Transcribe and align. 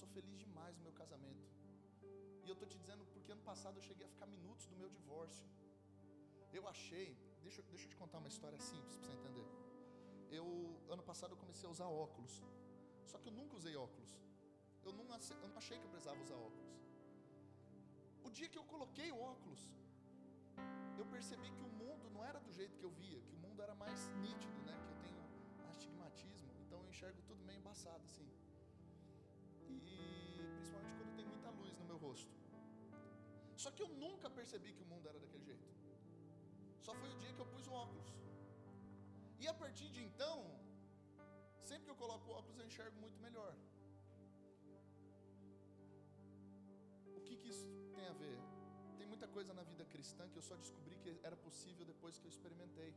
sou 0.00 0.08
feliz 0.16 0.36
demais 0.44 0.74
no 0.78 0.82
meu 0.86 0.94
casamento. 1.00 1.46
E 2.44 2.48
eu 2.50 2.54
estou 2.56 2.68
te 2.72 2.78
dizendo 2.82 3.04
porque 3.12 3.32
ano 3.36 3.44
passado 3.50 3.76
eu 3.78 3.84
cheguei 3.88 4.06
a 4.06 4.10
ficar 4.14 4.26
minutos 4.36 4.66
do 4.66 4.76
meu 4.82 4.90
divórcio. 4.98 5.46
Eu 6.58 6.66
achei, 6.72 7.08
deixa, 7.42 7.62
deixa 7.72 7.84
eu 7.86 7.90
te 7.92 7.96
contar 8.02 8.18
uma 8.22 8.30
história 8.34 8.60
simples 8.70 8.96
para 8.96 9.06
você 9.06 9.12
entender. 9.18 9.48
Eu, 10.38 10.46
ano 10.96 11.04
passado 11.10 11.32
eu 11.34 11.40
comecei 11.44 11.66
a 11.68 11.72
usar 11.76 11.88
óculos. 12.06 12.34
Só 13.10 13.18
que 13.18 13.28
eu 13.30 13.34
nunca 13.40 13.56
usei 13.60 13.74
óculos. 13.76 14.12
Eu 14.86 14.92
não, 14.92 15.04
eu 15.44 15.48
não 15.52 15.58
achei 15.62 15.78
que 15.78 15.84
eu 15.88 15.92
precisava 15.94 16.20
usar 16.26 16.36
óculos. 16.48 16.72
O 18.26 18.30
dia 18.30 18.48
que 18.48 18.58
eu 18.58 18.64
coloquei 18.72 19.10
o 19.10 19.20
óculos, 19.32 19.62
eu 21.00 21.06
percebi 21.06 21.50
que 21.50 21.62
o 21.62 21.72
mundo 21.82 22.10
não 22.10 22.24
era 22.24 22.38
do 22.46 22.52
jeito 22.52 22.76
que 22.78 22.86
eu 22.88 22.90
via, 22.90 23.20
que 23.28 23.34
o 23.34 23.38
mundo 23.38 23.62
era 23.66 23.74
mais 23.74 24.00
nítido, 24.26 24.60
né? 24.68 24.76
Que 24.84 24.92
eu 24.94 24.98
tenho 25.04 25.20
astigmatismo, 25.70 26.50
então 26.64 26.78
eu 26.82 26.88
enxergo 26.88 27.20
tudo 27.30 27.42
meio 27.44 27.58
embaçado 27.58 28.04
assim. 28.04 28.28
Meu 31.98 32.08
rosto. 32.08 32.34
Só 33.62 33.70
que 33.70 33.82
eu 33.84 33.88
nunca 34.04 34.28
percebi 34.38 34.72
que 34.72 34.82
o 34.82 34.90
mundo 34.92 35.08
era 35.08 35.18
daquele 35.18 35.44
jeito. 35.44 35.68
Só 36.86 36.94
foi 37.00 37.10
o 37.14 37.16
dia 37.22 37.32
que 37.32 37.40
eu 37.44 37.46
pus 37.54 37.66
o 37.66 37.72
óculos. 37.72 38.10
E 39.40 39.46
a 39.52 39.54
partir 39.62 39.88
de 39.96 40.02
então, 40.08 40.36
sempre 41.70 41.84
que 41.86 41.90
eu 41.90 42.00
coloco 42.04 42.30
o 42.30 42.34
óculos 42.40 42.58
eu 42.58 42.66
enxergo 42.66 42.98
muito 43.04 43.18
melhor. 43.26 43.52
O 47.16 47.20
que, 47.26 47.36
que 47.36 47.48
isso 47.54 47.66
tem 47.96 48.06
a 48.06 48.12
ver? 48.22 48.38
Tem 48.98 49.06
muita 49.06 49.28
coisa 49.36 49.52
na 49.52 49.64
vida 49.72 49.84
cristã 49.84 50.28
que 50.28 50.38
eu 50.40 50.46
só 50.50 50.56
descobri 50.56 50.96
que 51.02 51.10
era 51.22 51.36
possível 51.36 51.84
depois 51.84 52.18
que 52.18 52.26
eu 52.26 52.32
experimentei. 52.34 52.94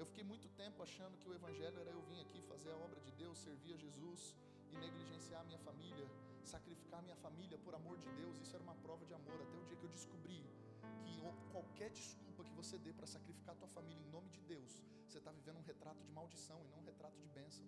Eu 0.00 0.06
fiquei 0.06 0.24
muito 0.32 0.48
tempo 0.62 0.82
achando 0.82 1.18
que 1.18 1.28
o 1.28 1.34
Evangelho 1.34 1.78
era 1.80 1.90
eu 1.90 2.02
vir 2.02 2.20
aqui 2.20 2.40
fazer 2.42 2.70
a 2.70 2.76
obra 2.76 3.00
de 3.00 3.12
Deus, 3.22 3.36
servir 3.38 3.74
a 3.74 3.76
Jesus 3.76 4.34
e 4.72 4.76
negligenciar 4.76 5.40
a 5.40 5.44
minha 5.44 5.58
família, 5.58 6.08
sacrificar 6.54 7.00
minha 7.02 7.16
família 7.24 7.58
por 7.64 7.74
amor 7.80 7.96
de 8.04 8.08
Deus. 8.20 8.38
Isso 8.44 8.54
era 8.56 8.64
uma 8.68 8.76
prova 8.86 9.04
de 9.10 9.14
amor. 9.20 9.38
Até 9.46 9.56
o 9.62 9.64
dia 9.68 9.76
que 9.80 9.86
eu 9.88 9.94
descobri 9.98 10.40
que 11.04 11.14
qualquer 11.52 11.90
desculpa 11.90 12.44
que 12.48 12.54
você 12.60 12.76
dê 12.86 12.92
para 12.98 13.06
sacrificar 13.16 13.54
a 13.54 13.58
tua 13.62 13.70
família 13.76 14.02
em 14.06 14.10
nome 14.16 14.30
de 14.36 14.40
Deus, 14.52 14.72
você 15.06 15.18
está 15.18 15.32
vivendo 15.38 15.58
um 15.62 15.66
retrato 15.72 16.00
de 16.06 16.10
maldição 16.18 16.58
e 16.64 16.68
não 16.72 16.78
um 16.78 16.86
retrato 16.92 17.18
de 17.24 17.28
bênção. 17.38 17.66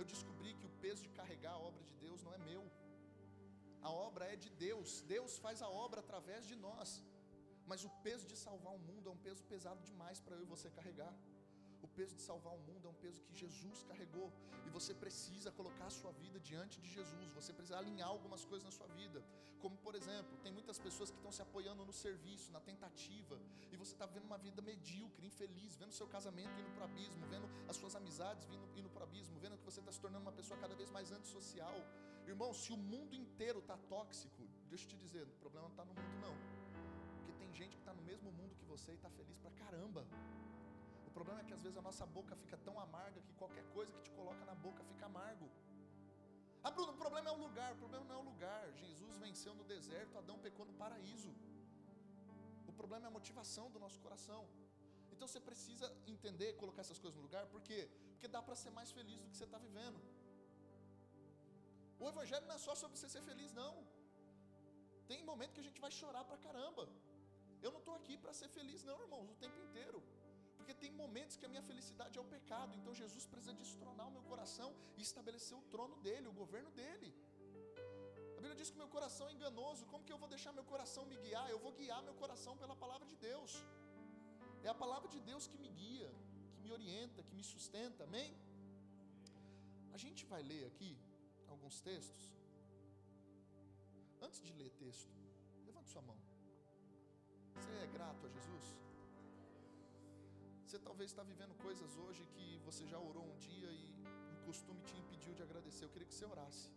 Eu 0.00 0.04
descobri 0.12 0.54
que 0.58 0.66
o 0.70 0.72
peso 0.84 1.02
de 1.06 1.10
carregar 1.20 1.52
a 1.54 1.62
obra 1.70 1.82
de 1.90 1.94
Deus 2.06 2.22
não 2.22 2.32
é 2.38 2.38
meu. 2.50 2.64
A 3.88 3.90
obra 3.90 4.24
é 4.32 4.36
de 4.44 4.50
Deus, 4.66 5.02
Deus 5.14 5.32
faz 5.44 5.60
a 5.66 5.68
obra 5.68 6.00
através 6.00 6.46
de 6.50 6.56
nós. 6.56 7.02
Mas 7.70 7.82
o 7.88 7.90
peso 8.06 8.26
de 8.30 8.36
salvar 8.36 8.72
o 8.74 8.82
mundo 8.88 9.08
é 9.08 9.12
um 9.12 9.22
peso 9.26 9.42
pesado 9.52 9.82
demais 9.90 10.20
para 10.20 10.36
eu 10.36 10.42
e 10.42 10.52
você 10.54 10.70
carregar. 10.78 11.12
O 11.84 11.88
peso 11.96 12.14
de 12.18 12.22
salvar 12.22 12.52
o 12.54 12.60
mundo 12.68 12.88
é 12.88 12.90
um 12.90 13.00
peso 13.04 13.22
que 13.26 13.34
Jesus 13.34 13.82
carregou. 13.88 14.28
E 14.66 14.70
você 14.70 14.92
precisa 14.94 15.50
colocar 15.58 15.86
a 15.88 15.90
sua 15.90 16.12
vida 16.12 16.40
diante 16.40 16.80
de 16.80 16.88
Jesus. 16.88 17.32
Você 17.38 17.52
precisa 17.52 17.76
alinhar 17.76 18.08
algumas 18.08 18.42
coisas 18.50 18.64
na 18.64 18.70
sua 18.70 18.86
vida. 19.00 19.22
Como, 19.62 19.76
por 19.76 19.94
exemplo, 19.94 20.34
tem 20.42 20.50
muitas 20.50 20.78
pessoas 20.78 21.10
que 21.10 21.18
estão 21.18 21.30
se 21.30 21.42
apoiando 21.42 21.84
no 21.84 21.92
serviço, 21.92 22.50
na 22.52 22.60
tentativa. 22.70 23.38
E 23.70 23.76
você 23.76 23.92
está 23.92 24.06
vivendo 24.06 24.24
uma 24.24 24.38
vida 24.38 24.62
medíocre, 24.62 25.26
infeliz, 25.26 25.76
vendo 25.76 25.92
seu 25.92 26.06
casamento 26.06 26.58
indo 26.58 26.70
para 26.74 26.86
o 26.86 26.90
abismo, 26.90 27.26
vendo 27.26 27.46
as 27.68 27.76
suas 27.76 27.94
amizades 27.94 28.48
indo 28.74 28.88
para 28.88 29.00
o 29.00 29.06
abismo, 29.10 29.38
vendo 29.38 29.58
que 29.58 29.64
você 29.70 29.80
está 29.80 29.92
se 29.92 30.00
tornando 30.00 30.24
uma 30.24 30.36
pessoa 30.40 30.58
cada 30.58 30.74
vez 30.74 30.90
mais 30.90 31.12
antissocial. 31.12 31.76
Irmão, 32.26 32.54
se 32.54 32.72
o 32.72 32.78
mundo 32.78 33.14
inteiro 33.14 33.58
está 33.58 33.76
tóxico, 33.94 34.42
deixa 34.70 34.86
eu 34.86 34.88
te 34.88 34.96
dizer, 34.96 35.24
o 35.24 35.36
problema 35.44 35.66
não 35.68 35.74
está 35.74 35.84
no 35.84 35.92
mundo, 35.92 36.20
não. 36.26 36.34
Porque 37.18 37.32
tem 37.44 37.52
gente 37.52 37.76
que 37.76 37.82
está 37.82 37.92
no 37.92 38.02
mesmo 38.02 38.32
mundo 38.32 38.56
que 38.56 38.64
você 38.64 38.92
e 38.92 38.94
está 38.94 39.10
feliz 39.10 39.36
pra 39.36 39.50
caramba 39.50 40.06
problema 41.16 41.40
é 41.40 41.44
que 41.48 41.54
às 41.56 41.62
vezes 41.64 41.78
a 41.82 41.84
nossa 41.88 42.04
boca 42.16 42.34
fica 42.42 42.56
tão 42.66 42.74
amarga 42.86 43.20
que 43.26 43.34
qualquer 43.42 43.64
coisa 43.76 43.92
que 43.96 44.02
te 44.06 44.12
coloca 44.18 44.42
na 44.50 44.56
boca 44.66 44.82
fica 44.90 45.04
amargo. 45.10 45.46
Ah, 46.64 46.70
Bruno, 46.76 46.92
o 46.96 47.00
problema 47.02 47.28
é 47.30 47.34
o 47.36 47.40
lugar. 47.46 47.70
O 47.76 47.78
problema 47.82 48.04
não 48.10 48.16
é 48.18 48.20
o 48.24 48.26
lugar. 48.32 48.62
Jesus 48.82 49.12
venceu 49.26 49.52
no 49.60 49.64
deserto, 49.74 50.18
Adão 50.22 50.38
pecou 50.46 50.66
no 50.70 50.74
paraíso. 50.82 51.32
O 52.70 52.72
problema 52.80 53.04
é 53.06 53.08
a 53.12 53.16
motivação 53.18 53.66
do 53.74 53.78
nosso 53.84 54.00
coração. 54.06 54.42
Então 55.12 55.28
você 55.28 55.40
precisa 55.50 55.86
entender, 56.14 56.48
colocar 56.62 56.82
essas 56.86 56.98
coisas 57.02 57.16
no 57.18 57.24
lugar, 57.28 57.44
por 57.54 57.60
quê? 57.68 57.80
Porque 58.12 58.28
dá 58.36 58.42
para 58.46 58.56
ser 58.62 58.70
mais 58.78 58.90
feliz 58.98 59.18
do 59.22 59.28
que 59.30 59.36
você 59.36 59.46
está 59.50 59.58
vivendo. 59.66 60.00
O 62.02 62.08
Evangelho 62.12 62.46
não 62.48 62.56
é 62.58 62.62
só 62.66 62.74
sobre 62.82 62.96
você 62.98 63.08
ser 63.14 63.22
feliz, 63.30 63.52
não. 63.62 63.74
Tem 65.10 65.22
momento 65.30 65.54
que 65.56 65.62
a 65.64 65.68
gente 65.68 65.80
vai 65.86 65.92
chorar 66.00 66.24
pra 66.30 66.38
caramba. 66.46 66.84
Eu 67.64 67.70
não 67.74 67.80
estou 67.82 67.94
aqui 68.00 68.16
para 68.22 68.32
ser 68.40 68.48
feliz, 68.56 68.82
não, 68.90 68.98
irmãos, 69.06 69.30
o 69.34 69.36
tempo 69.44 69.58
inteiro. 69.66 70.02
Porque 70.64 70.82
tem 70.82 70.92
momentos 71.00 71.36
que 71.38 71.44
a 71.48 71.50
minha 71.54 71.62
felicidade 71.70 72.16
é 72.18 72.20
o 72.22 72.28
pecado. 72.34 72.70
Então 72.78 72.92
Jesus 73.00 73.24
precisa 73.32 73.52
destronar 73.62 74.06
o 74.08 74.12
meu 74.16 74.22
coração 74.30 74.68
e 74.98 75.02
estabelecer 75.08 75.56
o 75.58 75.64
trono 75.72 75.96
dele, 76.06 76.26
o 76.26 76.36
governo 76.42 76.70
dele. 76.78 77.08
A 78.36 78.40
Bíblia 78.40 78.56
diz 78.60 78.70
que 78.70 78.78
meu 78.82 78.88
coração 78.94 79.28
é 79.28 79.32
enganoso. 79.34 79.84
Como 79.90 80.04
que 80.06 80.12
eu 80.14 80.20
vou 80.22 80.28
deixar 80.34 80.52
meu 80.58 80.64
coração 80.72 81.02
me 81.10 81.18
guiar? 81.24 81.50
Eu 81.50 81.58
vou 81.64 81.72
guiar 81.80 82.00
meu 82.08 82.14
coração 82.22 82.56
pela 82.62 82.74
palavra 82.84 83.06
de 83.12 83.16
Deus. 83.16 83.52
É 84.62 84.70
a 84.74 84.78
palavra 84.84 85.06
de 85.14 85.20
Deus 85.30 85.46
que 85.46 85.58
me 85.64 85.68
guia, 85.80 86.10
que 86.54 86.60
me 86.62 86.72
orienta, 86.72 87.22
que 87.22 87.34
me 87.40 87.44
sustenta. 87.44 88.04
Amém? 88.04 88.30
A 89.92 89.98
gente 90.04 90.24
vai 90.32 90.42
ler 90.42 90.64
aqui 90.70 90.92
alguns 91.46 91.78
textos. 91.90 92.24
Antes 94.22 94.40
de 94.40 94.54
ler 94.62 94.70
texto, 94.84 95.12
levante 95.66 95.90
sua 95.90 96.00
mão. 96.10 96.18
Você 97.52 97.70
é 97.84 97.86
grato 97.98 98.26
a 98.26 98.30
Jesus? 98.38 98.83
Você 100.74 100.80
talvez 100.80 101.08
está 101.12 101.22
vivendo 101.22 101.54
coisas 101.62 101.96
hoje 101.96 102.22
que 102.32 102.58
você 102.64 102.84
já 102.84 102.98
orou 102.98 103.24
um 103.32 103.36
dia 103.36 103.70
e 103.80 103.84
o 104.36 104.38
costume 104.44 104.80
te 104.82 104.96
impediu 104.96 105.32
de 105.32 105.40
agradecer. 105.40 105.84
Eu 105.84 105.88
queria 105.88 106.08
que 106.08 106.12
você 106.12 106.24
orasse. 106.24 106.68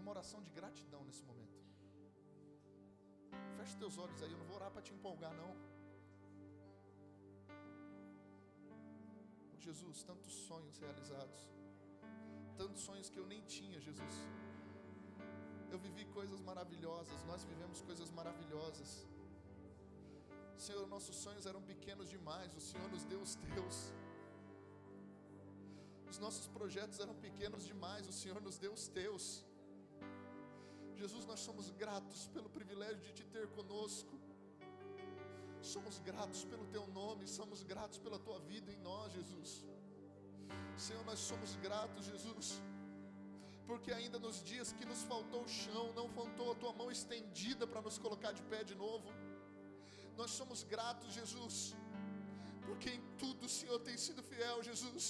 Uma 0.00 0.10
oração 0.12 0.40
de 0.42 0.50
gratidão 0.58 1.04
nesse 1.04 1.22
momento. 1.22 1.58
Feche 3.58 3.76
teus 3.76 3.98
olhos 3.98 4.22
aí, 4.22 4.32
eu 4.32 4.38
não 4.38 4.46
vou 4.46 4.56
orar 4.56 4.70
para 4.70 4.80
te 4.80 4.94
empolgar, 4.94 5.34
não. 5.34 5.50
Oh, 8.72 9.60
Jesus, 9.66 10.02
tantos 10.02 10.32
sonhos 10.48 10.78
realizados. 10.78 11.40
Tantos 12.56 12.80
sonhos 12.80 13.10
que 13.10 13.18
eu 13.18 13.26
nem 13.26 13.42
tinha, 13.42 13.78
Jesus. 13.78 14.14
Eu 15.70 15.78
vivi 15.78 16.06
coisas 16.06 16.40
maravilhosas, 16.40 17.22
nós 17.24 17.44
vivemos 17.44 17.82
coisas 17.82 18.10
maravilhosas. 18.10 19.06
Senhor, 20.56 20.86
nossos 20.86 21.16
sonhos 21.16 21.46
eram 21.46 21.62
pequenos 21.62 22.08
demais, 22.08 22.54
o 22.54 22.60
Senhor 22.60 22.88
nos 22.90 23.04
deu 23.04 23.20
os 23.20 23.34
teus. 23.46 23.92
Os 26.10 26.18
nossos 26.18 26.46
projetos 26.46 27.00
eram 27.00 27.14
pequenos 27.14 27.64
demais, 27.64 28.08
o 28.08 28.12
Senhor 28.12 28.40
nos 28.40 28.58
deu 28.58 28.72
os 28.72 28.86
teus. 28.88 29.44
Jesus, 30.94 31.24
nós 31.26 31.40
somos 31.40 31.70
gratos 31.70 32.28
pelo 32.28 32.48
privilégio 32.48 33.02
de 33.06 33.12
te 33.12 33.24
ter 33.24 33.48
conosco. 33.48 34.14
Somos 35.60 35.98
gratos 35.98 36.44
pelo 36.44 36.66
teu 36.66 36.86
nome, 36.88 37.26
somos 37.26 37.62
gratos 37.62 37.98
pela 37.98 38.18
tua 38.18 38.38
vida 38.38 38.70
em 38.70 38.78
nós, 38.88 39.12
Jesus. 39.12 39.64
Senhor, 40.76 41.04
nós 41.04 41.18
somos 41.18 41.56
gratos, 41.56 42.04
Jesus, 42.04 42.60
porque 43.66 43.90
ainda 43.92 44.18
nos 44.18 44.42
dias 44.42 44.72
que 44.72 44.84
nos 44.84 45.02
faltou 45.02 45.42
o 45.42 45.48
chão, 45.48 45.92
não 45.94 46.08
faltou 46.08 46.52
a 46.52 46.54
tua 46.54 46.72
mão 46.72 46.90
estendida 46.90 47.66
para 47.66 47.80
nos 47.80 47.96
colocar 47.98 48.32
de 48.32 48.42
pé 48.42 48.62
de 48.62 48.74
novo. 48.74 49.08
Nós 50.20 50.30
somos 50.40 50.62
gratos, 50.74 51.12
Jesus, 51.18 51.56
porque 52.66 52.90
em 52.96 53.02
tudo 53.22 53.46
o 53.46 53.54
Senhor 53.58 53.78
tem 53.88 53.96
sido 54.06 54.22
fiel, 54.32 54.62
Jesus. 54.70 55.06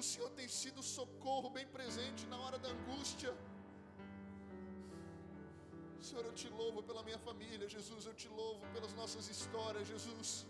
O 0.00 0.02
Senhor 0.02 0.30
tem 0.38 0.48
sido 0.60 0.82
socorro 0.96 1.48
bem 1.56 1.66
presente 1.76 2.26
na 2.32 2.38
hora 2.44 2.58
da 2.64 2.70
angústia. 2.76 3.32
Senhor, 6.06 6.24
eu 6.24 6.34
te 6.40 6.48
louvo 6.60 6.82
pela 6.88 7.02
minha 7.02 7.18
família, 7.18 7.66
Jesus. 7.76 8.02
Eu 8.10 8.14
te 8.22 8.28
louvo 8.28 8.64
pelas 8.74 8.92
nossas 9.00 9.28
histórias, 9.34 9.88
Jesus. 9.88 10.46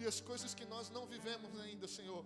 E 0.00 0.06
as 0.06 0.20
coisas 0.20 0.54
que 0.58 0.66
nós 0.74 0.90
não 0.96 1.06
vivemos 1.06 1.58
ainda, 1.64 1.88
Senhor. 1.88 2.24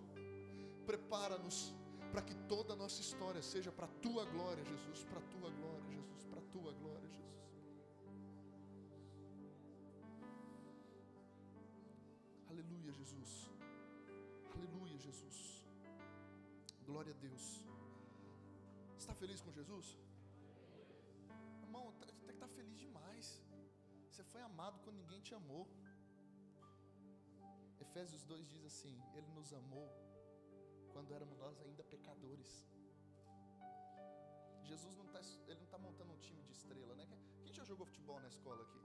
Prepara-nos 0.85 1.73
para 2.11 2.21
que 2.21 2.35
toda 2.53 2.73
a 2.73 2.75
nossa 2.75 3.01
história 3.01 3.41
seja 3.41 3.71
para 3.71 3.87
a 3.87 3.93
tua 4.05 4.25
glória, 4.25 4.63
Jesus. 4.63 5.03
Para 5.05 5.19
a 5.19 5.27
tua 5.33 5.49
glória, 5.49 5.74
Jesus. 12.99 13.31
Aleluia, 14.53 14.97
Jesus. 14.97 15.37
glória 16.87 17.13
a 17.13 17.17
Deus. 17.27 17.45
Está 18.97 19.13
feliz 19.21 19.39
com 19.41 19.51
Jesus? 19.51 19.87
Irmão, 21.63 21.85
tem 21.99 22.07
que 22.07 22.31
estar 22.31 22.47
feliz 22.47 22.77
demais. 22.83 23.27
Você 24.09 24.23
foi 24.23 24.41
amado 24.41 24.79
quando 24.83 24.97
ninguém 25.03 25.21
te 25.21 25.33
amou. 25.41 25.67
Efésios 27.85 28.23
2 28.23 28.47
diz 28.53 28.63
assim: 28.71 28.95
Ele 29.13 29.29
nos 29.37 29.51
amou 29.61 29.89
quando 30.93 31.13
éramos 31.13 31.37
nós 31.37 31.59
ainda 31.65 31.83
pecadores. 31.83 32.51
Jesus 34.63 34.95
não 34.95 35.05
está, 35.05 35.21
ele 35.47 35.59
não 35.63 35.65
está 35.65 35.77
montando 35.77 36.13
um 36.13 36.21
time 36.27 36.41
de 36.43 36.53
estrela, 36.53 36.95
né? 36.95 37.05
Quem 37.43 37.53
já 37.53 37.63
jogou 37.63 37.85
futebol 37.85 38.19
na 38.19 38.29
escola 38.35 38.61
aqui? 38.63 38.81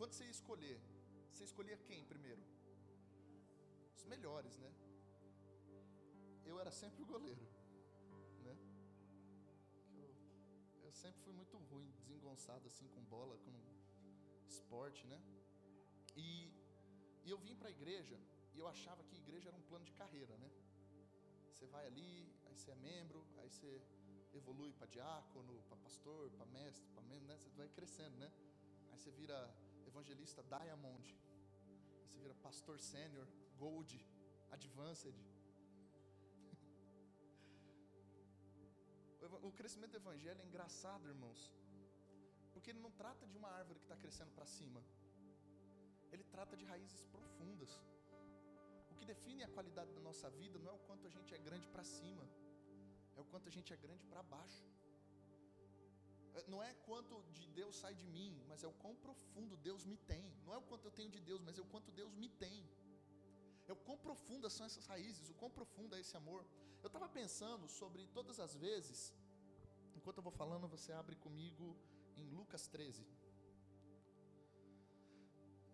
Quando 0.00 0.14
você 0.14 0.24
ia 0.24 0.30
escolher, 0.30 0.80
você 1.30 1.44
escolhia 1.44 1.76
quem 1.86 2.02
primeiro? 2.12 2.42
Os 3.98 4.04
melhores, 4.12 4.56
né? 4.56 4.70
Eu 6.50 6.58
era 6.58 6.70
sempre 6.70 7.02
o 7.02 7.04
goleiro, 7.04 7.44
né? 8.46 8.54
Eu, 9.94 10.08
eu 10.86 10.92
sempre 11.02 11.20
fui 11.20 11.34
muito 11.34 11.58
ruim, 11.58 11.90
desengonçado 11.98 12.66
assim 12.66 12.88
com 12.94 13.02
bola, 13.16 13.36
com 13.44 13.52
esporte, 14.48 15.06
né? 15.06 15.20
E, 16.16 16.50
e 17.26 17.28
eu 17.28 17.36
vim 17.36 17.54
para 17.54 17.68
a 17.68 17.70
igreja 17.78 18.18
e 18.54 18.58
eu 18.58 18.66
achava 18.66 19.04
que 19.04 19.16
igreja 19.16 19.50
era 19.50 19.58
um 19.58 19.66
plano 19.70 19.84
de 19.84 19.92
carreira, 19.92 20.34
né? 20.38 20.50
Você 21.52 21.66
vai 21.66 21.86
ali, 21.86 22.10
aí 22.46 22.56
você 22.56 22.70
é 22.70 22.74
membro, 22.76 23.22
aí 23.36 23.50
você 23.50 23.82
evolui 24.32 24.72
para 24.72 24.86
diácono, 24.86 25.62
para 25.68 25.76
pastor, 25.76 26.30
para 26.30 26.46
mestre, 26.46 26.88
para 26.94 27.02
membro, 27.02 27.26
né? 27.28 27.36
Você 27.36 27.50
vai 27.50 27.68
crescendo, 27.68 28.16
né? 28.16 28.32
Aí 28.90 28.98
você 28.98 29.10
vira 29.10 29.38
evangelista 29.90 30.40
Diamond, 30.54 31.06
você 32.06 32.18
vira 32.22 32.34
pastor 32.46 32.76
sênior, 32.92 33.26
Gold, 33.62 33.92
Advanced. 34.56 35.16
O 39.48 39.52
crescimento 39.58 39.92
do 39.92 40.00
evangelho 40.04 40.40
é 40.42 40.46
engraçado, 40.50 41.08
irmãos, 41.14 41.40
porque 42.52 42.70
ele 42.70 42.82
não 42.86 42.90
trata 43.00 43.26
de 43.30 43.36
uma 43.40 43.50
árvore 43.60 43.78
que 43.80 43.86
está 43.88 43.96
crescendo 44.02 44.32
para 44.36 44.46
cima, 44.56 44.80
ele 46.12 46.24
trata 46.34 46.56
de 46.60 46.64
raízes 46.72 47.02
profundas. 47.14 47.72
O 48.90 48.94
que 48.98 49.04
define 49.12 49.42
a 49.44 49.50
qualidade 49.56 49.92
da 49.98 50.02
nossa 50.08 50.28
vida 50.40 50.58
não 50.58 50.70
é 50.72 50.74
o 50.74 50.84
quanto 50.88 51.06
a 51.06 51.12
gente 51.16 51.34
é 51.38 51.38
grande 51.48 51.68
para 51.74 51.84
cima, 51.84 52.24
é 53.16 53.20
o 53.20 53.28
quanto 53.32 53.48
a 53.48 53.54
gente 53.56 53.72
é 53.72 53.76
grande 53.76 54.04
para 54.12 54.22
baixo. 54.34 54.64
É, 56.34 56.44
não 56.48 56.62
é 56.62 56.72
quanto 56.88 57.22
de 57.32 57.46
Deus 57.48 57.76
sai 57.76 57.94
de 57.94 58.06
mim, 58.06 58.32
mas 58.48 58.62
é 58.62 58.68
o 58.68 58.72
quão 58.72 58.94
profundo 58.94 59.56
Deus 59.56 59.84
me 59.84 59.96
tem. 59.96 60.24
Não 60.44 60.52
é 60.54 60.58
o 60.58 60.62
quanto 60.62 60.84
eu 60.84 60.90
tenho 60.90 61.10
de 61.10 61.20
Deus, 61.20 61.40
mas 61.40 61.58
é 61.58 61.62
o 61.62 61.66
quanto 61.66 61.90
Deus 61.90 62.12
me 62.14 62.28
tem. 62.28 62.68
É 63.68 63.72
o 63.72 63.76
quão 63.76 63.96
profundas 63.96 64.52
são 64.52 64.66
essas 64.66 64.86
raízes, 64.86 65.28
o 65.28 65.34
quão 65.34 65.50
profundo 65.50 65.94
é 65.94 66.00
esse 66.00 66.16
amor. 66.16 66.44
Eu 66.82 66.88
estava 66.88 67.08
pensando 67.08 67.68
sobre 67.68 68.06
todas 68.08 68.40
as 68.40 68.54
vezes, 68.54 69.14
enquanto 69.96 70.18
eu 70.18 70.22
vou 70.22 70.32
falando, 70.32 70.66
você 70.68 70.92
abre 70.92 71.16
comigo 71.16 71.76
em 72.16 72.28
Lucas 72.38 72.66
13. 72.66 73.06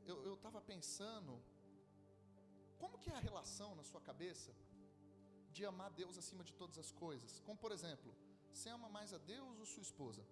Eu 0.07 0.35
estava 0.35 0.61
pensando, 0.61 1.43
como 2.79 2.99
que 2.99 3.11
é 3.11 3.17
a 3.17 3.27
relação 3.29 3.75
na 3.75 3.83
sua 3.83 4.01
cabeça 4.01 4.55
de 5.51 5.65
amar 5.65 5.91
Deus 5.91 6.17
acima 6.19 6.45
de 6.45 6.53
todas 6.53 6.79
as 6.79 6.93
coisas? 6.93 7.41
Como 7.41 7.59
por 7.59 7.73
exemplo, 7.73 8.15
você 8.53 8.69
ama 8.69 8.89
mais 8.89 9.13
a 9.13 9.19
Deus 9.19 9.59
ou 9.59 9.67
sua 9.67 9.83
esposa? 9.83 10.25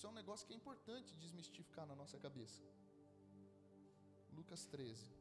Isso 0.00 0.06
é 0.06 0.10
um 0.10 0.14
negócio 0.14 0.46
que 0.46 0.54
é 0.54 0.56
importante 0.56 1.14
desmistificar 1.16 1.86
na 1.86 1.94
nossa 1.94 2.18
cabeça. 2.18 2.62
Lucas 4.32 4.64
13. 4.64 5.12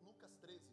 Lucas 0.00 0.34
13. 0.36 0.64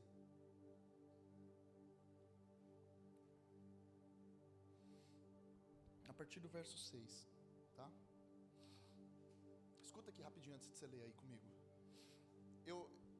A 6.07 6.13
partir 6.13 6.39
do 6.39 6.47
verso 6.47 6.77
6, 6.77 7.27
tá? 7.75 7.91
Escuta 9.99 10.11
aqui 10.15 10.21
rapidinho 10.27 10.55
antes 10.55 10.67
de 10.69 10.75
você 10.75 10.87
ler 10.91 11.01
aí 11.05 11.13
comigo. 11.21 11.47
Eu, 12.71 12.77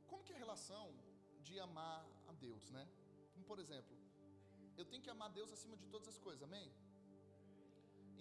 como 0.09 0.23
que 0.25 0.31
é 0.31 0.35
a 0.35 0.43
relação 0.43 0.85
de 1.47 1.59
amar 1.65 2.05
a 2.31 2.33
Deus, 2.43 2.69
né? 2.75 2.83
Como 3.33 3.43
por 3.49 3.59
exemplo, 3.63 3.95
eu 4.77 4.85
tenho 4.85 5.03
que 5.05 5.09
amar 5.15 5.27
Deus 5.39 5.51
acima 5.55 5.75
de 5.81 5.85
todas 5.93 6.07
as 6.07 6.17
coisas, 6.25 6.41
amém? 6.41 6.67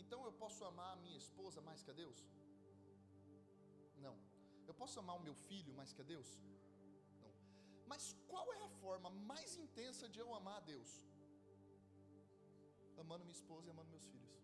Então 0.03 0.25
eu 0.29 0.33
posso 0.43 0.65
amar 0.71 0.91
a 0.95 1.01
minha 1.05 1.19
esposa 1.25 1.61
mais 1.69 1.85
que 1.85 1.93
a 1.93 1.97
Deus? 2.03 2.21
Não. 4.07 4.17
Eu 4.67 4.75
posso 4.81 4.99
amar 5.03 5.15
o 5.19 5.23
meu 5.29 5.37
filho 5.49 5.73
mais 5.81 5.93
que 5.93 6.03
a 6.05 6.09
Deus? 6.15 6.31
Não. 7.23 7.33
Mas 7.93 8.07
qual 8.33 8.47
é 8.55 8.63
a 8.65 8.73
forma 8.83 9.09
mais 9.33 9.53
intensa 9.67 10.09
de 10.09 10.19
eu 10.25 10.35
amar 10.41 10.57
a 10.57 10.67
Deus? 10.73 10.91
Amando 13.05 13.25
minha 13.29 13.39
esposa 13.41 13.69
e 13.69 13.71
amando 13.71 13.95
meus 13.97 14.09
filhos. 14.15 14.35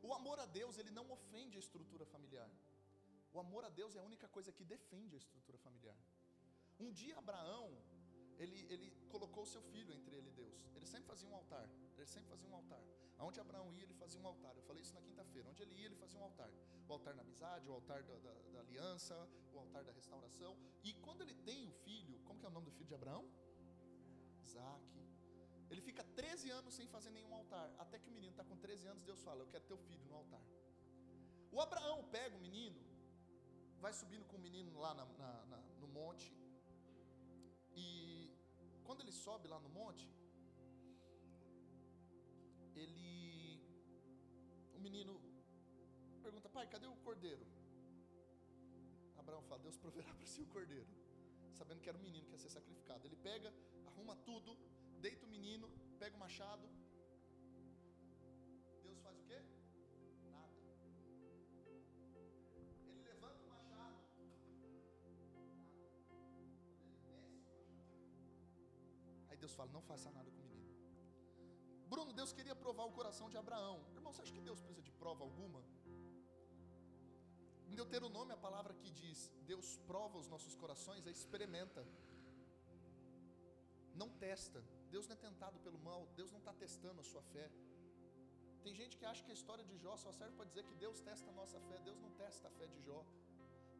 O 0.00 0.12
amor 0.20 0.38
a 0.38 0.46
Deus, 0.60 0.78
ele 0.78 0.92
não 1.00 1.06
ofende 1.18 1.56
a 1.56 1.64
estrutura 1.66 2.06
familiar. 2.14 2.48
O 3.34 3.40
amor 3.40 3.64
a 3.64 3.68
Deus 3.68 3.96
é 3.96 3.98
a 3.98 4.02
única 4.10 4.28
coisa 4.28 4.52
que 4.52 4.64
defende 4.64 5.16
a 5.16 5.18
estrutura 5.18 5.58
familiar. 5.58 5.98
Um 6.78 6.92
dia 6.92 7.18
Abraão, 7.18 7.66
ele, 8.38 8.64
ele 8.72 8.88
colocou 9.08 9.44
seu 9.44 9.60
filho 9.72 9.92
entre 9.92 10.14
ele 10.14 10.28
e 10.28 10.32
Deus. 10.32 10.64
Ele 10.76 10.86
sempre 10.86 11.08
fazia 11.08 11.28
um 11.28 11.34
altar. 11.34 11.68
Ele 11.96 12.06
sempre 12.06 12.28
fazia 12.28 12.48
um 12.48 12.54
altar. 12.54 12.80
Aonde 13.18 13.40
Abraão 13.40 13.72
ia, 13.72 13.82
ele 13.82 13.94
fazia 13.94 14.20
um 14.20 14.26
altar. 14.26 14.54
Eu 14.56 14.62
falei 14.62 14.82
isso 14.82 14.94
na 14.94 15.02
quinta-feira. 15.02 15.48
Onde 15.48 15.62
ele 15.64 15.74
ia, 15.74 15.86
ele 15.86 15.96
fazia 15.96 16.18
um 16.20 16.22
altar. 16.22 16.48
O 16.88 16.92
altar 16.92 17.12
da 17.14 17.22
amizade, 17.22 17.68
o 17.68 17.72
altar 17.72 18.04
da, 18.04 18.16
da, 18.18 18.34
da 18.52 18.60
aliança, 18.60 19.16
o 19.52 19.58
altar 19.58 19.82
da 19.82 19.90
restauração. 19.90 20.56
E 20.84 20.94
quando 20.94 21.22
ele 21.22 21.34
tem 21.34 21.66
o 21.66 21.72
filho, 21.72 22.20
como 22.20 22.38
que 22.38 22.46
é 22.46 22.48
o 22.48 22.52
nome 22.52 22.66
do 22.66 22.72
filho 22.72 22.86
de 22.86 22.94
Abraão? 22.94 23.28
Isaac. 24.44 24.94
Ele 25.70 25.80
fica 25.80 26.04
13 26.04 26.50
anos 26.50 26.72
sem 26.74 26.86
fazer 26.86 27.10
nenhum 27.10 27.34
altar. 27.34 27.68
Até 27.78 27.98
que 27.98 28.08
o 28.08 28.12
menino 28.12 28.30
está 28.30 28.44
com 28.44 28.56
13 28.56 28.86
anos, 28.86 29.02
Deus 29.02 29.20
fala: 29.22 29.42
Eu 29.42 29.48
quero 29.48 29.64
teu 29.64 29.78
filho 29.78 30.04
no 30.06 30.14
altar. 30.14 30.44
O 31.50 31.60
Abraão 31.60 32.04
pega 32.04 32.36
o 32.36 32.40
menino 32.40 32.93
vai 33.84 33.92
subindo 33.92 34.24
com 34.30 34.36
o 34.38 34.44
menino 34.46 34.70
lá 34.84 34.92
na, 34.98 35.04
na, 35.22 35.30
na, 35.50 35.58
no 35.82 35.88
monte. 35.96 36.26
E 37.82 37.86
quando 38.86 39.00
ele 39.02 39.12
sobe 39.12 39.46
lá 39.54 39.58
no 39.64 39.70
monte, 39.80 40.06
ele. 42.82 43.60
O 44.76 44.80
menino 44.86 45.12
pergunta: 46.22 46.48
Pai, 46.56 46.66
cadê 46.74 46.86
o 46.86 46.96
cordeiro? 47.08 47.44
Abraão 49.22 49.42
fala: 49.50 49.60
Deus 49.66 49.76
proverá 49.76 50.10
para 50.14 50.26
si 50.32 50.40
o 50.40 50.46
cordeiro, 50.56 50.88
sabendo 51.60 51.82
que 51.82 51.90
era 51.90 51.98
o 51.98 52.06
menino 52.08 52.26
que 52.26 52.32
ia 52.36 52.42
ser 52.46 52.52
sacrificado. 52.58 53.06
Ele 53.06 53.18
pega, 53.28 53.52
arruma 53.90 54.16
tudo, 54.30 54.56
deita 55.06 55.26
o 55.26 55.28
menino, 55.36 55.68
pega 55.98 56.16
o 56.16 56.24
machado, 56.26 56.66
Fala: 69.54 69.70
não 69.72 69.82
faça 69.82 70.10
nada 70.10 70.30
com 70.30 70.42
o 70.42 70.46
menino. 70.46 70.64
Bruno, 71.92 72.12
Deus 72.12 72.32
queria 72.32 72.56
provar 72.56 72.84
o 72.84 72.92
coração 72.92 73.28
de 73.28 73.36
Abraão. 73.36 73.76
Irmão, 73.94 74.12
você 74.12 74.22
acha 74.22 74.32
que 74.32 74.40
Deus 74.40 74.60
precisa 74.60 74.82
de 74.82 74.92
prova 74.92 75.22
alguma? 75.22 75.62
Em 77.68 77.74
Deuteronômio, 77.74 78.34
a 78.34 78.36
palavra 78.36 78.72
que 78.74 78.90
diz 78.90 79.30
Deus 79.52 79.76
prova 79.86 80.18
os 80.18 80.28
nossos 80.28 80.54
corações 80.54 81.06
é 81.06 81.10
experimenta. 81.10 81.86
Não 83.94 84.08
testa. 84.26 84.62
Deus 84.90 85.06
não 85.06 85.14
é 85.14 85.18
tentado 85.18 85.58
pelo 85.60 85.78
mal. 85.78 86.08
Deus 86.16 86.30
não 86.30 86.38
está 86.38 86.52
testando 86.52 87.00
a 87.00 87.04
sua 87.04 87.22
fé. 87.22 87.50
Tem 88.64 88.74
gente 88.74 88.96
que 88.96 89.04
acha 89.04 89.22
que 89.22 89.30
a 89.30 89.34
história 89.34 89.64
de 89.64 89.76
Jó 89.76 89.96
só 89.96 90.10
serve 90.10 90.34
para 90.36 90.46
dizer 90.46 90.64
que 90.64 90.74
Deus 90.74 91.00
testa 91.00 91.30
a 91.30 91.34
nossa 91.40 91.60
fé. 91.68 91.78
Deus 91.80 91.98
não 92.00 92.10
testa 92.12 92.48
a 92.48 92.50
fé 92.50 92.66
de 92.66 92.80
Jó. 92.86 93.04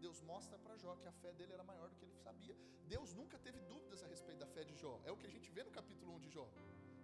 Deus 0.05 0.21
mostra 0.21 0.59
para 0.59 0.77
Jó 0.77 0.95
que 1.03 1.09
a 1.09 1.13
fé 1.13 1.33
dele 1.33 1.53
era 1.55 1.65
maior 1.65 1.89
do 1.89 1.97
que 1.97 2.05
ele 2.05 2.17
sabia. 2.27 2.55
Deus 2.95 3.15
nunca 3.15 3.39
teve 3.39 3.59
dúvidas 3.73 4.03
a 4.03 4.07
respeito 4.07 4.39
da 4.39 4.47
fé 4.47 4.63
de 4.63 4.75
Jó. 4.83 5.01
É 5.03 5.11
o 5.11 5.17
que 5.17 5.27
a 5.27 5.31
gente 5.35 5.51
vê 5.51 5.63
no 5.69 5.71
capítulo 5.71 6.13
1 6.17 6.21
de 6.25 6.29
Jó. 6.29 6.47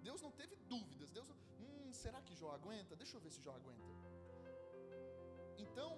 Deus 0.03 0.21
não 0.21 0.31
teve 0.41 0.55
dúvidas. 0.75 1.11
Deus, 1.11 1.31
hum, 1.61 1.93
será 1.95 2.21
que 2.21 2.35
Jó 2.41 2.51
aguenta? 2.53 2.95
Deixa 2.95 3.17
eu 3.17 3.21
ver 3.23 3.31
se 3.31 3.41
Jó 3.41 3.53
aguenta. 3.61 3.91
Então, 5.57 5.93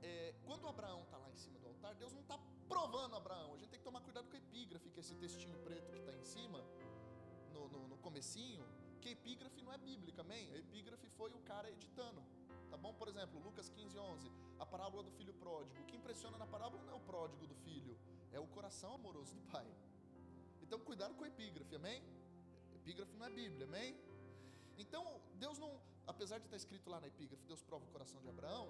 é, 0.00 0.34
quando 0.46 0.68
Abraão 0.68 1.02
está 1.02 1.18
lá 1.18 1.28
em 1.32 1.36
cima 1.36 1.58
do 1.58 1.66
altar, 1.66 1.96
Deus 1.96 2.12
não 2.12 2.20
está 2.20 2.38
provando 2.68 3.16
Abraão. 3.16 3.54
A 3.54 3.58
gente 3.58 3.70
tem 3.70 3.80
que 3.80 3.84
tomar 3.90 4.00
cuidado 4.00 4.28
com 4.30 4.36
a 4.36 4.38
epígrafe, 4.38 4.90
que 4.90 5.00
é 5.00 5.02
esse 5.06 5.16
textinho 5.16 5.58
preto 5.66 5.90
que 5.90 5.98
está 5.98 6.14
em 6.14 6.24
cima, 6.24 6.64
no, 7.52 7.68
no, 7.74 7.88
no 7.88 7.98
comecinho, 7.98 8.64
que 9.00 9.08
a 9.08 9.12
epígrafe 9.18 9.60
não 9.62 9.72
é 9.72 9.78
bíblica, 9.78 10.20
amém? 10.20 10.48
A 10.52 10.58
epígrafe 10.58 11.08
foi 11.08 11.32
o 11.32 11.40
cara 11.40 11.68
editando. 11.68 12.22
Tá 12.70 12.76
bom? 12.76 12.92
Por 12.94 13.08
exemplo, 13.08 13.40
Lucas 13.42 13.68
15, 13.68 13.98
11, 13.98 14.32
a 14.58 14.66
parábola 14.66 15.02
do 15.02 15.10
filho 15.10 15.34
pródigo. 15.34 15.80
O 15.82 15.84
que 15.84 15.96
impressiona 15.96 16.36
na 16.38 16.46
parábola 16.46 16.82
não 16.82 16.92
é 16.92 16.96
o 16.96 17.00
pródigo 17.00 17.46
do 17.46 17.54
filho, 17.56 17.98
é 18.32 18.38
o 18.38 18.46
coração 18.46 18.94
amoroso 18.94 19.34
do 19.34 19.42
pai. 19.50 19.66
Então, 20.62 20.78
cuidado 20.80 21.14
com 21.14 21.24
a 21.24 21.28
epígrafe, 21.28 21.74
amém? 21.74 22.02
Epígrafe 22.74 23.16
não 23.16 23.26
é 23.26 23.30
Bíblia, 23.30 23.66
amém? 23.66 23.96
Então, 24.76 25.20
Deus 25.34 25.58
não, 25.58 25.80
apesar 26.06 26.38
de 26.38 26.44
estar 26.44 26.56
escrito 26.56 26.88
lá 26.90 27.00
na 27.00 27.06
epígrafe, 27.06 27.42
Deus 27.46 27.62
prova 27.62 27.84
o 27.84 27.88
coração 27.88 28.20
de 28.20 28.28
Abraão. 28.28 28.68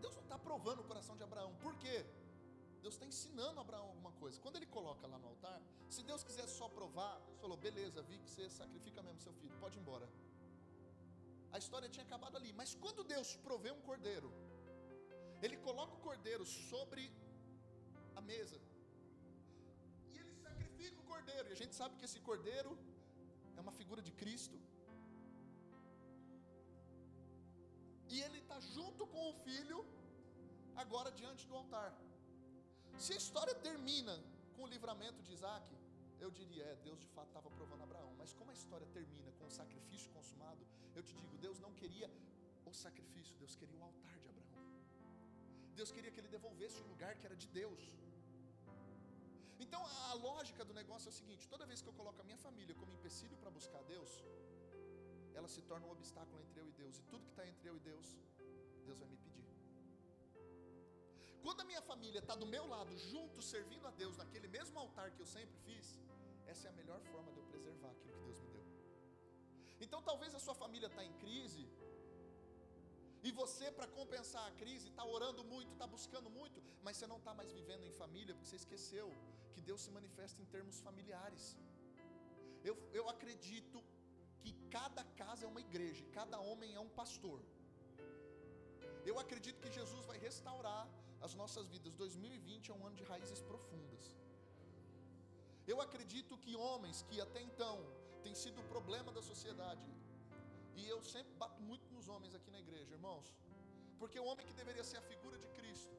Deus 0.00 0.14
não 0.14 0.22
está 0.22 0.38
provando 0.38 0.80
o 0.80 0.84
coração 0.84 1.16
de 1.16 1.22
Abraão, 1.22 1.54
por 1.56 1.76
quê? 1.76 2.04
Deus 2.82 2.94
está 2.94 3.06
ensinando 3.06 3.60
Abraão 3.60 3.86
alguma 3.88 4.12
coisa. 4.12 4.40
Quando 4.40 4.56
ele 4.56 4.66
coloca 4.66 5.06
lá 5.06 5.18
no 5.18 5.28
altar, 5.28 5.60
se 5.88 6.02
Deus 6.02 6.24
quisesse 6.24 6.56
só 6.56 6.68
provar, 6.68 7.20
Deus 7.26 7.38
falou: 7.38 7.56
beleza, 7.56 8.02
vi 8.02 8.18
que 8.18 8.30
você 8.30 8.48
sacrifica 8.48 9.02
mesmo 9.02 9.20
seu 9.20 9.32
filho, 9.34 9.54
pode 9.60 9.78
ir 9.78 9.80
embora. 9.80 10.08
A 11.54 11.58
história 11.62 11.88
tinha 11.94 12.06
acabado 12.08 12.36
ali. 12.40 12.52
Mas 12.60 12.72
quando 12.82 13.08
Deus 13.14 13.30
provê 13.48 13.70
um 13.78 13.82
cordeiro, 13.88 14.30
Ele 15.44 15.56
coloca 15.68 15.94
o 15.98 16.04
cordeiro 16.08 16.44
sobre 16.70 17.04
a 18.18 18.22
mesa. 18.32 18.60
E 20.12 20.18
Ele 20.22 20.34
sacrifica 20.46 20.98
o 21.02 21.08
cordeiro. 21.12 21.48
E 21.48 21.52
a 21.56 21.60
gente 21.62 21.74
sabe 21.80 21.96
que 21.98 22.06
esse 22.08 22.20
cordeiro 22.30 22.72
é 23.58 23.62
uma 23.66 23.74
figura 23.80 24.02
de 24.08 24.12
Cristo. 24.20 24.58
E 28.12 28.20
ele 28.26 28.38
está 28.44 28.58
junto 28.74 29.02
com 29.12 29.22
o 29.30 29.34
filho, 29.46 29.78
agora 30.82 31.10
diante 31.20 31.42
do 31.50 31.54
altar. 31.60 31.90
Se 33.04 33.12
a 33.12 33.20
história 33.22 33.54
termina 33.66 34.14
com 34.54 34.62
o 34.64 34.70
livramento 34.74 35.20
de 35.26 35.32
Isaac, 35.36 35.66
eu 36.24 36.30
diria, 36.30 36.64
é, 36.72 36.74
Deus 36.88 36.98
de 37.04 37.08
fato 37.14 37.28
estava 37.28 37.50
provando 37.58 37.82
Abraão. 37.88 38.12
Mas 38.20 38.32
como 38.38 38.50
a 38.50 38.56
história 38.60 38.86
termina 38.98 39.30
com 39.38 39.46
o 39.50 39.54
sacrifício 39.60 40.10
consumado, 40.16 40.62
eu 40.94 41.02
te 41.02 41.14
digo, 41.20 41.36
Deus 41.46 41.58
não 41.66 41.72
queria 41.80 42.08
o 42.70 42.72
sacrifício, 42.84 43.34
Deus 43.42 43.54
queria 43.60 43.78
o 43.80 43.84
altar 43.90 44.16
de 44.22 44.28
Abraão. 44.28 44.50
Deus 45.80 45.90
queria 45.96 46.10
que 46.10 46.20
ele 46.22 46.32
devolvesse 46.36 46.78
o 46.82 46.86
lugar 46.92 47.12
que 47.18 47.26
era 47.28 47.36
de 47.44 47.48
Deus. 47.60 47.80
Então 49.64 49.80
a 50.10 50.14
lógica 50.28 50.62
do 50.68 50.74
negócio 50.80 51.08
é 51.08 51.12
o 51.14 51.18
seguinte: 51.20 51.48
toda 51.48 51.66
vez 51.70 51.80
que 51.82 51.88
eu 51.90 51.96
coloco 52.00 52.20
a 52.20 52.24
minha 52.28 52.40
família 52.46 52.74
como 52.80 52.92
empecilho 52.98 53.36
para 53.42 53.50
buscar 53.58 53.82
Deus, 53.94 54.12
ela 55.38 55.48
se 55.48 55.62
torna 55.70 55.86
um 55.86 55.92
obstáculo 55.98 56.38
entre 56.42 56.60
eu 56.60 56.68
e 56.68 56.72
Deus, 56.72 56.98
e 56.98 57.02
tudo 57.12 57.24
que 57.24 57.34
está 57.36 57.46
Quando 61.44 61.60
a 61.62 61.64
minha 61.70 61.82
família 61.90 62.20
está 62.20 62.34
do 62.34 62.46
meu 62.54 62.64
lado, 62.74 62.96
junto, 63.10 63.40
servindo 63.42 63.86
a 63.86 63.92
Deus, 64.02 64.16
naquele 64.16 64.48
mesmo 64.48 64.78
altar 64.78 65.10
que 65.14 65.20
eu 65.20 65.26
sempre 65.26 65.56
fiz, 65.66 65.86
essa 66.46 66.68
é 66.68 66.70
a 66.70 66.74
melhor 66.80 67.00
forma 67.12 67.32
de 67.32 67.38
eu 67.38 67.44
preservar 67.52 67.90
aquilo 67.90 68.14
que 68.18 68.24
Deus 68.28 68.40
me 68.40 68.48
deu. 68.56 68.66
Então 69.80 70.02
talvez 70.02 70.34
a 70.34 70.38
sua 70.46 70.54
família 70.54 70.88
está 70.88 71.04
em 71.04 71.12
crise, 71.24 71.64
e 73.22 73.30
você, 73.40 73.66
para 73.70 73.86
compensar 73.98 74.44
a 74.48 74.52
crise, 74.60 74.88
está 74.88 75.04
orando 75.04 75.42
muito, 75.44 75.70
está 75.72 75.86
buscando 75.86 76.30
muito, 76.30 76.62
mas 76.82 76.96
você 76.96 77.06
não 77.06 77.18
está 77.18 77.34
mais 77.34 77.50
vivendo 77.52 77.84
em 77.84 77.92
família, 77.92 78.34
porque 78.34 78.48
você 78.48 78.56
esqueceu 78.56 79.08
que 79.52 79.60
Deus 79.60 79.82
se 79.82 79.90
manifesta 79.90 80.40
em 80.40 80.46
termos 80.46 80.80
familiares. 80.80 81.44
Eu, 82.64 82.74
eu 82.98 83.08
acredito 83.14 83.78
que 84.42 84.52
cada 84.70 85.04
casa 85.22 85.44
é 85.44 85.48
uma 85.48 85.60
igreja, 85.60 86.02
cada 86.18 86.38
homem 86.40 86.74
é 86.74 86.80
um 86.80 86.88
pastor. 86.88 87.42
Eu 89.04 89.18
acredito 89.18 89.60
que 89.60 89.70
Jesus 89.70 90.06
vai 90.06 90.18
restaurar 90.18 90.88
as 91.20 91.34
nossas 91.34 91.66
vidas. 91.74 91.94
2020 91.94 92.70
é 92.70 92.74
um 92.74 92.86
ano 92.86 92.96
de 92.96 93.04
raízes 93.04 93.40
profundas. 93.50 94.04
Eu 95.66 95.80
acredito 95.80 96.38
que 96.44 96.54
homens 96.56 97.02
que 97.08 97.20
até 97.20 97.40
então 97.48 97.76
têm 98.22 98.34
sido 98.34 98.60
o 98.60 98.68
problema 98.74 99.12
da 99.12 99.22
sociedade, 99.22 99.86
e 100.78 100.88
eu 100.88 101.00
sempre 101.02 101.32
bato 101.42 101.60
muito 101.70 101.92
nos 101.96 102.08
homens 102.08 102.34
aqui 102.34 102.50
na 102.50 102.60
igreja, 102.64 102.94
irmãos, 102.98 103.26
porque 103.98 104.18
o 104.18 104.24
homem 104.30 104.46
que 104.46 104.54
deveria 104.60 104.84
ser 104.90 104.98
a 104.98 105.02
figura 105.02 105.36
de 105.38 105.48
Cristo, 105.58 105.94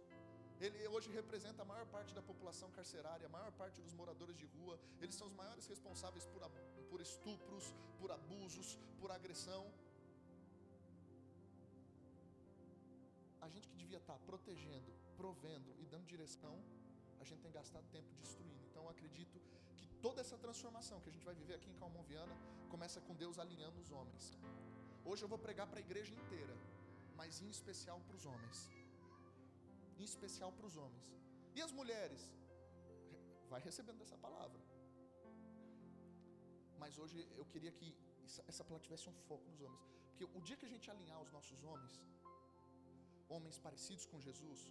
ele 0.59 0.87
hoje 0.93 1.09
representa 1.19 1.61
a 1.63 1.65
maior 1.71 1.87
parte 1.95 2.13
da 2.17 2.21
população 2.21 2.69
carcerária, 2.77 3.25
a 3.25 3.29
maior 3.37 3.51
parte 3.61 3.81
dos 3.85 3.93
moradores 3.99 4.35
de 4.41 4.45
rua, 4.55 4.79
eles 4.99 5.15
são 5.15 5.27
os 5.27 5.33
maiores 5.33 5.65
responsáveis 5.73 6.25
por, 6.25 6.41
por 6.89 7.01
estupros, 7.01 7.75
por 7.99 8.11
abusos, 8.11 8.77
por 8.99 9.11
agressão. 9.11 9.63
A 13.41 13.49
gente 13.49 13.67
devia 13.91 14.03
estar 14.05 14.19
protegendo, 14.29 14.91
provendo 15.21 15.69
e 15.81 15.85
dando 15.93 16.05
direção, 16.05 16.55
a 17.19 17.25
gente 17.29 17.41
tem 17.45 17.51
gastado 17.51 17.85
tempo 17.95 18.09
destruindo. 18.21 18.63
Então 18.69 18.83
eu 18.85 18.89
acredito 18.89 19.37
que 19.77 19.85
toda 20.05 20.21
essa 20.23 20.37
transformação 20.37 21.01
que 21.01 21.09
a 21.09 21.13
gente 21.15 21.25
vai 21.29 21.35
viver 21.41 21.55
aqui 21.55 21.69
em 21.69 21.77
Calmon 21.81 22.05
começa 22.73 23.01
com 23.01 23.13
Deus 23.23 23.37
alinhando 23.43 23.77
os 23.83 23.91
homens. 23.91 24.25
Hoje 25.03 25.23
eu 25.25 25.29
vou 25.33 25.39
pregar 25.47 25.67
para 25.67 25.79
a 25.81 25.85
igreja 25.87 26.13
inteira, 26.21 26.55
mas 27.19 27.41
em 27.41 27.49
especial 27.49 27.99
para 28.07 28.15
os 28.19 28.25
homens. 28.25 28.59
Em 29.99 30.05
especial 30.11 30.51
para 30.53 30.67
os 30.69 30.77
homens. 30.77 31.07
E 31.53 31.61
as 31.61 31.73
mulheres? 31.79 32.21
Vai 33.49 33.61
recebendo 33.69 34.01
essa 34.07 34.17
palavra. 34.25 34.61
Mas 36.79 36.97
hoje 36.97 37.27
eu 37.41 37.45
queria 37.53 37.73
que 37.79 37.89
essa 38.47 38.63
palavra 38.63 38.85
tivesse 38.87 39.09
um 39.09 39.17
foco 39.27 39.45
nos 39.51 39.61
homens. 39.65 39.83
Porque 40.11 40.25
o 40.39 40.41
dia 40.47 40.55
que 40.55 40.65
a 40.69 40.73
gente 40.75 40.89
alinhar 40.89 41.21
os 41.25 41.31
nossos 41.37 41.61
homens, 41.69 41.95
homens 43.35 43.57
parecidos 43.65 44.05
com 44.11 44.19
Jesus, 44.27 44.61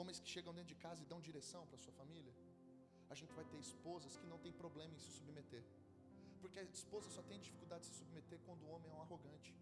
homens 0.00 0.20
que 0.22 0.28
chegam 0.34 0.52
dentro 0.58 0.72
de 0.74 0.78
casa 0.86 1.02
e 1.02 1.10
dão 1.12 1.20
direção 1.28 1.62
para 1.66 1.82
sua 1.84 1.94
família, 2.00 2.34
a 3.12 3.14
gente 3.20 3.32
vai 3.38 3.44
ter 3.50 3.58
esposas 3.58 4.16
que 4.20 4.26
não 4.32 4.38
tem 4.44 4.52
problema 4.62 4.94
em 4.94 5.02
se 5.04 5.10
submeter. 5.18 5.64
Porque 6.40 6.58
a 6.58 6.62
esposa 6.62 7.08
só 7.16 7.22
tem 7.30 7.38
dificuldade 7.46 7.82
de 7.84 7.88
se 7.90 7.96
submeter 8.00 8.38
quando 8.46 8.62
o 8.64 8.70
homem 8.74 8.90
é 8.90 8.94
um 8.94 9.02
arrogante. 9.06 9.52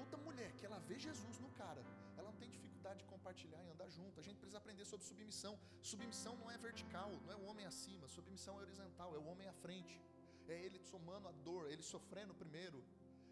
Toda 0.00 0.16
mulher 0.26 0.50
que 0.58 0.66
ela 0.68 0.78
vê 0.88 0.98
Jesus 0.98 1.38
no 1.44 1.50
cara, 1.62 1.82
ela 2.16 2.30
não 2.30 2.38
tem 2.42 2.50
dificuldade 2.50 2.98
de 3.02 3.06
compartilhar 3.12 3.62
e 3.64 3.70
andar 3.74 3.88
junto. 3.98 4.18
A 4.18 4.22
gente 4.26 4.38
precisa 4.42 4.58
aprender 4.58 4.84
sobre 4.84 5.06
submissão. 5.06 5.54
Submissão 5.82 6.34
não 6.36 6.50
é 6.50 6.58
vertical, 6.58 7.10
não 7.24 7.32
é 7.32 7.36
o 7.36 7.44
homem 7.50 7.66
acima. 7.72 8.08
Submissão 8.08 8.58
é 8.58 8.62
horizontal, 8.62 9.14
é 9.14 9.18
o 9.18 9.26
homem 9.32 9.48
à 9.48 9.52
frente. 9.64 10.00
É 10.48 10.60
ele 10.64 10.78
somando 10.92 11.28
a 11.28 11.32
dor, 11.48 11.70
ele 11.70 11.82
sofrendo 11.82 12.34
primeiro. 12.34 12.82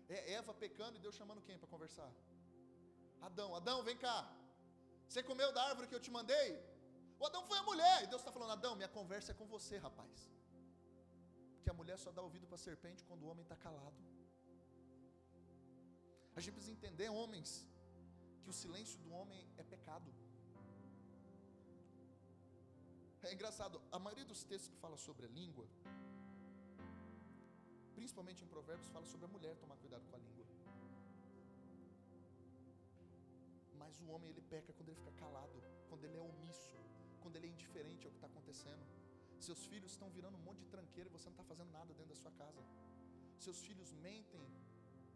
É 0.09 0.35
Eva 0.35 0.54
pecando 0.54 0.97
e 0.97 1.00
Deus 1.00 1.16
chamando 1.16 1.42
quem 1.42 1.59
para 1.59 1.69
conversar? 1.69 2.11
Adão, 3.29 3.49
Adão, 3.61 3.79
vem 3.89 3.97
cá. 3.97 4.19
Você 5.09 5.23
comeu 5.31 5.53
da 5.53 5.62
árvore 5.71 5.89
que 5.89 5.95
eu 5.95 6.05
te 6.07 6.11
mandei? 6.11 6.49
O 7.19 7.27
Adão 7.29 7.43
foi 7.50 7.59
a 7.59 7.62
mulher. 7.71 7.97
E 8.05 8.07
Deus 8.07 8.21
está 8.23 8.33
falando, 8.37 8.53
Adão, 8.53 8.75
minha 8.77 8.93
conversa 8.99 9.33
é 9.33 9.35
com 9.41 9.47
você, 9.47 9.77
rapaz. 9.89 10.31
Porque 11.55 11.71
a 11.71 11.75
mulher 11.81 11.99
só 11.99 12.11
dá 12.11 12.23
ouvido 12.23 12.47
para 12.47 12.59
a 12.61 12.65
serpente 12.69 13.05
quando 13.05 13.25
o 13.25 13.29
homem 13.31 13.43
está 13.43 13.57
calado. 13.57 14.00
A 16.37 16.41
gente 16.41 16.55
precisa 16.55 16.77
entender, 16.79 17.09
homens, 17.11 17.50
que 18.43 18.49
o 18.49 18.53
silêncio 18.53 18.99
do 19.00 19.11
homem 19.12 19.41
é 19.59 19.62
pecado. 19.62 20.11
É 23.23 23.35
engraçado, 23.35 23.83
a 23.93 23.99
maioria 23.99 24.25
dos 24.25 24.43
textos 24.45 24.69
que 24.73 24.79
fala 24.85 24.97
sobre 24.97 25.27
a 25.27 25.29
língua, 25.29 25.67
principalmente 27.95 28.43
em 28.45 28.47
Provérbios, 28.47 28.89
fala 28.89 29.05
sobre 29.05 29.27
a 29.27 29.29
mulher 29.29 29.55
tomar 29.57 29.77
cuidado 29.77 30.07
com 30.09 30.17
a 30.17 30.19
língua. 30.19 30.39
Mas 33.90 34.00
o 34.02 34.09
homem 34.14 34.30
ele 34.30 34.42
peca 34.42 34.73
quando 34.73 34.88
ele 34.90 34.99
fica 35.02 35.11
calado, 35.23 35.56
quando 35.88 36.04
ele 36.06 36.16
é 36.16 36.20
omisso, 36.20 36.76
quando 37.23 37.35
ele 37.37 37.47
é 37.49 37.50
indiferente 37.50 38.06
ao 38.06 38.12
que 38.12 38.18
está 38.18 38.28
acontecendo. 38.32 38.85
Seus 39.47 39.62
filhos 39.70 39.90
estão 39.90 40.09
virando 40.16 40.37
um 40.40 40.44
monte 40.49 40.61
de 40.64 40.68
tranqueira 40.75 41.09
e 41.09 41.12
você 41.16 41.25
não 41.28 41.37
está 41.37 41.47
fazendo 41.52 41.73
nada 41.73 41.92
dentro 41.92 42.12
da 42.14 42.18
sua 42.23 42.30
casa. 42.42 42.62
Seus 43.47 43.59
filhos 43.68 43.90
mentem, 43.94 44.44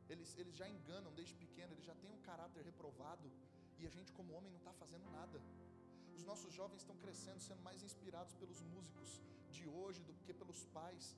eles, 0.09 0.37
eles 0.37 0.57
já 0.57 0.69
enganam 0.69 1.13
desde 1.13 1.37
pequeno, 1.43 1.73
eles 1.73 1.85
já 1.85 1.95
têm 2.03 2.11
um 2.11 2.21
caráter 2.23 2.65
reprovado 2.65 3.31
e 3.79 3.87
a 3.87 3.93
gente, 3.97 4.11
como 4.19 4.35
homem, 4.35 4.51
não 4.51 4.59
está 4.59 4.73
fazendo 4.73 5.09
nada. 5.19 5.41
Os 6.17 6.25
nossos 6.25 6.53
jovens 6.53 6.81
estão 6.81 6.97
crescendo, 6.97 7.41
sendo 7.49 7.63
mais 7.63 7.81
inspirados 7.81 8.35
pelos 8.35 8.61
músicos 8.75 9.21
de 9.53 9.69
hoje 9.69 10.03
do 10.03 10.15
que 10.25 10.35
pelos 10.35 10.65
pais. 10.79 11.17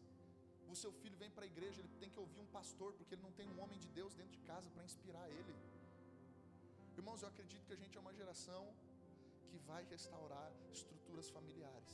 O 0.69 0.77
seu 0.77 0.93
filho 0.93 1.17
vem 1.17 1.31
para 1.31 1.45
a 1.45 1.53
igreja, 1.55 1.81
ele 1.81 1.97
tem 2.03 2.11
que 2.11 2.21
ouvir 2.21 2.39
um 2.39 2.53
pastor, 2.59 2.93
porque 2.93 3.15
ele 3.15 3.23
não 3.23 3.33
tem 3.33 3.49
um 3.49 3.59
homem 3.63 3.79
de 3.79 3.89
Deus 4.01 4.15
dentro 4.15 4.33
de 4.33 4.43
casa 4.53 4.69
para 4.69 4.85
inspirar 4.85 5.27
ele. 5.31 5.57
Irmãos, 7.01 7.23
eu 7.23 7.29
acredito 7.33 7.67
que 7.69 7.75
a 7.77 7.81
gente 7.83 7.97
é 7.99 8.01
uma 8.05 8.15
geração 8.21 8.63
que 9.49 9.59
vai 9.71 9.83
restaurar 9.95 10.49
estruturas 10.79 11.29
familiares. 11.37 11.93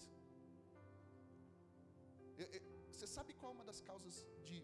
Você 2.93 3.07
sabe 3.17 3.35
qual 3.39 3.51
é 3.53 3.55
uma 3.59 3.69
das 3.71 3.81
causas 3.91 4.17
de 4.49 4.59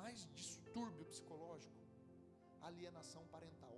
mais 0.00 0.20
distúrbio 0.40 1.04
psicológico? 1.12 1.80
Alienação 2.68 3.22
parental. 3.34 3.76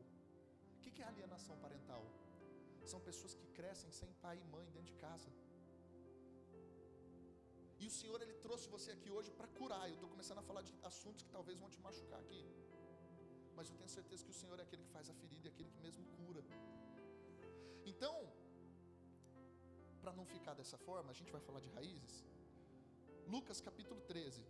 O 0.76 0.80
que 0.82 1.02
é 1.02 1.06
alienação 1.06 1.56
parental? 1.64 2.04
São 2.92 3.00
pessoas 3.08 3.34
que 3.40 3.46
crescem 3.58 3.90
sem 4.00 4.12
pai 4.24 4.36
e 4.42 4.44
mãe 4.54 4.66
dentro 4.76 4.90
de 4.92 4.98
casa. 5.06 5.30
E 7.82 7.86
o 7.90 7.94
Senhor 7.98 8.18
ele 8.24 8.34
trouxe 8.46 8.68
você 8.76 8.90
aqui 8.96 9.10
hoje 9.10 9.30
para 9.38 9.48
curar. 9.58 9.84
Eu 9.88 9.94
estou 9.94 10.10
começando 10.14 10.38
a 10.38 10.46
falar 10.50 10.62
de 10.62 10.72
assuntos 10.90 11.22
que 11.24 11.32
talvez 11.36 11.58
vão 11.58 11.70
te 11.74 11.80
machucar 11.86 12.20
aqui. 12.20 12.42
Mas 13.56 13.68
eu 13.70 13.76
tenho 13.76 13.88
certeza 13.88 14.24
que 14.24 14.30
o 14.30 14.38
Senhor 14.42 14.58
é 14.58 14.62
aquele 14.62 14.84
que 14.84 14.94
faz 14.96 15.08
a 15.08 15.14
ferida 15.14 15.46
e 15.46 15.50
aquele 15.52 15.70
que 15.70 15.80
mesmo 15.80 16.04
cura. 16.16 16.42
Então, 17.84 18.16
para 20.02 20.12
não 20.12 20.26
ficar 20.26 20.54
dessa 20.54 20.78
forma, 20.78 21.10
a 21.10 21.14
gente 21.14 21.30
vai 21.30 21.40
falar 21.40 21.60
de 21.60 21.70
raízes. 21.70 22.24
Lucas 23.28 23.60
capítulo 23.60 24.00
13, 24.02 24.44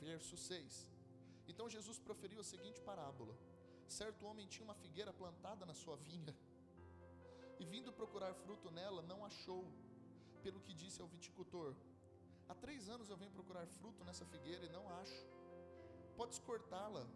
verso 0.00 0.36
6. 0.36 0.88
Então 1.46 1.68
Jesus 1.68 1.98
proferiu 1.98 2.40
a 2.40 2.44
seguinte 2.44 2.80
parábola: 2.80 3.34
Certo 3.86 4.26
homem 4.26 4.46
tinha 4.46 4.64
uma 4.64 4.74
figueira 4.74 5.12
plantada 5.12 5.66
na 5.66 5.74
sua 5.74 5.96
vinha, 5.96 6.34
e 7.60 7.64
vindo 7.64 7.92
procurar 7.92 8.32
fruto 8.34 8.70
nela, 8.70 9.02
não 9.02 9.24
achou, 9.24 9.64
pelo 10.42 10.60
que 10.60 10.74
disse 10.74 11.00
ao 11.02 11.08
viticultor: 11.08 11.74
Há 12.48 12.54
três 12.54 12.88
anos 12.88 13.10
eu 13.10 13.16
venho 13.16 13.30
procurar 13.30 13.66
fruto 13.66 14.04
nessa 14.04 14.24
figueira 14.24 14.64
e 14.66 14.70
não 14.70 14.88
acho. 15.00 15.26
Podes 16.16 16.38
cortá-la, 16.38 17.06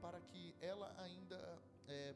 para 0.00 0.20
que 0.20 0.54
ela 0.60 0.94
ainda. 1.00 1.38
É, 1.88 2.14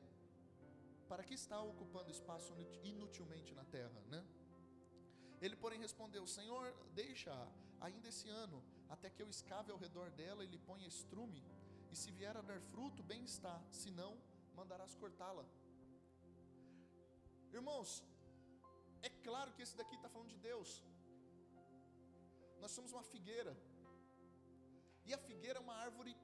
para 1.08 1.24
que 1.24 1.34
está 1.34 1.60
ocupando 1.60 2.10
espaço 2.10 2.54
inutilmente 2.84 3.52
na 3.54 3.64
terra, 3.64 4.00
né? 4.08 4.24
Ele, 5.40 5.56
porém, 5.56 5.80
respondeu: 5.80 6.26
Senhor, 6.26 6.72
deixa 6.94 7.32
ainda 7.80 8.08
esse 8.08 8.28
ano, 8.28 8.62
até 8.88 9.08
que 9.10 9.22
eu 9.22 9.28
escave 9.28 9.72
ao 9.72 9.78
redor 9.78 10.10
dela 10.10 10.44
e 10.44 10.46
lhe 10.46 10.58
ponha 10.58 10.86
estrume, 10.86 11.42
e 11.90 11.96
se 11.96 12.10
vier 12.10 12.36
a 12.36 12.42
dar 12.42 12.60
fruto, 12.60 13.02
bem 13.02 13.24
está, 13.24 13.60
se 13.70 13.90
não, 13.90 14.16
mandarás 14.54 14.94
cortá-la. 14.94 15.44
Irmãos, 17.52 18.04
é 19.02 19.08
claro 19.08 19.52
que 19.52 19.62
esse 19.62 19.76
daqui 19.76 19.96
está 19.96 20.08
falando 20.08 20.28
de 20.28 20.38
Deus. 20.38 20.84
Nós 22.60 22.70
somos 22.70 22.92
uma 22.92 23.02
figueira. 23.02 23.56
E 25.06 25.14
a 25.14 25.18
figueira 25.18 25.58
é 25.58 25.62
uma 25.62 25.74
árvore 25.74 26.14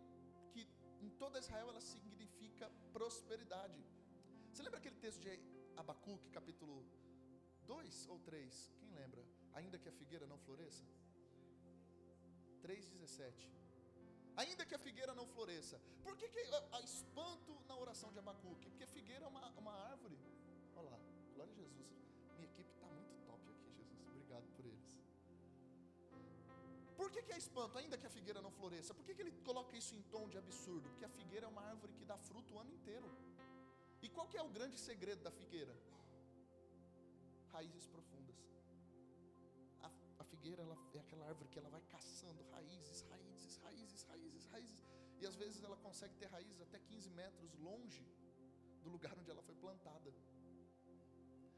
em 1.03 1.11
toda 1.11 1.39
Israel 1.39 1.69
ela 1.69 1.81
significa 1.81 2.71
prosperidade. 2.93 3.81
Você 4.53 4.63
lembra 4.63 4.79
aquele 4.79 4.97
texto 4.97 5.21
de 5.21 5.31
Abacuque, 5.77 6.31
capítulo 6.31 6.85
2 7.67 8.07
ou 8.09 8.19
3? 8.21 8.73
Quem 8.79 8.91
lembra? 8.91 9.23
Ainda 9.55 9.79
que 9.79 9.89
a 9.89 9.93
figueira 9.93 10.27
não 10.27 10.39
floresça? 10.39 10.85
3,17. 12.63 13.51
Ainda 14.37 14.67
que 14.67 14.75
a 14.75 14.79
figueira 14.79 15.15
não 15.15 15.27
floresça. 15.27 15.81
Por 16.03 16.17
que, 16.17 16.29
que 16.29 16.41
há 16.73 16.81
espanto 16.81 17.57
na 17.69 17.77
oração 17.77 18.13
de 18.13 18.19
Abacuque? 18.19 18.69
Porque 18.71 18.87
figueira 18.87 19.25
é 19.25 19.29
uma, 19.29 19.49
uma 19.51 19.73
árvore. 19.91 20.19
Olha 20.75 20.91
lá, 20.91 21.01
glória 21.35 21.53
a 21.53 21.57
Jesus. 21.57 21.89
Minha 22.37 22.49
equipe 22.51 22.71
Por 26.97 27.11
que, 27.13 27.23
que 27.23 27.33
é 27.33 27.39
espanto, 27.45 27.77
ainda 27.79 27.99
que 28.01 28.07
a 28.07 28.11
figueira 28.17 28.41
não 28.41 28.51
floresça? 28.51 28.95
Por 28.95 29.05
que, 29.05 29.15
que 29.15 29.23
ele 29.23 29.33
coloca 29.49 29.77
isso 29.77 29.95
em 29.95 30.03
tom 30.15 30.29
de 30.29 30.39
absurdo? 30.39 30.89
Porque 30.91 31.05
a 31.05 31.09
figueira 31.09 31.47
é 31.47 31.49
uma 31.49 31.63
árvore 31.63 31.93
que 31.93 32.05
dá 32.05 32.17
fruto 32.17 32.55
o 32.55 32.59
ano 32.59 32.73
inteiro. 32.79 33.09
E 34.03 34.09
qual 34.09 34.27
que 34.27 34.39
é 34.39 34.43
o 34.43 34.49
grande 34.49 34.79
segredo 34.79 35.23
da 35.23 35.31
figueira? 35.31 35.75
Raízes 37.53 37.87
profundas. 37.87 38.37
A, 39.83 39.91
a 40.23 40.25
figueira 40.25 40.63
ela 40.63 40.77
é 40.95 40.99
aquela 40.99 41.27
árvore 41.27 41.49
que 41.49 41.59
ela 41.59 41.69
vai 41.69 41.83
caçando 41.95 42.43
raízes, 42.53 43.03
raízes, 43.11 43.57
raízes, 43.65 44.03
raízes, 44.05 44.47
raízes. 44.47 44.85
E 45.21 45.27
às 45.27 45.37
vezes 45.37 45.63
ela 45.63 45.77
consegue 45.77 46.15
ter 46.17 46.27
raízes 46.27 46.61
até 46.61 46.79
15 46.79 47.11
metros 47.11 47.55
longe 47.59 48.07
do 48.83 48.91
lugar 48.91 49.15
onde 49.19 49.31
ela 49.31 49.43
foi 49.43 49.55
plantada. 49.55 50.13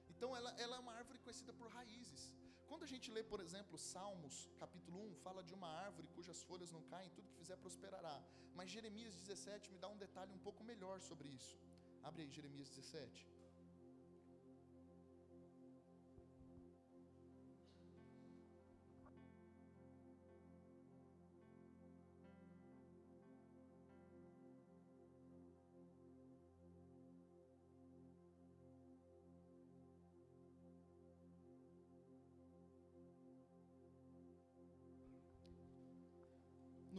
Então 0.09 0.37
ela, 0.37 0.51
ela 0.59 0.77
é 0.77 0.81
uma 0.81 0.95
árvore 0.95 1.19
conhecida 1.21 1.53
por 1.53 1.69
raízes. 1.69 2.33
Quando 2.69 2.85
a 2.85 2.87
gente 2.93 3.11
lê, 3.11 3.23
por 3.23 3.41
exemplo, 3.41 3.79
Salmos, 3.79 4.37
capítulo 4.59 4.99
1, 5.13 5.15
fala 5.27 5.43
de 5.43 5.55
uma 5.55 5.69
árvore 5.69 6.07
cujas 6.09 6.43
folhas 6.43 6.71
não 6.71 6.83
caem, 6.83 7.11
tudo 7.17 7.31
que 7.31 7.39
fizer 7.43 7.57
prosperará. 7.57 8.23
Mas 8.55 8.71
Jeremias 8.71 9.15
17 9.15 9.73
me 9.73 9.79
dá 9.79 9.89
um 9.89 9.97
detalhe 9.97 10.33
um 10.35 10.39
pouco 10.39 10.63
melhor 10.63 11.01
sobre 11.01 11.29
isso. 11.31 11.59
Abre 12.03 12.23
aí 12.23 12.31
Jeremias 12.31 12.69
17. 12.69 13.27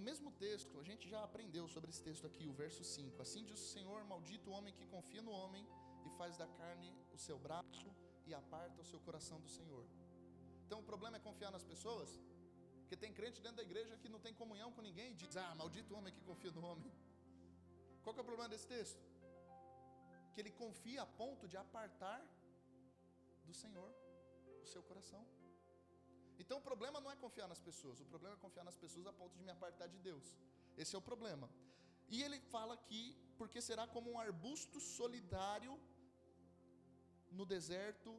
Mesmo 0.09 0.31
texto, 0.47 0.75
a 0.83 0.85
gente 0.89 1.03
já 1.13 1.19
aprendeu 1.27 1.65
sobre 1.73 1.89
esse 1.91 2.01
texto 2.07 2.25
aqui, 2.29 2.45
o 2.51 2.55
verso 2.61 2.83
5. 2.83 3.21
Assim 3.25 3.41
diz 3.49 3.59
o 3.65 3.71
Senhor: 3.75 3.99
Maldito 4.11 4.49
o 4.49 4.53
homem 4.57 4.73
que 4.77 4.85
confia 4.93 5.21
no 5.27 5.33
homem 5.39 5.63
e 6.07 6.09
faz 6.19 6.33
da 6.41 6.47
carne 6.59 6.89
o 7.15 7.19
seu 7.25 7.37
braço 7.45 7.89
e 8.29 8.33
aparta 8.41 8.81
o 8.83 8.87
seu 8.91 8.99
coração 9.07 9.37
do 9.45 9.49
Senhor. 9.57 9.85
Então 10.65 10.79
o 10.83 10.87
problema 10.91 11.17
é 11.17 11.21
confiar 11.29 11.51
nas 11.57 11.65
pessoas? 11.71 12.09
Porque 12.79 12.97
tem 13.03 13.13
crente 13.19 13.39
dentro 13.45 13.57
da 13.61 13.65
igreja 13.69 13.99
que 14.01 14.09
não 14.13 14.21
tem 14.25 14.33
comunhão 14.41 14.69
com 14.75 14.81
ninguém 14.89 15.11
e 15.11 15.17
diz: 15.21 15.37
Ah, 15.43 15.53
maldito 15.61 15.93
o 15.93 15.97
homem 15.99 16.13
que 16.17 16.23
confia 16.31 16.51
no 16.57 16.63
homem. 16.69 16.91
Qual 18.01 18.13
que 18.13 18.19
é 18.21 18.23
o 18.25 18.29
problema 18.31 18.49
desse 18.53 18.67
texto? 18.75 19.03
Que 20.33 20.41
ele 20.41 20.53
confia 20.63 21.03
a 21.03 21.09
ponto 21.21 21.47
de 21.51 21.57
apartar 21.65 22.19
do 23.49 23.53
Senhor 23.63 23.91
o 24.63 24.67
seu 24.73 24.81
coração. 24.89 25.23
Então 26.41 26.57
o 26.59 26.65
problema 26.69 27.01
não 27.03 27.11
é 27.11 27.15
confiar 27.25 27.47
nas 27.53 27.61
pessoas, 27.67 27.99
o 27.99 28.05
problema 28.13 28.35
é 28.35 28.39
confiar 28.45 28.65
nas 28.69 28.77
pessoas 28.83 29.05
a 29.11 29.13
ponto 29.21 29.35
de 29.37 29.43
me 29.47 29.51
apartar 29.57 29.87
de 29.87 29.99
Deus. 30.09 30.27
Esse 30.81 30.95
é 30.95 30.99
o 30.99 31.07
problema. 31.09 31.49
E 32.13 32.23
ele 32.25 32.39
fala 32.53 32.73
aqui, 32.79 33.03
porque 33.37 33.61
será 33.69 33.85
como 33.95 34.11
um 34.11 34.19
arbusto 34.27 34.79
solidário 34.79 35.73
no 37.39 37.45
deserto 37.45 38.11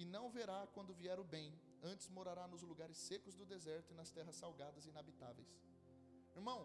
e 0.00 0.04
não 0.04 0.24
verá 0.38 0.60
quando 0.74 0.98
vier 1.02 1.18
o 1.24 1.24
bem, 1.34 1.48
antes 1.90 2.08
morará 2.18 2.44
nos 2.52 2.62
lugares 2.70 2.98
secos 3.08 3.34
do 3.40 3.46
deserto 3.54 3.90
e 3.92 3.98
nas 4.00 4.10
terras 4.16 4.36
salgadas 4.42 4.84
e 4.84 4.90
inabitáveis. 4.92 5.50
Irmão, 6.34 6.60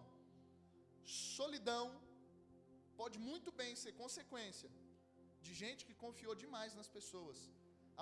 solidão 1.04 1.86
pode 3.02 3.18
muito 3.30 3.52
bem 3.62 3.74
ser 3.84 3.94
consequência 4.04 4.70
de 5.46 5.54
gente 5.62 5.86
que 5.88 5.96
confiou 6.06 6.36
demais 6.44 6.74
nas 6.80 6.90
pessoas, 6.98 7.38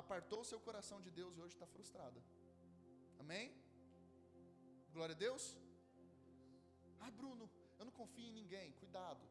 apartou 0.02 0.44
seu 0.52 0.60
coração 0.68 1.00
de 1.06 1.12
Deus 1.20 1.36
e 1.36 1.42
hoje 1.42 1.56
está 1.56 1.68
frustrada. 1.76 2.22
Amém? 3.24 3.48
Glória 4.96 5.16
a 5.16 5.22
Deus. 5.26 5.44
Ah, 7.00 7.12
Bruno, 7.20 7.46
eu 7.80 7.86
não 7.86 7.94
confio 8.00 8.28
em 8.30 8.34
ninguém. 8.40 8.72
Cuidado. 8.84 9.24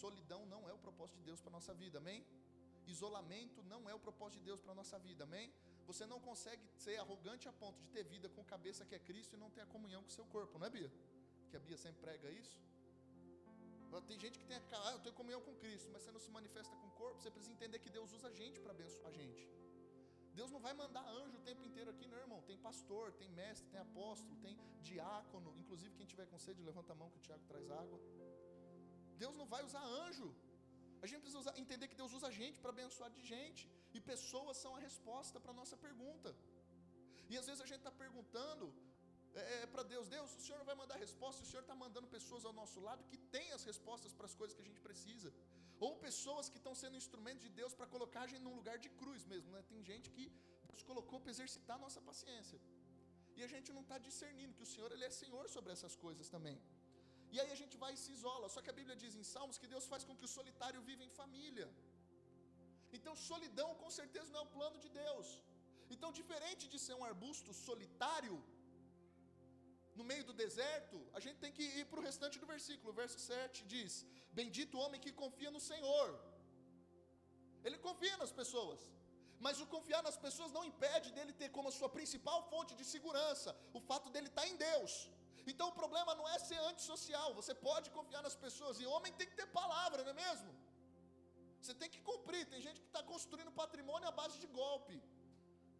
Solidão 0.00 0.44
não 0.46 0.68
é 0.68 0.72
o 0.72 0.78
propósito 0.86 1.18
de 1.18 1.26
Deus 1.30 1.40
para 1.40 1.50
a 1.52 1.56
nossa 1.58 1.72
vida. 1.82 1.98
Amém? 1.98 2.20
Isolamento 2.94 3.62
não 3.72 3.88
é 3.88 3.94
o 3.94 4.00
propósito 4.06 4.40
de 4.40 4.46
Deus 4.50 4.60
para 4.60 4.72
a 4.72 4.74
nossa 4.74 4.98
vida. 4.98 5.22
Amém? 5.22 5.52
Você 5.86 6.04
não 6.12 6.18
consegue 6.20 6.62
ser 6.84 6.96
arrogante 6.96 7.48
a 7.48 7.52
ponto 7.52 7.78
de 7.84 7.88
ter 7.94 8.04
vida 8.04 8.28
com 8.28 8.44
cabeça 8.44 8.84
que 8.84 8.94
é 8.94 8.98
Cristo 8.98 9.34
e 9.36 9.38
não 9.38 9.50
ter 9.50 9.60
a 9.60 9.66
comunhão 9.66 10.02
com 10.02 10.08
o 10.08 10.16
seu 10.18 10.26
corpo, 10.26 10.58
não 10.58 10.66
é, 10.66 10.70
Bia? 10.70 10.92
Que 11.48 11.56
a 11.56 11.60
Bia 11.60 11.76
sempre 11.76 12.00
prega 12.00 12.28
isso. 12.30 12.60
Tem 14.08 14.18
gente 14.18 14.38
que 14.38 14.46
tem 14.46 14.56
a, 14.56 14.62
ah, 14.88 14.92
eu 14.92 15.00
tenho 15.00 15.14
comunhão 15.14 15.40
com 15.40 15.54
Cristo, 15.56 15.88
mas 15.92 16.02
você 16.02 16.10
não 16.10 16.20
se 16.20 16.30
manifesta 16.30 16.74
com 16.76 16.86
o 16.86 16.90
corpo. 16.92 17.20
Você 17.20 17.30
precisa 17.30 17.52
entender 17.52 17.78
que 17.78 17.90
Deus 17.90 18.12
usa 18.12 18.28
a 18.28 18.32
gente 18.32 18.58
para 18.60 18.72
abençoar 18.72 19.08
a 19.08 19.12
gente. 19.12 19.46
Deus 20.38 20.50
não 20.54 20.60
vai 20.66 20.72
mandar 20.82 21.04
anjo 21.20 21.36
o 21.38 21.44
tempo 21.48 21.62
inteiro 21.68 21.90
aqui, 21.90 22.06
não, 22.10 22.18
irmão. 22.24 22.40
Tem 22.50 22.56
pastor, 22.68 23.12
tem 23.20 23.28
mestre, 23.40 23.66
tem 23.72 23.80
apóstolo, 23.80 24.36
tem 24.46 24.56
diácono. 24.90 25.50
Inclusive, 25.62 25.94
quem 25.98 26.06
tiver 26.12 26.26
com 26.30 26.38
sede, 26.46 26.62
levanta 26.70 26.92
a 26.94 26.98
mão 27.00 27.10
que 27.10 27.18
o 27.20 27.24
Tiago 27.26 27.44
traz 27.50 27.70
água. 27.82 27.98
Deus 29.22 29.34
não 29.40 29.46
vai 29.54 29.62
usar 29.68 29.84
anjo. 30.04 30.28
A 31.02 31.06
gente 31.06 31.20
precisa 31.24 31.42
usar, 31.44 31.54
entender 31.64 31.86
que 31.88 31.98
Deus 32.02 32.12
usa 32.18 32.28
a 32.28 32.34
gente 32.40 32.58
para 32.62 32.70
abençoar 32.76 33.10
de 33.10 33.22
gente. 33.34 33.62
E 33.96 34.00
pessoas 34.12 34.56
são 34.64 34.72
a 34.76 34.80
resposta 34.88 35.38
para 35.44 35.52
a 35.54 35.58
nossa 35.60 35.76
pergunta. 35.86 36.30
E 37.30 37.36
às 37.40 37.46
vezes 37.48 37.60
a 37.66 37.68
gente 37.70 37.82
está 37.84 37.94
perguntando 38.04 38.66
é, 39.34 39.62
é 39.62 39.66
para 39.66 39.82
Deus: 39.82 40.08
Deus, 40.08 40.34
o 40.38 40.40
Senhor 40.44 40.58
não 40.58 40.68
vai 40.70 40.74
mandar 40.82 40.96
resposta, 41.06 41.42
o 41.42 41.46
Senhor 41.50 41.62
está 41.62 41.74
mandando 41.74 42.06
pessoas 42.16 42.44
ao 42.44 42.52
nosso 42.52 42.80
lado 42.80 43.04
que 43.10 43.18
têm 43.34 43.50
as 43.52 43.64
respostas 43.64 44.12
para 44.12 44.26
as 44.26 44.34
coisas 44.34 44.54
que 44.56 44.62
a 44.62 44.68
gente 44.70 44.80
precisa. 44.80 45.32
Ou 45.86 45.90
pessoas 46.06 46.48
que 46.52 46.58
estão 46.60 46.74
sendo 46.82 46.96
instrumentos 47.02 47.42
de 47.46 47.50
Deus 47.60 47.72
para 47.78 47.86
colocar 47.94 48.22
a 48.24 48.28
gente 48.30 48.44
num 48.48 48.56
lugar 48.60 48.76
de 48.84 48.90
cruz 49.00 49.22
mesmo. 49.32 49.50
Né? 49.54 49.62
Tem 49.72 49.80
gente 49.90 50.08
que 50.16 50.24
Deus 50.70 50.82
colocou 50.90 51.18
para 51.22 51.32
exercitar 51.34 51.76
a 51.78 51.82
nossa 51.86 52.00
paciência. 52.10 52.58
E 53.36 53.42
a 53.46 53.50
gente 53.54 53.68
não 53.76 53.82
está 53.86 53.98
discernindo 54.06 54.56
que 54.58 54.64
o 54.66 54.70
Senhor 54.74 54.90
ele 54.94 55.06
é 55.10 55.12
Senhor 55.22 55.44
sobre 55.56 55.72
essas 55.76 55.94
coisas 56.04 56.28
também. 56.34 56.58
E 57.34 57.38
aí 57.42 57.50
a 57.56 57.58
gente 57.60 57.76
vai 57.82 57.92
e 57.96 58.00
se 58.04 58.10
isola. 58.18 58.46
Só 58.54 58.60
que 58.64 58.70
a 58.72 58.78
Bíblia 58.80 58.96
diz 59.02 59.14
em 59.20 59.26
Salmos 59.34 59.58
que 59.62 59.70
Deus 59.74 59.86
faz 59.92 60.02
com 60.08 60.16
que 60.18 60.26
o 60.28 60.34
solitário 60.38 60.80
viva 60.90 61.04
em 61.08 61.12
família. 61.20 61.68
Então, 62.96 63.12
solidão 63.30 63.70
com 63.82 63.90
certeza 64.00 64.30
não 64.32 64.40
é 64.40 64.44
o 64.48 64.54
plano 64.56 64.78
de 64.84 64.90
Deus. 65.02 65.28
Então, 65.94 66.10
diferente 66.20 66.64
de 66.72 66.78
ser 66.86 66.94
um 66.98 67.04
arbusto 67.10 67.52
solitário, 67.66 68.36
no 69.98 70.04
meio 70.10 70.24
do 70.28 70.34
deserto, 70.42 70.98
a 71.18 71.20
gente 71.24 71.38
tem 71.44 71.52
que 71.56 71.64
ir 71.78 71.84
para 71.90 72.00
o 72.00 72.06
restante 72.08 72.36
do 72.42 72.46
versículo. 72.54 72.90
O 72.92 72.98
verso 73.02 73.18
7 73.18 73.64
diz: 73.74 73.94
Bendito 74.40 74.76
o 74.76 74.82
homem 74.84 75.00
que 75.04 75.12
confia 75.22 75.50
no 75.56 75.62
Senhor. 75.70 76.08
Ele 77.66 77.78
confia 77.86 78.16
nas 78.22 78.32
pessoas. 78.40 78.80
Mas 79.44 79.60
o 79.62 79.66
confiar 79.74 80.02
nas 80.08 80.16
pessoas 80.24 80.50
não 80.56 80.64
impede 80.70 81.08
dele 81.16 81.32
ter 81.40 81.48
como 81.56 81.76
sua 81.78 81.88
principal 81.96 82.38
fonte 82.50 82.72
de 82.80 82.84
segurança 82.92 83.50
o 83.78 83.80
fato 83.88 84.08
dele 84.14 84.28
estar 84.32 84.46
em 84.50 84.56
Deus. 84.68 84.92
Então 85.50 85.66
o 85.70 85.76
problema 85.80 86.12
não 86.18 86.26
é 86.34 86.38
ser 86.48 86.60
antissocial. 86.70 87.28
Você 87.40 87.54
pode 87.68 87.88
confiar 87.96 88.22
nas 88.26 88.36
pessoas. 88.44 88.80
E 88.82 88.86
homem 88.94 89.12
tem 89.18 89.28
que 89.30 89.38
ter 89.40 89.48
palavra, 89.60 90.04
não 90.04 90.12
é 90.14 90.18
mesmo? 90.26 90.50
Você 91.60 91.74
tem 91.80 91.90
que 91.94 92.00
cumprir. 92.10 92.44
Tem 92.52 92.62
gente 92.66 92.78
que 92.84 92.90
está 92.92 93.02
construindo 93.12 93.58
patrimônio 93.62 94.08
à 94.12 94.14
base 94.20 94.38
de 94.44 94.48
golpe. 94.60 94.96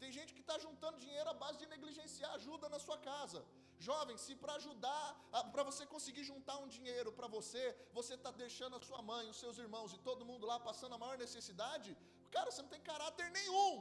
Tem 0.03 0.11
gente 0.19 0.33
que 0.37 0.43
está 0.45 0.57
juntando 0.67 1.03
dinheiro 1.05 1.29
à 1.33 1.37
base 1.45 1.59
de 1.63 1.67
negligenciar 1.75 2.33
ajuda 2.39 2.69
na 2.75 2.81
sua 2.87 2.99
casa. 3.11 3.41
Jovem, 3.87 4.17
se 4.25 4.35
para 4.43 4.55
ajudar, 4.61 5.07
para 5.55 5.63
você 5.69 5.85
conseguir 5.95 6.25
juntar 6.31 6.57
um 6.65 6.69
dinheiro 6.77 7.11
para 7.19 7.29
você, 7.37 7.65
você 7.99 8.15
está 8.19 8.31
deixando 8.43 8.77
a 8.79 8.83
sua 8.89 9.01
mãe, 9.11 9.25
os 9.33 9.41
seus 9.45 9.59
irmãos 9.65 9.93
e 9.97 9.99
todo 10.09 10.29
mundo 10.31 10.47
lá 10.51 10.59
passando 10.69 10.95
a 10.97 11.01
maior 11.05 11.17
necessidade, 11.25 11.91
cara, 12.37 12.51
você 12.51 12.63
não 12.65 12.73
tem 12.75 12.83
caráter 12.93 13.29
nenhum. 13.39 13.73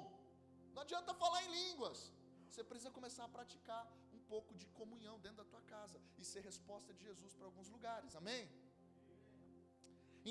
Não 0.76 0.82
adianta 0.86 1.14
falar 1.24 1.42
em 1.46 1.52
línguas. 1.60 2.00
Você 2.50 2.64
precisa 2.72 2.92
começar 2.98 3.24
a 3.26 3.34
praticar 3.38 3.84
um 4.18 4.22
pouco 4.34 4.52
de 4.62 4.66
comunhão 4.80 5.16
dentro 5.26 5.40
da 5.44 5.48
tua 5.52 5.62
casa 5.74 5.98
e 6.22 6.26
ser 6.32 6.42
resposta 6.52 6.92
de 6.98 7.04
Jesus 7.10 7.34
para 7.38 7.48
alguns 7.50 7.70
lugares. 7.76 8.16
Amém? 8.22 8.44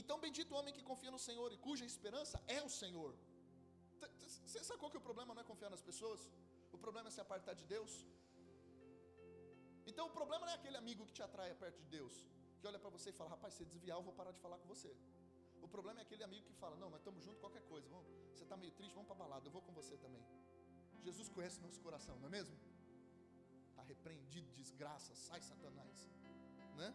Então, 0.00 0.16
bendito 0.24 0.52
o 0.52 0.58
homem 0.58 0.74
que 0.76 0.82
confia 0.90 1.12
no 1.16 1.22
Senhor 1.28 1.48
e 1.52 1.58
cuja 1.66 1.84
esperança 1.92 2.38
é 2.56 2.60
o 2.68 2.70
Senhor. 2.82 3.12
Você 4.46 4.62
sacou 4.70 4.90
que 4.92 5.00
o 5.00 5.06
problema 5.08 5.34
não 5.34 5.42
é 5.44 5.50
confiar 5.52 5.70
nas 5.76 5.84
pessoas? 5.90 6.20
O 6.76 6.78
problema 6.84 7.08
é 7.08 7.12
se 7.16 7.20
apartar 7.26 7.54
de 7.60 7.64
Deus? 7.74 7.92
Então 9.86 10.06
o 10.06 10.10
problema 10.10 10.46
não 10.46 10.52
é 10.52 10.56
aquele 10.56 10.76
amigo 10.76 11.06
que 11.06 11.12
te 11.12 11.22
atrai 11.22 11.54
perto 11.54 11.78
de 11.78 11.88
Deus, 11.96 12.26
que 12.60 12.66
olha 12.66 12.78
para 12.78 12.90
você 12.90 13.10
e 13.10 13.12
fala: 13.12 13.30
rapaz, 13.30 13.54
se 13.54 13.64
desviar, 13.64 13.98
eu 13.98 14.02
vou 14.02 14.12
parar 14.12 14.32
de 14.32 14.40
falar 14.40 14.58
com 14.58 14.68
você. 14.68 14.94
O 15.62 15.68
problema 15.68 16.00
é 16.00 16.02
aquele 16.02 16.24
amigo 16.24 16.46
que 16.46 16.54
fala: 16.54 16.76
não, 16.76 16.90
nós 16.90 17.00
estamos 17.00 17.22
juntos 17.24 17.40
qualquer 17.40 17.62
coisa, 17.62 17.88
vamos, 17.88 18.06
você 18.34 18.44
está 18.44 18.56
meio 18.56 18.72
triste, 18.72 18.94
vamos 18.94 19.08
para 19.08 19.16
a 19.16 19.18
balada, 19.18 19.46
eu 19.46 19.52
vou 19.52 19.62
com 19.62 19.72
você 19.72 19.96
também. 19.96 20.24
Jesus 21.02 21.28
conhece 21.28 21.60
nosso 21.60 21.80
coração, 21.80 22.18
não 22.18 22.26
é 22.26 22.30
mesmo? 22.30 22.56
Está 23.70 23.82
repreendido, 23.82 24.50
desgraça, 24.52 25.14
sai 25.14 25.40
Satanás, 25.40 26.10
né? 26.76 26.94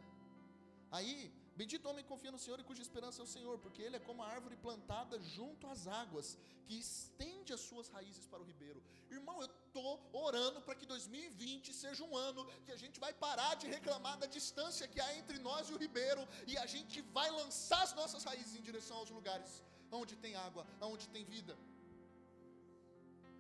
Aí 0.92 1.34
Bendito 1.60 1.88
homem 1.90 2.04
que 2.04 2.14
confia 2.14 2.32
no 2.36 2.40
Senhor 2.44 2.60
e 2.60 2.68
cuja 2.70 2.82
esperança 2.86 3.22
é 3.22 3.24
o 3.26 3.34
Senhor, 3.34 3.58
porque 3.66 3.82
ele 3.82 3.96
é 3.96 4.00
como 4.08 4.22
a 4.24 4.28
árvore 4.28 4.58
plantada 4.66 5.18
junto 5.36 5.68
às 5.74 5.88
águas, 5.88 6.38
que 6.66 6.76
estende 6.86 7.54
as 7.54 7.62
suas 7.62 7.88
raízes 7.96 8.26
para 8.32 8.42
o 8.44 8.48
ribeiro. 8.52 8.84
Irmão, 9.10 9.38
eu 9.42 9.48
estou 9.48 9.92
orando 10.26 10.62
para 10.62 10.76
que 10.76 10.86
2020 10.86 11.74
seja 11.74 12.04
um 12.04 12.16
ano 12.18 12.46
que 12.66 12.74
a 12.74 12.80
gente 12.84 13.00
vai 13.06 13.14
parar 13.14 13.54
de 13.56 13.68
reclamar 13.68 14.18
da 14.18 14.28
distância 14.38 14.90
que 14.94 15.00
há 15.00 15.10
entre 15.20 15.40
nós 15.40 15.70
e 15.70 15.74
o 15.74 15.78
ribeiro, 15.86 16.28
e 16.46 16.58
a 16.58 16.66
gente 16.66 17.02
vai 17.20 17.30
lançar 17.32 17.84
as 17.84 17.94
nossas 17.94 18.26
raízes 18.26 18.56
em 18.60 18.62
direção 18.70 18.98
aos 18.98 19.10
lugares 19.10 19.64
onde 19.92 20.16
tem 20.18 20.36
água, 20.36 20.66
onde 20.82 21.08
tem 21.08 21.24
vida. 21.24 21.56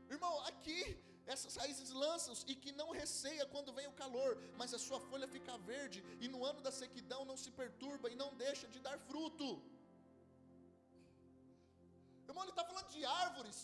Irmão, 0.09 0.39
aqui 0.51 0.79
essas 1.33 1.53
raízes 1.59 1.89
lançam 2.03 2.33
e 2.51 2.55
que 2.63 2.71
não 2.79 2.89
receia 3.01 3.45
quando 3.53 3.75
vem 3.77 3.87
o 3.91 3.97
calor, 4.01 4.31
mas 4.59 4.73
a 4.77 4.79
sua 4.87 4.99
folha 5.09 5.27
fica 5.35 5.53
verde, 5.71 5.99
e 6.23 6.27
no 6.33 6.41
ano 6.49 6.61
da 6.67 6.71
sequidão 6.81 7.21
não 7.29 7.37
se 7.43 7.51
perturba 7.61 8.09
e 8.09 8.19
não 8.23 8.31
deixa 8.45 8.67
de 8.73 8.79
dar 8.87 8.97
fruto. 9.09 9.47
Irmão, 12.27 12.43
ele 12.43 12.55
está 12.55 12.65
falando 12.71 12.89
de 12.97 13.03
árvores 13.23 13.57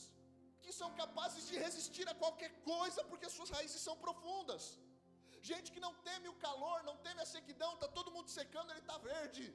que 0.63 0.71
são 0.79 0.89
capazes 1.01 1.43
de 1.49 1.55
resistir 1.65 2.07
a 2.09 2.15
qualquer 2.23 2.51
coisa, 2.71 3.01
porque 3.09 3.27
as 3.29 3.35
suas 3.37 3.51
raízes 3.55 3.81
são 3.87 3.95
profundas. 4.05 4.63
Gente 5.49 5.71
que 5.73 5.83
não 5.85 5.93
teme 6.07 6.27
o 6.31 6.39
calor, 6.45 6.77
não 6.89 6.97
teme 7.05 7.21
a 7.21 7.31
sequidão, 7.35 7.71
está 7.73 7.87
todo 7.97 8.13
mundo 8.15 8.29
secando, 8.39 8.71
ele 8.71 8.83
está 8.85 8.97
verde. 9.11 9.45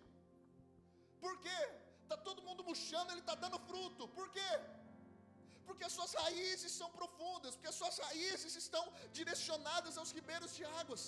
Por 1.25 1.35
quê? 1.45 1.61
Está 2.03 2.16
todo 2.29 2.45
mundo 2.49 2.64
murchando, 2.69 3.12
ele 3.12 3.25
está 3.25 3.37
dando 3.45 3.59
fruto. 3.69 4.09
Por 4.19 4.29
quê? 4.37 4.51
Porque 5.68 5.85
as 5.88 5.94
suas 5.98 6.12
raízes 6.22 6.72
são 6.81 6.88
profundas, 6.98 7.55
porque 7.57 7.72
as 7.74 7.79
suas 7.83 7.98
raízes 8.07 8.55
estão 8.64 8.85
direcionadas 9.18 9.96
aos 10.00 10.12
ribeiros 10.18 10.55
de 10.59 10.64
águas. 10.81 11.05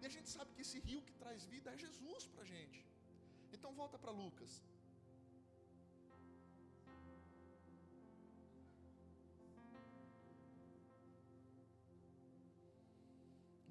E 0.00 0.06
a 0.08 0.12
gente 0.14 0.28
sabe 0.36 0.52
que 0.54 0.62
esse 0.66 0.78
rio 0.88 1.02
que 1.08 1.14
traz 1.22 1.44
vida 1.54 1.70
é 1.74 1.78
Jesus 1.86 2.24
para 2.32 2.42
a 2.46 2.50
gente. 2.54 2.80
Então 3.56 3.72
volta 3.82 3.98
para 4.02 4.12
Lucas. 4.22 4.52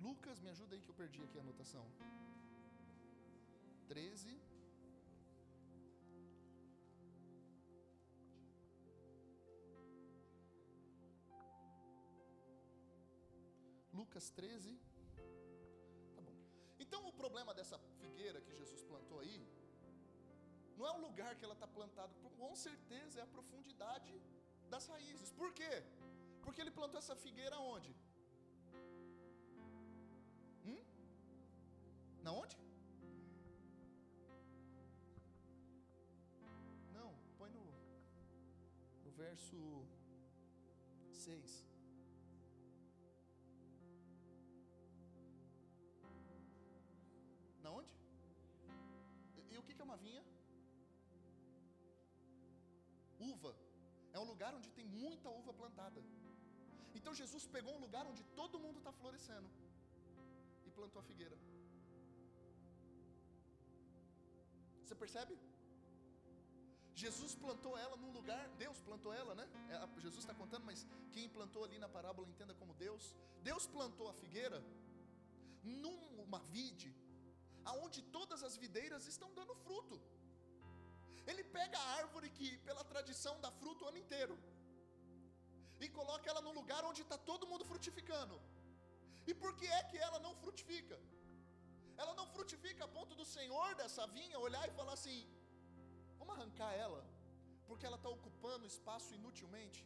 Lucas, 0.08 0.40
me 0.46 0.50
ajuda 0.56 0.76
aí 0.76 0.82
que 0.86 0.92
eu 0.94 1.00
perdi 1.04 1.22
aqui 1.28 1.38
a 1.40 1.46
anotação. 1.48 1.86
13. 3.88 4.55
Lucas 14.16 14.30
13. 14.30 14.80
Tá 16.16 16.22
bom. 16.22 16.36
Então 16.80 17.00
o 17.06 17.12
problema 17.22 17.54
dessa 17.54 17.78
figueira 18.02 18.40
que 18.40 18.54
Jesus 18.60 18.82
plantou 18.82 19.20
aí, 19.20 19.46
não 20.78 20.86
é 20.88 20.92
o 20.92 21.02
lugar 21.06 21.36
que 21.36 21.44
ela 21.44 21.54
está 21.54 21.68
plantada, 21.68 22.14
com 22.38 22.56
certeza 22.56 23.20
é 23.20 23.24
a 23.24 23.34
profundidade 23.36 24.14
das 24.70 24.88
raízes. 24.88 25.32
Por 25.34 25.52
quê? 25.54 25.84
Porque 26.44 26.62
ele 26.62 26.72
plantou 26.72 26.98
essa 26.98 27.16
figueira 27.26 27.60
onde? 27.60 27.94
Hum? 30.66 30.82
Na 32.24 32.32
onde? 32.32 32.58
Não, 36.98 37.12
põe 37.38 37.50
no, 37.50 37.66
no 39.04 39.12
verso 39.12 39.58
6. 41.12 41.75
Uma 49.96 49.98
vinha? 50.06 50.24
Uva. 53.20 53.56
É 54.14 54.20
um 54.20 54.28
lugar 54.32 54.54
onde 54.58 54.70
tem 54.78 54.86
muita 54.86 55.30
uva 55.30 55.54
plantada. 55.54 56.02
Então 56.98 57.14
Jesus 57.22 57.46
pegou 57.56 57.74
um 57.76 57.84
lugar 57.86 58.06
onde 58.12 58.24
todo 58.40 58.60
mundo 58.60 58.78
está 58.80 58.92
florescendo 58.92 59.50
e 60.66 60.72
plantou 60.78 61.00
a 61.02 61.04
figueira. 61.04 61.38
Você 64.84 64.96
percebe? 64.96 65.38
Jesus 67.04 67.36
plantou 67.36 67.78
ela 67.78 67.96
num 67.98 68.12
lugar, 68.12 68.48
Deus 68.58 68.80
plantou 68.80 69.14
ela, 69.14 69.36
né? 69.36 69.46
É, 69.70 70.02
Jesus 70.02 70.22
está 70.24 70.34
contando, 70.34 70.66
mas 70.66 70.88
quem 71.12 71.28
plantou 71.28 71.64
ali 71.66 71.78
na 71.78 71.90
parábola 71.90 72.28
entenda 72.30 72.54
como 72.54 72.74
Deus. 72.74 73.14
Deus 73.44 73.68
plantou 73.68 74.08
a 74.08 74.14
figueira 74.14 74.64
numa 75.64 76.40
vide 76.56 76.90
aonde 77.72 78.02
todas 78.18 78.42
as 78.48 78.56
videiras 78.64 79.06
estão 79.14 79.30
dando 79.40 79.56
fruto. 79.66 79.98
Ele 81.30 81.44
pega 81.58 81.78
a 81.80 81.90
árvore 82.02 82.30
que, 82.38 82.50
pela 82.68 82.84
tradição, 82.92 83.34
dá 83.46 83.52
fruto 83.62 83.84
o 83.84 83.90
ano 83.92 84.02
inteiro, 84.04 84.36
e 85.84 85.88
coloca 85.98 86.30
ela 86.32 86.42
no 86.48 86.54
lugar 86.60 86.82
onde 86.90 87.02
está 87.06 87.18
todo 87.30 87.50
mundo 87.52 87.66
frutificando. 87.72 88.36
E 89.30 89.34
por 89.42 89.52
que 89.60 89.68
é 89.80 89.84
que 89.90 89.98
ela 90.08 90.20
não 90.26 90.34
frutifica? 90.44 90.98
Ela 92.02 92.14
não 92.20 92.28
frutifica 92.36 92.84
a 92.86 92.94
ponto 92.98 93.14
do 93.20 93.26
Senhor 93.36 93.68
dessa 93.82 94.06
vinha 94.18 94.44
olhar 94.48 94.66
e 94.70 94.78
falar 94.80 94.94
assim: 95.00 95.20
vamos 96.20 96.36
arrancar 96.36 96.72
ela, 96.86 97.02
porque 97.68 97.86
ela 97.90 98.00
está 98.02 98.10
ocupando 98.18 98.72
espaço 98.74 99.14
inutilmente. 99.20 99.82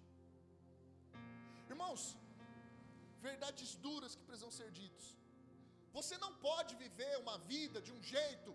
Irmãos, 1.74 2.04
verdades 3.28 3.72
duras 3.88 4.16
que 4.16 4.28
precisam 4.30 4.52
ser 4.60 4.70
ditas. 4.80 5.19
Você 5.98 6.16
não 6.26 6.32
pode 6.48 6.74
viver 6.84 7.14
uma 7.24 7.38
vida 7.54 7.80
de 7.88 7.92
um 7.96 8.02
jeito 8.14 8.52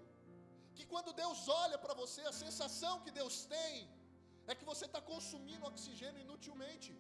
que 0.77 0.85
quando 0.93 1.19
Deus 1.23 1.41
olha 1.63 1.79
para 1.85 1.95
você, 2.03 2.23
a 2.33 2.39
sensação 2.45 2.95
que 3.05 3.13
Deus 3.21 3.37
tem 3.57 3.75
é 4.51 4.55
que 4.59 4.69
você 4.71 4.85
está 4.91 5.01
consumindo 5.13 5.69
oxigênio 5.73 6.23
inutilmente. 6.27 6.91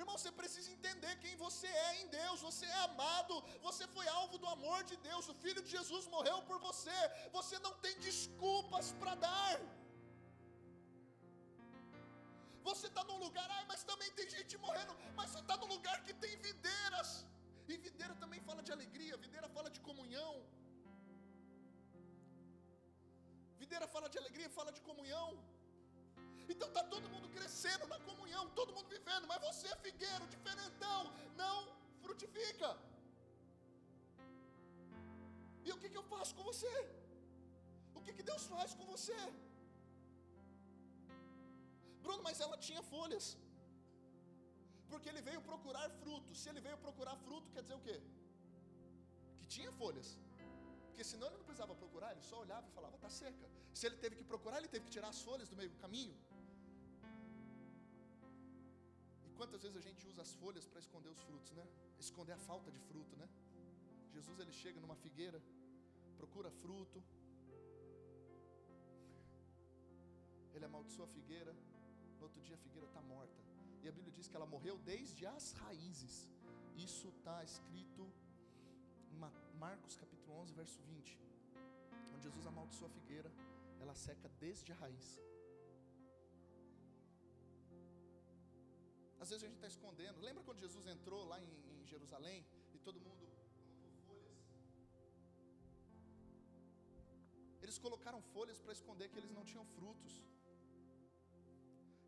Irmão, 0.00 0.16
você 0.16 0.30
precisa 0.40 0.68
entender 0.74 1.12
quem 1.22 1.34
você 1.44 1.68
é 1.86 1.90
em 2.00 2.06
Deus. 2.18 2.44
Você 2.48 2.66
é 2.66 2.80
amado, 2.90 3.34
você 3.66 3.84
foi 3.96 4.06
alvo 4.20 4.36
do 4.42 4.48
amor 4.56 4.80
de 4.90 4.96
Deus. 5.08 5.28
O 5.32 5.34
Filho 5.42 5.62
de 5.66 5.70
Jesus 5.76 6.04
morreu 6.14 6.38
por 6.50 6.58
você. 6.68 6.98
Você 7.38 7.58
não 7.66 7.72
tem 7.84 7.94
desculpas 8.08 8.92
para 9.00 9.14
dar. 9.26 9.56
Você 12.68 12.86
está 12.90 13.02
num 13.10 13.18
lugar, 13.26 13.48
ai, 13.56 13.64
mas 13.72 13.82
também 13.90 14.10
tem 14.18 14.28
gente 14.36 14.54
morrendo. 14.66 14.94
Mas 15.18 15.30
você 15.30 15.40
está 15.44 15.56
num 15.62 15.70
lugar 15.76 15.98
que 16.06 16.14
tem 16.24 16.34
videiras. 16.48 17.10
E 17.72 17.76
videira 17.86 18.14
também 18.22 18.40
fala 18.48 18.62
de 18.66 18.72
alegria, 18.76 19.22
videira 19.26 19.48
fala 19.56 19.70
de 19.76 19.80
comunhão. 19.88 20.32
Videira 23.62 23.86
fala 23.94 24.08
de 24.12 24.18
alegria, 24.22 24.50
fala 24.58 24.72
de 24.76 24.82
comunhão. 24.88 25.28
Então 26.52 26.68
está 26.68 26.82
todo 26.94 27.10
mundo 27.14 27.28
crescendo 27.36 27.86
na 27.92 27.98
comunhão, 28.08 28.44
todo 28.60 28.74
mundo 28.76 28.88
vivendo, 28.96 29.26
mas 29.32 29.42
você, 29.48 29.68
figueiro, 29.86 30.30
diferentão, 30.36 31.00
não 31.42 31.58
frutifica. 32.04 32.70
E 35.66 35.72
o 35.74 35.78
que, 35.80 35.90
que 35.92 36.00
eu 36.02 36.06
faço 36.14 36.34
com 36.36 36.44
você? 36.50 36.74
O 37.98 38.00
que, 38.04 38.14
que 38.18 38.26
Deus 38.30 38.44
faz 38.54 38.72
com 38.78 38.86
você? 38.94 39.18
Bruno, 42.04 42.22
mas 42.28 42.40
ela 42.46 42.56
tinha 42.66 42.82
folhas 42.94 43.26
porque 44.90 45.08
ele 45.12 45.22
veio 45.28 45.40
procurar 45.50 45.84
fruto. 46.02 46.34
Se 46.40 46.46
ele 46.50 46.62
veio 46.66 46.78
procurar 46.86 47.16
fruto, 47.26 47.52
quer 47.54 47.62
dizer 47.66 47.76
o 47.80 47.84
quê? 47.88 47.96
Que 49.40 49.46
tinha 49.54 49.72
folhas. 49.80 50.08
Porque 50.88 51.04
senão 51.12 51.26
ele 51.28 51.38
não 51.40 51.46
precisava 51.48 51.74
procurar, 51.82 52.08
ele 52.14 52.24
só 52.30 52.36
olhava 52.44 52.66
e 52.68 52.72
falava, 52.78 52.96
está 52.96 53.10
seca. 53.18 53.48
Se 53.78 53.86
ele 53.88 53.98
teve 54.04 54.16
que 54.16 54.24
procurar, 54.32 54.56
ele 54.60 54.70
teve 54.74 54.84
que 54.86 54.94
tirar 54.96 55.10
as 55.14 55.20
folhas 55.28 55.48
do 55.52 55.56
meio 55.60 55.70
do 55.74 55.78
caminho. 55.84 56.16
E 59.26 59.30
Quantas 59.38 59.62
vezes 59.62 59.76
a 59.82 59.84
gente 59.88 60.04
usa 60.12 60.22
as 60.26 60.32
folhas 60.40 60.66
para 60.70 60.80
esconder 60.84 61.10
os 61.16 61.20
frutos, 61.28 61.52
né? 61.60 61.66
Esconder 62.06 62.34
a 62.38 62.42
falta 62.50 62.72
de 62.76 62.80
fruto, 62.88 63.14
né? 63.22 63.28
Jesus 64.16 64.38
ele 64.40 64.52
chega 64.62 64.80
numa 64.84 64.96
figueira, 65.04 65.40
procura 66.16 66.50
fruto, 66.62 67.00
ele 70.54 70.64
amaldiçoa 70.64 71.04
a 71.04 71.14
figueira, 71.16 71.52
no 72.18 72.24
outro 72.24 72.40
dia 72.42 72.56
a 72.56 72.58
figueira 72.58 72.88
está 72.88 73.00
morta. 73.00 73.47
A 73.88 73.92
Bíblia 73.98 74.12
diz 74.16 74.26
que 74.28 74.36
ela 74.38 74.48
morreu 74.54 74.76
desde 74.92 75.22
as 75.34 75.44
raízes. 75.60 76.14
Isso 76.86 77.08
está 77.08 77.36
escrito 77.50 78.02
em 79.12 79.18
Marcos 79.64 79.96
capítulo 80.02 80.32
11, 80.40 80.52
verso 80.60 80.78
20. 80.82 81.18
Onde 82.14 82.22
Jesus 82.28 82.46
amaldiçoa 82.50 82.88
a 82.88 82.90
figueira, 82.90 83.30
ela 83.80 83.94
seca 83.94 84.28
desde 84.44 84.72
a 84.72 84.76
raiz. 84.82 85.08
Às 89.22 89.30
vezes 89.30 89.42
a 89.42 89.46
gente 89.46 89.56
está 89.60 89.70
escondendo. 89.74 90.20
Lembra 90.20 90.44
quando 90.44 90.60
Jesus 90.66 90.86
entrou 90.86 91.24
lá 91.32 91.40
em, 91.40 91.50
em 91.74 91.86
Jerusalém 91.86 92.46
e 92.74 92.78
todo 92.78 93.00
mundo 93.00 93.16
colocou 93.22 93.48
folhas? 94.06 94.38
Eles 97.62 97.78
colocaram 97.86 98.20
folhas 98.34 98.60
para 98.60 98.74
esconder 98.78 99.08
que 99.08 99.18
eles 99.18 99.32
não 99.38 99.44
tinham 99.44 99.64
frutos. 99.64 100.22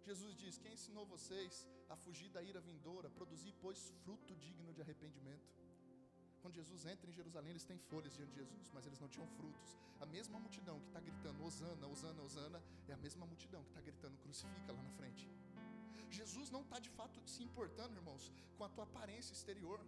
Jesus 0.08 0.34
diz: 0.36 0.58
Quem 0.58 0.72
ensinou 0.72 1.04
vocês 1.06 1.66
a 1.88 1.96
fugir 1.96 2.28
da 2.30 2.42
ira 2.42 2.60
vindoura, 2.60 3.10
produzir, 3.10 3.54
pois, 3.60 3.92
fruto 4.02 4.34
digno 4.36 4.72
de 4.72 4.80
arrependimento? 4.80 5.60
Quando 6.40 6.54
Jesus 6.54 6.86
entra 6.86 7.08
em 7.10 7.12
Jerusalém, 7.12 7.50
eles 7.50 7.64
têm 7.64 7.78
folhas 7.78 8.14
diante 8.14 8.30
de 8.30 8.38
Jesus, 8.38 8.70
mas 8.72 8.86
eles 8.86 8.98
não 8.98 9.08
tinham 9.08 9.26
frutos. 9.28 9.76
A 10.00 10.06
mesma 10.06 10.38
multidão 10.38 10.80
que 10.80 10.86
está 10.86 11.00
gritando 11.00 11.44
Osana, 11.44 11.86
Osana, 11.86 12.22
Osana, 12.22 12.62
é 12.88 12.92
a 12.92 12.96
mesma 12.96 13.26
multidão 13.26 13.62
que 13.62 13.68
está 13.68 13.80
gritando 13.80 14.16
crucifica 14.18 14.72
lá 14.72 14.82
na 14.82 14.90
frente. 14.92 15.28
Jesus 16.10 16.50
não 16.50 16.62
está 16.62 16.78
de 16.78 16.90
fato 16.90 17.20
se 17.26 17.42
importando, 17.42 17.94
irmãos, 17.94 18.32
com 18.56 18.64
a 18.64 18.70
tua 18.70 18.84
aparência 18.84 19.32
exterior. 19.32 19.78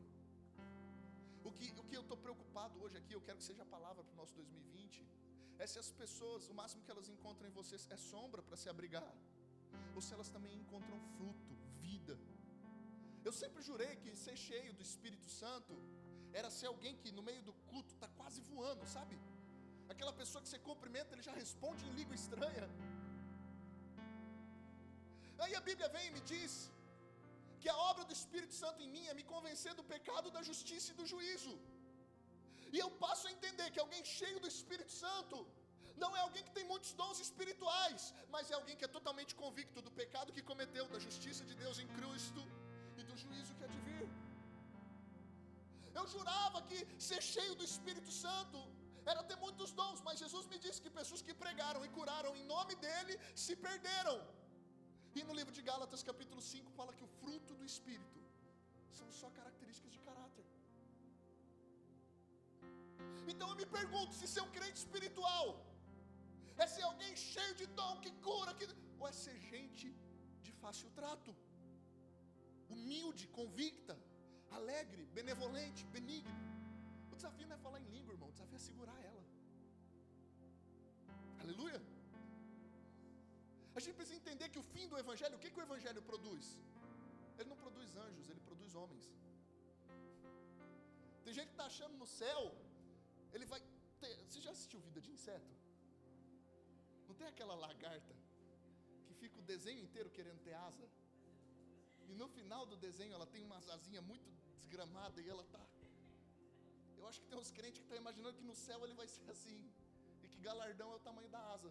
O 1.42 1.50
que, 1.50 1.72
o 1.80 1.84
que 1.84 1.96
eu 1.96 2.02
estou 2.02 2.16
preocupado 2.16 2.80
hoje 2.82 2.96
aqui, 2.98 3.14
eu 3.14 3.20
quero 3.20 3.38
que 3.38 3.44
seja 3.44 3.62
a 3.62 3.66
palavra 3.66 4.04
para 4.04 4.12
o 4.12 4.16
nosso 4.16 4.34
2020, 4.34 5.04
é 5.58 5.66
se 5.66 5.78
as 5.78 5.90
pessoas, 5.90 6.48
o 6.48 6.54
máximo 6.54 6.82
que 6.82 6.90
elas 6.90 7.08
encontram 7.08 7.48
em 7.48 7.52
vocês 7.52 7.88
é 7.90 7.96
sombra 7.96 8.42
para 8.42 8.56
se 8.56 8.68
abrigar 8.68 9.10
ou 9.94 10.00
se 10.06 10.12
elas 10.16 10.30
também 10.34 10.54
encontram 10.62 10.98
fruto, 11.16 11.54
vida. 11.84 12.14
Eu 13.28 13.32
sempre 13.42 13.62
jurei 13.68 13.92
que 14.02 14.10
ser 14.24 14.36
cheio 14.48 14.72
do 14.78 14.82
Espírito 14.90 15.28
Santo 15.40 15.74
era 16.40 16.50
ser 16.58 16.68
alguém 16.72 16.94
que 17.02 17.10
no 17.18 17.22
meio 17.28 17.42
do 17.48 17.54
culto 17.70 17.90
está 17.94 18.08
quase 18.20 18.40
voando, 18.50 18.84
sabe? 18.96 19.16
Aquela 19.94 20.14
pessoa 20.20 20.42
que 20.42 20.50
você 20.50 20.60
cumprimenta, 20.70 21.14
ele 21.14 21.26
já 21.30 21.34
responde 21.42 21.82
em 21.88 21.94
língua 22.00 22.16
estranha. 22.22 22.66
Aí 25.44 25.54
a 25.60 25.62
Bíblia 25.68 25.88
vem 25.96 26.06
e 26.08 26.14
me 26.16 26.22
diz 26.32 26.52
que 27.62 27.68
a 27.74 27.76
obra 27.90 28.04
do 28.08 28.14
Espírito 28.18 28.54
Santo 28.62 28.78
em 28.84 28.90
mim 28.94 29.04
é 29.10 29.14
me 29.18 29.24
convencer 29.34 29.72
do 29.80 29.84
pecado, 29.94 30.34
da 30.36 30.42
justiça 30.50 30.88
e 30.92 30.98
do 31.00 31.06
juízo. 31.12 31.54
E 32.74 32.78
eu 32.84 32.90
passo 33.04 33.24
a 33.28 33.32
entender 33.36 33.66
que 33.72 33.82
alguém 33.84 34.02
cheio 34.18 34.38
do 34.44 34.48
Espírito 34.54 34.92
Santo 35.04 35.36
não 36.04 36.10
é 36.18 36.20
alguém 36.26 36.44
que 36.46 36.54
tem 36.58 36.66
muitos 36.72 36.92
dons 37.00 37.18
espirituais, 37.26 38.02
mas 38.34 38.50
é 38.52 38.54
alguém 38.58 38.76
que 38.78 38.86
é 38.88 38.92
totalmente 38.98 39.32
convicto 39.42 39.80
do 39.86 39.92
pecado 40.00 40.34
que 40.36 40.44
cometeu, 40.50 40.84
da 40.94 41.00
justiça 41.06 41.44
de 41.50 41.54
Deus 41.62 41.78
em 41.84 41.88
Cristo 41.98 42.42
e 43.00 43.02
do 43.08 43.16
juízo 43.22 43.54
que 43.56 43.64
há 43.64 43.70
de 43.74 43.80
vir. 43.88 44.08
Eu 45.98 46.04
jurava 46.14 46.60
que 46.68 46.78
ser 47.08 47.22
cheio 47.34 47.54
do 47.60 47.64
Espírito 47.72 48.12
Santo 48.24 48.60
era 49.12 49.22
ter 49.30 49.38
muitos 49.44 49.70
dons, 49.80 50.00
mas 50.06 50.20
Jesus 50.24 50.44
me 50.52 50.58
disse 50.64 50.80
que 50.84 50.90
pessoas 51.00 51.22
que 51.26 51.34
pregaram 51.44 51.82
e 51.86 51.90
curaram 51.98 52.32
em 52.40 52.44
nome 52.54 52.74
dele 52.84 53.14
se 53.44 53.54
perderam. 53.66 54.16
E 55.18 55.22
no 55.28 55.34
livro 55.38 55.54
de 55.56 55.62
Gálatas, 55.70 56.02
capítulo 56.10 56.42
5, 56.52 56.70
fala 56.78 56.92
que 56.98 57.04
o 57.08 57.10
fruto 57.20 57.54
do 57.60 57.64
Espírito 57.72 58.20
são 58.98 59.08
só 59.20 59.28
características 59.38 59.92
de 59.96 60.00
caráter. 60.08 60.46
Então 63.32 63.48
eu 63.52 63.58
me 63.62 63.66
pergunto: 63.78 64.14
se 64.20 64.26
ser 64.34 64.42
um 64.46 64.52
crente 64.56 64.78
espiritual 64.84 65.46
é 66.56 66.66
ser 66.66 66.82
alguém 66.90 67.14
cheio 67.16 67.54
de 67.60 67.66
dom, 67.66 68.00
que 68.04 68.10
cura, 68.26 68.54
que... 68.54 68.66
ou 68.98 69.08
é 69.08 69.12
ser 69.12 69.36
gente 69.52 69.94
de 70.44 70.52
fácil 70.52 70.90
trato, 70.90 71.34
humilde, 72.68 73.26
convicta, 73.38 73.96
alegre, 74.50 75.04
benevolente, 75.18 75.84
benigno. 75.96 76.36
O 77.12 77.16
desafio 77.16 77.46
não 77.46 77.56
é 77.56 77.58
falar 77.66 77.80
em 77.80 77.88
língua, 77.96 78.12
irmão, 78.14 78.28
o 78.28 78.32
desafio 78.32 78.56
é 78.56 78.64
segurar 78.70 78.98
ela. 79.10 79.24
Aleluia. 81.42 81.80
A 83.74 83.80
gente 83.80 83.96
precisa 84.00 84.18
entender 84.22 84.48
que 84.54 84.60
o 84.62 84.68
fim 84.74 84.86
do 84.88 84.98
Evangelho, 85.04 85.36
o 85.36 85.42
que, 85.42 85.50
que 85.50 85.60
o 85.60 85.66
Evangelho 85.68 86.02
produz? 86.10 86.46
Ele 87.38 87.48
não 87.48 87.56
produz 87.64 87.96
anjos, 87.96 88.28
ele 88.28 88.40
produz 88.48 88.74
homens. 88.74 89.06
Tem 91.24 91.32
gente 91.32 91.48
que 91.52 91.56
está 91.58 91.66
achando 91.72 91.96
no 92.02 92.06
céu, 92.06 92.40
ele 93.32 93.46
vai 93.52 93.60
ter. 94.00 94.14
Você 94.26 94.40
já 94.46 94.50
assistiu 94.50 94.80
Vida 94.80 95.00
de 95.00 95.10
Inseto? 95.10 95.61
Não 97.12 97.18
tem 97.20 97.28
aquela 97.28 97.54
lagarta 97.54 98.14
que 99.06 99.14
fica 99.22 99.38
o 99.38 99.42
desenho 99.42 99.80
inteiro 99.86 100.08
querendo 100.16 100.38
ter 100.44 100.54
asa? 100.54 100.86
E 102.08 102.14
no 102.20 102.26
final 102.36 102.64
do 102.70 102.76
desenho 102.84 103.12
ela 103.12 103.26
tem 103.26 103.42
uma 103.48 103.58
asinha 103.74 104.00
muito 104.10 104.30
desgramada 104.54 105.20
e 105.20 105.28
ela 105.28 105.44
tá. 105.54 105.60
Eu 106.96 107.06
acho 107.08 107.20
que 107.20 107.26
tem 107.26 107.38
uns 107.38 107.50
crentes 107.50 107.80
que 107.80 107.84
estão 107.84 107.98
tá 107.98 108.02
imaginando 108.04 108.38
que 108.38 108.46
no 108.50 108.54
céu 108.54 108.82
ele 108.86 108.94
vai 108.94 109.06
ser 109.06 109.28
assim. 109.30 109.60
E 110.22 110.26
que 110.26 110.40
galardão 110.48 110.90
é 110.90 110.96
o 110.96 111.04
tamanho 111.08 111.28
da 111.28 111.42
asa. 111.52 111.70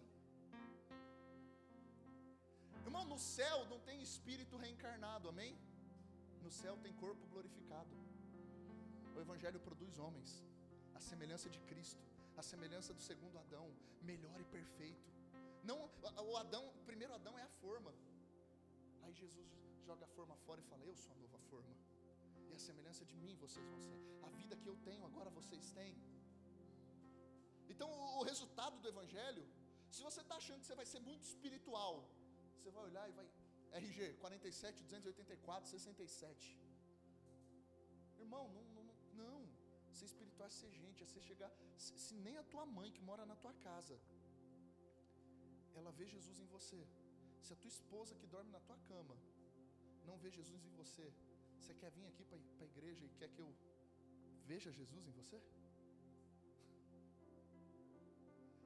Irmão, 2.84 3.04
no 3.04 3.18
céu 3.18 3.66
não 3.72 3.80
tem 3.80 4.00
espírito 4.00 4.56
reencarnado, 4.56 5.28
amém? 5.28 5.58
No 6.40 6.52
céu 6.52 6.76
tem 6.84 6.92
corpo 7.04 7.26
glorificado. 7.32 7.96
O 9.16 9.20
Evangelho 9.20 9.58
produz 9.58 9.98
homens, 9.98 10.40
a 10.94 11.00
semelhança 11.00 11.50
de 11.50 11.58
Cristo, 11.62 12.04
a 12.36 12.42
semelhança 12.42 12.94
do 12.94 13.02
segundo 13.10 13.36
Adão, 13.40 13.68
melhor 14.02 14.40
e 14.40 14.44
perfeito. 14.44 15.10
Não, 15.62 15.78
o 16.30 16.36
Adão, 16.36 16.62
o 16.68 16.84
primeiro 16.90 17.14
Adão 17.14 17.38
é 17.38 17.42
a 17.42 17.52
forma. 17.62 17.92
Aí 19.02 19.12
Jesus 19.14 19.50
joga 19.86 20.04
a 20.04 20.08
forma 20.08 20.36
fora 20.46 20.60
e 20.60 20.64
fala: 20.64 20.84
Eu 20.84 20.96
sou 20.96 21.12
a 21.14 21.18
nova 21.24 21.38
forma. 21.50 21.74
E 22.50 22.54
a 22.54 22.58
semelhança 22.58 23.04
de 23.04 23.16
mim 23.16 23.34
vocês 23.36 23.64
vão 23.72 23.80
ser. 23.88 24.00
A 24.28 24.30
vida 24.40 24.56
que 24.56 24.68
eu 24.72 24.76
tenho, 24.88 25.04
agora 25.10 25.30
vocês 25.30 25.70
têm. 25.78 25.94
Então, 27.68 27.88
o 28.20 28.24
resultado 28.30 28.78
do 28.80 28.88
Evangelho, 28.88 29.44
se 29.90 30.02
você 30.02 30.20
está 30.20 30.36
achando 30.36 30.60
que 30.60 30.66
você 30.66 30.74
vai 30.74 30.86
ser 30.92 31.00
muito 31.00 31.22
espiritual, 31.22 31.94
você 32.56 32.70
vai 32.70 32.84
olhar 32.90 33.08
e 33.08 33.12
vai. 33.12 33.28
RG 33.72 34.14
47, 34.20 34.82
284, 34.82 35.70
67. 35.70 36.58
Irmão, 38.18 38.44
não, 38.56 38.64
não, 38.76 38.84
não. 39.14 39.48
Ser 39.98 40.04
espiritual 40.04 40.46
é 40.46 40.50
ser 40.50 40.70
gente, 40.70 41.02
é 41.02 41.06
ser 41.06 41.22
chegar. 41.22 41.50
Se, 41.78 41.98
se 41.98 42.14
nem 42.26 42.36
a 42.36 42.42
tua 42.42 42.66
mãe 42.66 42.90
que 42.92 43.00
mora 43.00 43.24
na 43.24 43.36
tua 43.36 43.54
casa 43.54 43.98
ela 45.82 45.92
vê 46.00 46.06
Jesus 46.16 46.38
em 46.44 46.48
você. 46.56 46.80
Se 47.44 47.52
a 47.54 47.56
tua 47.60 47.72
esposa 47.76 48.18
que 48.20 48.26
dorme 48.34 48.50
na 48.56 48.60
tua 48.68 48.78
cama 48.90 49.16
não 50.08 50.16
vê 50.22 50.30
Jesus 50.38 50.64
em 50.64 50.74
você, 50.82 51.06
você 51.58 51.74
quer 51.80 51.90
vir 51.96 52.06
aqui 52.10 52.24
para 52.24 52.38
a 52.66 52.70
igreja 52.72 53.04
e 53.04 53.10
quer 53.20 53.28
que 53.34 53.40
eu 53.44 53.50
veja 54.50 54.70
Jesus 54.80 55.06
em 55.06 55.14
você? 55.20 55.38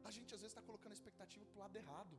A 0.08 0.10
gente 0.16 0.34
às 0.34 0.40
vezes 0.42 0.52
está 0.54 0.62
colocando 0.62 0.92
a 0.92 0.98
expectativa 0.98 1.44
para 1.46 1.58
o 1.58 1.62
lado 1.64 1.76
errado. 1.82 2.16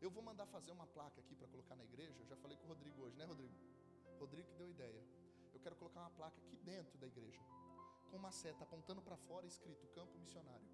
Eu 0.00 0.10
vou 0.10 0.22
mandar 0.22 0.46
fazer 0.46 0.72
uma 0.72 0.86
placa 0.86 1.20
aqui 1.22 1.34
para 1.34 1.48
colocar 1.48 1.74
na 1.74 1.84
igreja. 1.90 2.18
Eu 2.20 2.26
já 2.32 2.36
falei 2.36 2.56
com 2.58 2.66
o 2.66 2.68
Rodrigo 2.68 3.02
hoje, 3.02 3.16
né, 3.16 3.24
Rodrigo? 3.24 3.54
Rodrigo 4.20 4.48
que 4.50 4.58
deu 4.62 4.68
ideia. 4.76 5.02
Eu 5.54 5.60
quero 5.60 5.76
colocar 5.76 6.00
uma 6.00 6.10
placa 6.10 6.38
aqui 6.42 6.56
dentro 6.56 6.98
da 6.98 7.06
igreja, 7.06 7.40
com 8.10 8.16
uma 8.16 8.30
seta 8.30 8.62
apontando 8.64 9.00
para 9.02 9.16
fora 9.16 9.46
escrito 9.46 9.88
campo 9.88 10.18
missionário. 10.18 10.68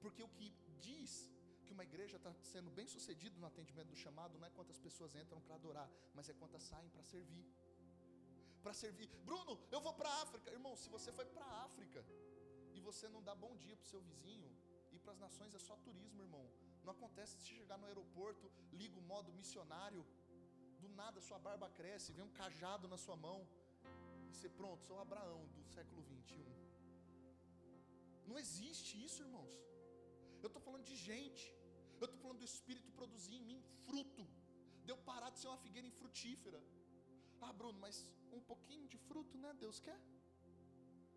Porque 0.00 0.22
o 0.22 0.28
que 0.28 0.52
diz 0.80 1.30
que 1.70 1.74
uma 1.78 1.88
igreja 1.90 2.16
está 2.20 2.30
sendo 2.52 2.70
bem 2.78 2.86
sucedida 2.92 3.36
no 3.42 3.46
atendimento 3.50 3.90
do 3.92 3.98
chamado 4.04 4.36
não 4.38 4.46
é 4.48 4.50
quantas 4.56 4.78
pessoas 4.86 5.12
entram 5.20 5.40
para 5.46 5.54
adorar, 5.58 5.88
mas 6.16 6.28
é 6.32 6.34
quantas 6.40 6.62
saem 6.70 6.88
para 6.94 7.04
servir. 7.10 7.44
Para 8.64 8.72
servir. 8.80 9.08
Bruno, 9.28 9.52
eu 9.74 9.80
vou 9.84 9.92
para 9.98 10.08
a 10.14 10.22
África. 10.24 10.50
Irmão, 10.58 10.74
se 10.82 10.88
você 10.94 11.12
foi 11.18 11.26
para 11.34 11.44
a 11.44 11.58
África 11.66 12.00
e 12.76 12.80
você 12.88 13.06
não 13.14 13.22
dá 13.28 13.36
bom 13.44 13.52
dia 13.64 13.76
para 13.76 13.86
o 13.86 13.92
seu 13.92 14.00
vizinho, 14.08 14.50
ir 14.96 14.98
para 15.04 15.12
as 15.12 15.20
nações 15.26 15.54
é 15.54 15.60
só 15.68 15.76
turismo, 15.86 16.20
irmão. 16.26 16.44
Não 16.82 16.92
acontece 16.96 17.38
se 17.38 17.50
chegar 17.58 17.78
no 17.78 17.86
aeroporto, 17.86 18.50
liga 18.72 18.98
o 18.98 19.08
modo 19.12 19.32
missionário, 19.40 20.04
do 20.80 20.88
nada 20.88 21.20
sua 21.28 21.38
barba 21.38 21.70
cresce, 21.78 22.16
vem 22.18 22.24
um 22.24 22.36
cajado 22.40 22.88
na 22.88 22.98
sua 23.04 23.16
mão, 23.28 23.38
e 24.28 24.34
você 24.34 24.48
pronto, 24.48 24.82
sou 24.88 24.98
Abraão 24.98 25.42
do 25.56 25.64
século 25.76 26.02
21. 26.02 26.44
Não 28.26 28.38
existe 28.44 28.92
isso, 29.06 29.22
irmãos. 29.22 29.54
Eu 30.42 30.48
estou 30.48 30.62
falando 30.68 30.84
de 30.92 30.96
gente. 30.96 31.46
Eu 32.00 32.06
estou 32.06 32.20
falando 32.22 32.38
do 32.38 32.48
Espírito 32.52 32.90
produzir 33.00 33.34
em 33.38 33.44
mim 33.50 33.60
fruto. 33.86 34.24
De 34.84 34.90
eu 34.92 34.96
parar 35.10 35.30
de 35.30 35.38
ser 35.38 35.48
uma 35.48 35.58
figueira 35.64 35.86
infrutífera. 35.86 36.60
Ah, 37.42 37.52
Bruno, 37.52 37.78
mas 37.78 37.96
um 38.32 38.40
pouquinho 38.40 38.86
de 38.88 38.98
fruto, 39.08 39.36
né? 39.44 39.50
Deus 39.64 39.78
quer? 39.86 39.98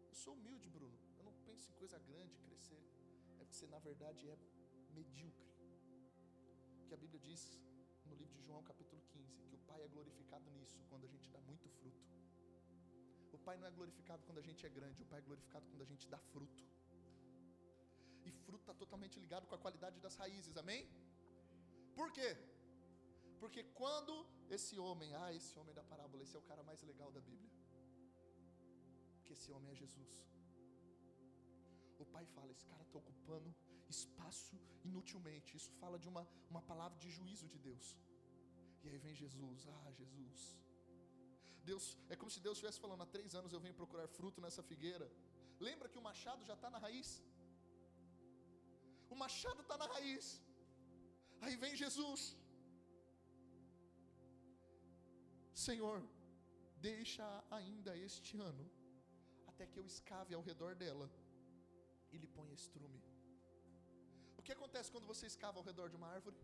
Eu 0.09 0.15
sou 0.23 0.33
humilde, 0.35 0.69
Bruno. 0.69 0.97
Eu 1.17 1.23
não 1.23 1.33
penso 1.47 1.71
em 1.71 1.75
coisa 1.81 1.97
grande, 2.09 2.37
crescer. 2.47 2.81
É 3.39 3.43
porque 3.43 3.55
você, 3.55 3.67
na 3.67 3.79
verdade, 3.79 4.29
é 4.29 4.37
medíocre. 4.99 5.51
Que 6.87 6.93
a 6.93 6.97
Bíblia 6.97 7.19
diz 7.19 7.41
no 8.05 8.15
livro 8.15 8.33
de 8.35 8.43
João, 8.43 8.61
capítulo 8.63 9.01
15, 9.13 9.41
que 9.49 9.55
o 9.55 9.59
Pai 9.69 9.81
é 9.81 9.87
glorificado 9.87 10.49
nisso, 10.51 10.77
quando 10.89 11.05
a 11.05 11.11
gente 11.13 11.29
dá 11.29 11.41
muito 11.41 11.69
fruto. 11.69 12.03
O 13.31 13.37
Pai 13.37 13.57
não 13.57 13.67
é 13.67 13.71
glorificado 13.71 14.23
quando 14.23 14.37
a 14.37 14.41
gente 14.41 14.65
é 14.65 14.69
grande, 14.69 15.01
o 15.01 15.05
Pai 15.05 15.19
é 15.19 15.21
glorificado 15.21 15.65
quando 15.69 15.81
a 15.81 15.85
gente 15.85 16.07
dá 16.07 16.17
fruto. 16.17 16.63
Fruto 18.45 18.63
está 18.65 18.75
totalmente 18.83 19.19
ligado 19.23 19.47
com 19.49 19.55
a 19.55 19.63
qualidade 19.65 19.99
das 20.05 20.15
raízes, 20.21 20.55
amém? 20.63 20.81
Por 21.99 22.11
quê? 22.17 22.29
Porque 23.41 23.61
quando 23.79 24.13
esse 24.57 24.75
homem, 24.85 25.09
ah, 25.21 25.31
esse 25.39 25.53
homem 25.59 25.73
da 25.79 25.83
parábola, 25.91 26.23
esse 26.23 26.35
é 26.37 26.39
o 26.39 26.47
cara 26.51 26.63
mais 26.69 26.81
legal 26.91 27.11
da 27.17 27.21
Bíblia. 27.29 27.51
Porque 29.17 29.33
esse 29.37 29.51
homem 29.51 29.71
é 29.73 29.75
Jesus. 29.83 30.13
O 32.03 32.05
pai 32.15 32.25
fala: 32.35 32.51
esse 32.55 32.65
cara 32.71 32.83
está 32.87 32.97
ocupando 33.03 33.49
espaço 33.89 34.55
inutilmente. 34.83 35.57
Isso 35.59 35.71
fala 35.81 35.99
de 36.03 36.07
uma, 36.13 36.23
uma 36.49 36.61
palavra 36.71 36.97
de 37.03 37.09
juízo 37.17 37.47
de 37.47 37.59
Deus. 37.67 37.97
E 38.83 38.89
aí 38.89 38.97
vem 38.97 39.15
Jesus, 39.23 39.67
ah, 39.75 39.91
Jesus. 40.01 40.39
Deus, 41.63 41.97
é 42.09 42.15
como 42.15 42.31
se 42.35 42.39
Deus 42.39 42.57
estivesse 42.57 42.79
falando: 42.85 43.03
há 43.03 43.05
três 43.17 43.33
anos 43.35 43.53
eu 43.53 43.59
venho 43.59 43.75
procurar 43.81 44.07
fruto 44.07 44.41
nessa 44.41 44.63
figueira. 44.71 45.09
Lembra 45.59 45.87
que 45.89 45.97
o 45.97 46.01
machado 46.09 46.43
já 46.49 46.55
está 46.55 46.69
na 46.69 46.77
raiz? 46.77 47.09
O 49.13 49.17
machado 49.23 49.61
está 49.63 49.75
na 49.81 49.87
raiz. 49.93 50.25
Aí 51.43 51.55
vem 51.63 51.75
Jesus. 51.83 52.21
Senhor, 55.65 55.97
deixa 56.89 57.25
ainda 57.57 57.91
este 58.07 58.33
ano, 58.51 58.65
até 59.51 59.65
que 59.71 59.79
eu 59.79 59.85
escave 59.93 60.33
ao 60.37 60.45
redor 60.49 60.71
dela 60.83 61.07
e 62.13 62.17
lhe 62.21 62.29
ponha 62.37 62.59
estrume. 62.61 63.01
O 64.39 64.43
que 64.45 64.55
acontece 64.55 64.91
quando 64.93 65.11
você 65.11 65.25
escava 65.33 65.59
ao 65.59 65.67
redor 65.69 65.87
de 65.91 65.97
uma 65.99 66.09
árvore? 66.17 66.39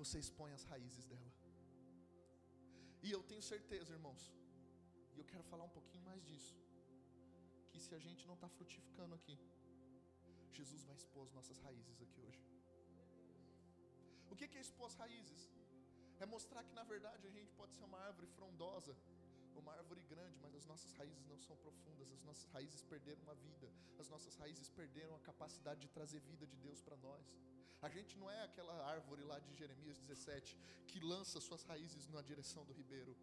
Você 0.00 0.18
expõe 0.24 0.52
as 0.58 0.64
raízes 0.70 1.04
dela. 1.12 1.32
E 3.06 3.10
eu 3.16 3.22
tenho 3.30 3.44
certeza, 3.52 3.96
irmãos, 3.98 4.22
e 5.14 5.18
eu 5.20 5.26
quero 5.32 5.44
falar 5.50 5.64
um 5.70 5.74
pouquinho 5.78 6.04
mais 6.10 6.22
disso, 6.28 6.56
que 7.70 7.80
se 7.86 7.94
a 7.98 8.00
gente 8.06 8.26
não 8.30 8.36
está 8.38 8.48
frutificando 8.56 9.14
aqui, 9.18 9.36
Jesus 10.60 10.82
vai 10.84 10.96
expor 10.96 11.22
as 11.24 11.32
nossas 11.32 11.58
raízes 11.58 12.00
aqui 12.00 12.20
hoje. 12.20 12.42
O 14.30 14.36
que 14.36 14.44
é 14.44 14.60
expor 14.60 14.86
as 14.86 14.94
raízes? 14.94 15.42
É 16.20 16.26
mostrar 16.26 16.62
que 16.64 16.74
na 16.74 16.84
verdade 16.84 17.26
a 17.26 17.30
gente 17.30 17.52
pode 17.52 17.72
ser 17.74 17.84
uma 17.84 17.98
árvore 17.98 18.26
frondosa, 18.28 18.96
uma 19.56 19.72
árvore 19.72 20.02
grande, 20.02 20.38
mas 20.40 20.54
as 20.54 20.64
nossas 20.64 20.92
raízes 20.94 21.24
não 21.26 21.38
são 21.38 21.56
profundas, 21.56 22.12
as 22.12 22.22
nossas 22.24 22.48
raízes 22.52 22.82
perderam 22.82 23.28
a 23.30 23.34
vida, 23.34 23.68
as 23.98 24.08
nossas 24.08 24.34
raízes 24.36 24.68
perderam 24.70 25.14
a 25.16 25.20
capacidade 25.20 25.80
de 25.80 25.88
trazer 25.88 26.20
vida 26.20 26.46
de 26.46 26.56
Deus 26.56 26.80
para 26.80 26.96
nós. 26.96 27.26
A 27.82 27.88
gente 27.88 28.16
não 28.16 28.30
é 28.30 28.42
aquela 28.44 28.74
árvore 28.86 29.22
lá 29.24 29.38
de 29.40 29.52
Jeremias 29.54 29.98
17 29.98 30.56
que 30.86 31.00
lança 31.00 31.40
suas 31.40 31.64
raízes 31.64 32.08
na 32.08 32.22
direção 32.22 32.64
do 32.64 32.72
ribeiro. 32.72 33.16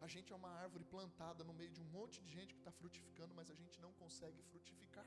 A 0.00 0.08
gente 0.08 0.32
é 0.32 0.36
uma 0.36 0.50
árvore 0.50 0.84
plantada 0.84 1.44
no 1.44 1.54
meio 1.54 1.70
de 1.70 1.80
um 1.80 1.84
monte 1.84 2.20
de 2.20 2.28
gente 2.28 2.54
que 2.54 2.60
está 2.60 2.72
frutificando, 2.72 3.32
mas 3.34 3.48
a 3.50 3.54
gente 3.54 3.80
não 3.80 3.92
consegue 3.92 4.42
frutificar. 4.42 5.06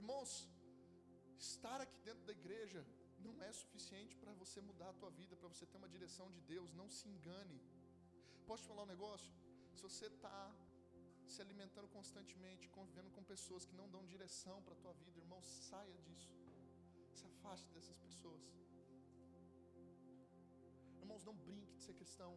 Irmãos, 0.00 0.30
estar 1.38 1.78
aqui 1.84 1.98
dentro 2.08 2.24
da 2.28 2.34
igreja 2.40 2.80
não 3.24 3.34
é 3.46 3.50
suficiente 3.52 4.14
para 4.20 4.32
você 4.42 4.58
mudar 4.68 4.88
a 4.90 4.98
tua 5.00 5.10
vida, 5.18 5.36
para 5.40 5.48
você 5.52 5.64
ter 5.70 5.76
uma 5.82 5.90
direção 5.96 6.26
de 6.36 6.40
Deus. 6.52 6.72
Não 6.80 6.88
se 6.98 7.06
engane. 7.14 7.58
Posso 8.48 8.62
te 8.62 8.68
falar 8.70 8.84
um 8.84 8.92
negócio? 8.94 9.30
Se 9.76 9.82
você 9.88 10.06
está 10.06 10.38
se 11.32 11.40
alimentando 11.44 11.88
constantemente, 11.96 12.70
convivendo 12.78 13.10
com 13.16 13.22
pessoas 13.32 13.66
que 13.68 13.76
não 13.80 13.88
dão 13.94 14.02
direção 14.14 14.56
para 14.62 14.74
a 14.76 14.80
tua 14.84 14.94
vida, 15.02 15.20
irmão, 15.24 15.42
saia 15.42 15.98
disso. 16.06 16.32
Se 17.18 17.26
afaste 17.32 17.68
dessas 17.74 17.98
pessoas. 18.06 18.42
Irmãos, 21.02 21.24
não 21.30 21.36
brinque 21.46 21.74
de 21.76 21.82
ser 21.88 21.94
cristão. 22.00 22.32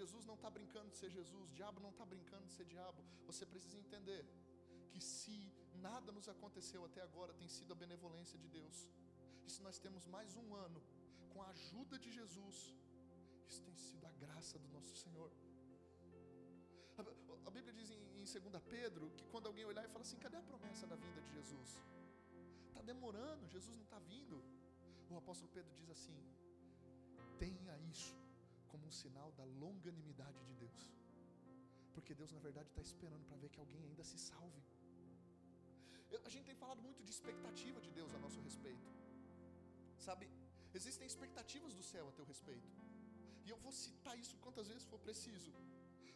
Jesus 0.00 0.24
não 0.30 0.36
está 0.38 0.50
brincando 0.58 0.90
de 0.90 0.96
ser 1.02 1.10
Jesus, 1.18 1.50
o 1.50 1.54
diabo 1.60 1.80
não 1.86 1.90
está 1.96 2.04
brincando 2.14 2.46
de 2.50 2.52
ser 2.58 2.66
diabo. 2.76 3.02
Você 3.30 3.44
precisa 3.46 3.78
entender 3.78 4.22
que 4.90 5.00
se 5.00 5.36
nada 5.88 6.10
nos 6.16 6.28
aconteceu 6.34 6.80
até 6.88 7.00
agora, 7.08 7.38
tem 7.40 7.48
sido 7.56 7.72
a 7.72 7.80
benevolência 7.84 8.38
de 8.42 8.48
Deus. 8.58 8.76
E 9.46 9.50
se 9.54 9.60
nós 9.66 9.78
temos 9.84 10.06
mais 10.16 10.36
um 10.42 10.48
ano 10.66 10.80
com 11.32 11.42
a 11.42 11.48
ajuda 11.56 11.98
de 12.04 12.10
Jesus, 12.18 12.56
isso 13.50 13.62
tem 13.68 13.76
sido 13.86 14.04
a 14.10 14.12
graça 14.24 14.58
do 14.64 14.68
nosso 14.76 14.94
Senhor. 15.04 15.30
A, 16.98 17.02
a 17.48 17.50
Bíblia 17.50 17.74
diz 17.78 17.90
em, 17.90 18.02
em 18.20 18.24
2 18.24 18.62
Pedro 18.76 19.10
que 19.16 19.26
quando 19.32 19.46
alguém 19.50 19.64
olhar 19.64 19.84
e 19.84 19.92
fala 19.94 20.04
assim: 20.06 20.18
cadê 20.26 20.36
a 20.36 20.42
promessa 20.50 20.86
da 20.92 20.96
vinda 21.04 21.20
de 21.26 21.32
Jesus? 21.38 21.70
Está 22.68 22.82
demorando, 22.92 23.52
Jesus 23.56 23.76
não 23.76 23.84
está 23.84 23.98
vindo. 24.12 24.38
O 25.10 25.16
apóstolo 25.22 25.50
Pedro 25.56 25.72
diz 25.80 25.90
assim: 25.90 26.16
tenha 27.38 27.76
isso 27.92 28.16
como 28.68 28.86
um 28.86 28.94
sinal 29.02 29.30
da 29.32 29.44
longanimidade 29.44 30.40
de 30.48 30.54
Deus. 30.64 30.82
Porque 31.94 32.14
Deus, 32.14 32.30
na 32.32 32.38
verdade, 32.46 32.68
está 32.68 32.80
esperando 32.80 33.24
para 33.26 33.36
ver 33.36 33.50
que 33.50 33.60
alguém 33.60 33.82
ainda 33.88 34.04
se 34.10 34.18
salve. 34.18 34.62
A 36.28 36.30
gente 36.34 36.46
tem 36.50 36.54
falado 36.62 36.82
muito 36.86 37.02
de 37.02 37.10
expectativa 37.10 37.80
de 37.80 37.90
Deus 37.98 38.14
a 38.14 38.18
nosso 38.18 38.40
respeito. 38.48 38.88
Sabe, 40.06 40.28
existem 40.78 41.06
expectativas 41.06 41.74
do 41.74 41.82
céu 41.82 42.08
a 42.08 42.12
teu 42.12 42.24
respeito. 42.32 42.70
E 43.44 43.50
eu 43.50 43.58
vou 43.64 43.72
citar 43.72 44.16
isso 44.18 44.36
quantas 44.44 44.68
vezes 44.68 44.84
for 44.84 44.98
preciso. 44.98 45.52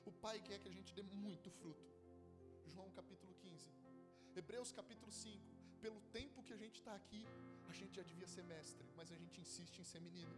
O 0.05 0.13
Pai 0.25 0.37
quer 0.41 0.59
que 0.63 0.69
a 0.69 0.77
gente 0.79 0.93
dê 0.99 1.03
muito 1.03 1.51
fruto. 1.51 1.87
João 2.73 2.91
capítulo 2.91 3.35
15. 3.35 3.71
Hebreus 4.37 4.71
capítulo 4.73 5.13
5. 5.13 5.57
Pelo 5.81 6.01
tempo 6.19 6.43
que 6.43 6.53
a 6.53 6.57
gente 6.57 6.77
está 6.81 6.95
aqui, 6.95 7.23
a 7.71 7.73
gente 7.73 7.97
já 7.97 8.03
devia 8.03 8.27
ser 8.27 8.45
mestre, 8.45 8.87
mas 8.97 9.11
a 9.11 9.17
gente 9.17 9.41
insiste 9.41 9.79
em 9.81 9.85
ser 9.85 10.01
menino. 10.01 10.37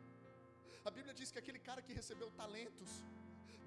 A 0.84 0.90
Bíblia 0.90 1.14
diz 1.14 1.30
que 1.30 1.38
aquele 1.38 1.58
cara 1.58 1.82
que 1.82 1.92
recebeu 1.92 2.30
talentos, 2.42 2.90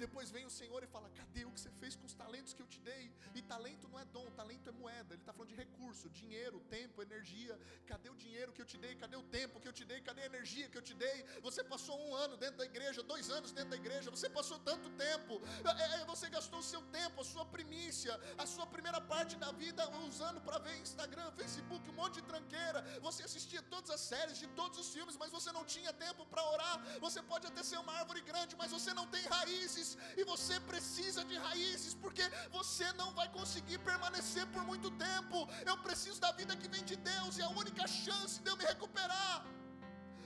depois 0.05 0.31
vem 0.35 0.45
o 0.49 0.53
Senhor 0.59 0.81
e 0.85 0.87
fala: 0.95 1.07
Cadê 1.19 1.43
o 1.45 1.51
que 1.55 1.61
você 1.63 1.71
fez 1.81 1.93
com 1.99 2.05
os 2.09 2.15
talentos 2.21 2.53
que 2.55 2.61
eu 2.63 2.69
te 2.73 2.79
dei? 2.89 3.03
E 3.37 3.41
talento 3.53 3.87
não 3.91 3.99
é 4.03 4.05
dom, 4.15 4.27
talento 4.41 4.67
é 4.71 4.73
moeda. 4.83 5.13
Ele 5.13 5.21
está 5.21 5.33
falando 5.35 5.51
de 5.53 5.59
recurso, 5.63 6.09
dinheiro, 6.21 6.59
tempo, 6.77 7.03
energia. 7.07 7.55
Cadê 7.91 8.09
o 8.09 8.17
dinheiro 8.23 8.51
que 8.55 8.61
eu 8.63 8.69
te 8.71 8.77
dei? 8.85 8.93
Cadê 9.03 9.17
o 9.23 9.25
tempo 9.39 9.59
que 9.61 9.69
eu 9.71 9.75
te 9.79 9.85
dei? 9.91 9.99
Cadê 10.09 10.21
a 10.23 10.29
energia 10.33 10.67
que 10.71 10.77
eu 10.81 10.85
te 10.89 10.95
dei? 11.05 11.17
Você 11.47 11.63
passou 11.73 11.97
um 12.07 12.15
ano 12.25 12.35
dentro 12.43 12.57
da 12.61 12.65
igreja, 12.71 13.03
dois 13.13 13.29
anos 13.37 13.51
dentro 13.51 13.71
da 13.75 13.79
igreja, 13.83 14.09
você 14.17 14.29
passou 14.39 14.57
tanto 14.71 14.89
tempo. 15.07 15.41
É, 15.69 16.01
é 16.01 16.05
você 16.13 16.29
gastou 16.37 16.59
o 16.59 16.67
seu 16.71 16.81
tempo, 16.99 17.21
a 17.25 17.27
sua 17.33 17.45
primícia, 17.55 18.13
a 18.37 18.45
sua 18.55 18.65
primeira 18.75 19.01
parte 19.13 19.35
da 19.43 19.51
vida 19.63 19.83
usando 20.09 20.41
para 20.41 20.57
ver 20.65 20.75
Instagram, 20.87 21.27
Facebook, 21.41 21.89
um 21.89 21.97
monte 22.01 22.15
de 22.15 22.23
tranqueira. 22.23 22.81
Você 23.07 23.23
assistia 23.29 23.61
todas 23.75 23.91
as 23.97 24.01
séries 24.01 24.37
de 24.43 24.47
todos 24.61 24.79
os 24.83 24.89
filmes, 24.95 25.15
mas 25.23 25.31
você 25.37 25.51
não 25.59 25.63
tinha 25.75 25.93
tempo 26.05 26.25
para 26.25 26.43
orar. 26.55 26.75
Você 27.05 27.21
pode 27.21 27.45
até 27.51 27.63
ser 27.71 27.77
uma 27.77 27.93
árvore 28.01 28.21
grande, 28.21 28.55
mas 28.55 28.71
você 28.71 28.93
não 28.93 29.07
tem 29.15 29.23
raízes 29.37 29.90
e 30.17 30.23
você 30.23 30.59
precisa 30.71 31.23
de 31.23 31.35
raízes, 31.35 31.93
porque 31.93 32.23
você 32.51 32.91
não 32.93 33.13
vai 33.13 33.27
conseguir 33.29 33.79
permanecer 33.79 34.45
por 34.47 34.63
muito 34.63 34.89
tempo. 34.91 35.47
Eu 35.65 35.77
preciso 35.87 36.19
da 36.19 36.31
vida 36.31 36.55
que 36.55 36.67
vem 36.67 36.83
de 36.83 36.95
Deus, 36.95 37.37
e 37.37 37.41
a 37.41 37.49
única 37.49 37.87
chance 37.87 38.41
de 38.41 38.49
eu 38.49 38.57
me 38.57 38.65
recuperar, 38.65 39.45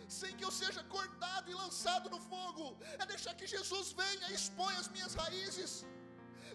sem 0.08 0.36
que 0.38 0.46
eu 0.46 0.52
seja 0.52 0.84
cortado 0.84 1.50
e 1.50 1.54
lançado 1.54 2.10
no 2.10 2.20
fogo, 2.20 2.78
é 3.02 3.06
deixar 3.06 3.34
que 3.34 3.48
Jesus 3.48 3.92
venha 3.92 4.30
e 4.30 4.36
exponha 4.36 4.80
as 4.80 4.88
minhas 4.88 5.16
raízes. 5.16 5.86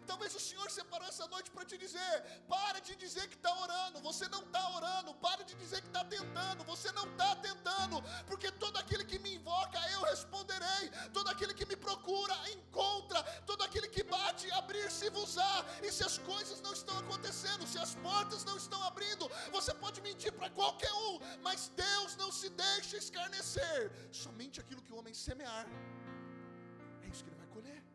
Talvez 0.06 0.34
o 0.34 0.40
Senhor 0.40 0.70
separou 0.70 1.06
essa 1.08 1.26
noite 1.28 1.50
para 1.50 1.64
te 1.64 1.76
dizer: 1.78 2.16
para 2.48 2.80
de 2.80 2.94
dizer 2.96 3.28
que 3.28 3.34
está 3.34 3.54
orando, 3.64 4.00
você 4.00 4.28
não 4.28 4.42
está 4.42 4.62
orando, 4.76 5.14
para 5.14 5.44
de 5.44 5.54
dizer 5.54 5.80
que 5.80 5.86
está 5.88 6.04
tentando, 6.04 6.64
você 6.64 6.90
não 6.92 7.04
está 7.12 7.36
tentando, 7.36 8.02
porque 8.26 8.50
todo 8.50 8.76
aquele 8.78 9.04
que 9.04 9.18
me 9.18 9.34
invoca, 9.36 9.78
eu 9.90 10.02
responderei, 10.02 10.90
todo 11.12 11.28
aquele 11.28 11.54
que 11.54 11.66
me 11.66 11.76
procura, 11.76 12.34
encontra, 12.50 13.22
todo 13.46 13.62
aquele 13.62 13.88
que 13.88 14.02
bate, 14.02 14.50
abrir-se-vos-á, 14.52 15.64
e 15.82 15.92
se 15.92 16.04
as 16.04 16.18
coisas 16.18 16.60
não 16.60 16.72
estão 16.72 16.98
acontecendo, 16.98 17.66
se 17.66 17.78
as 17.78 17.94
portas 17.96 18.44
não 18.44 18.56
estão 18.56 18.82
abrindo, 18.84 19.30
você 19.52 19.72
pode 19.74 20.00
mentir 20.00 20.32
para 20.32 20.50
qualquer 20.50 20.92
um, 20.92 21.18
mas 21.42 21.68
Deus 21.76 22.16
não 22.16 22.32
se 22.32 22.50
deixa 22.50 22.96
escarnecer, 22.96 23.90
somente 24.10 24.60
aquilo 24.60 24.82
que 24.82 24.92
o 24.92 24.98
homem 24.98 25.14
semear, 25.14 25.66
é 27.02 27.06
isso 27.08 27.22
que 27.24 27.30
ele 27.30 27.36
vai 27.36 27.46
colher. 27.48 27.89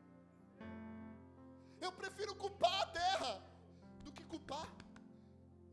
Eu 1.85 1.91
prefiro 2.01 2.33
culpar 2.43 2.75
a 2.83 2.87
terra 3.01 3.33
do 4.05 4.11
que 4.17 4.23
culpar 4.33 4.67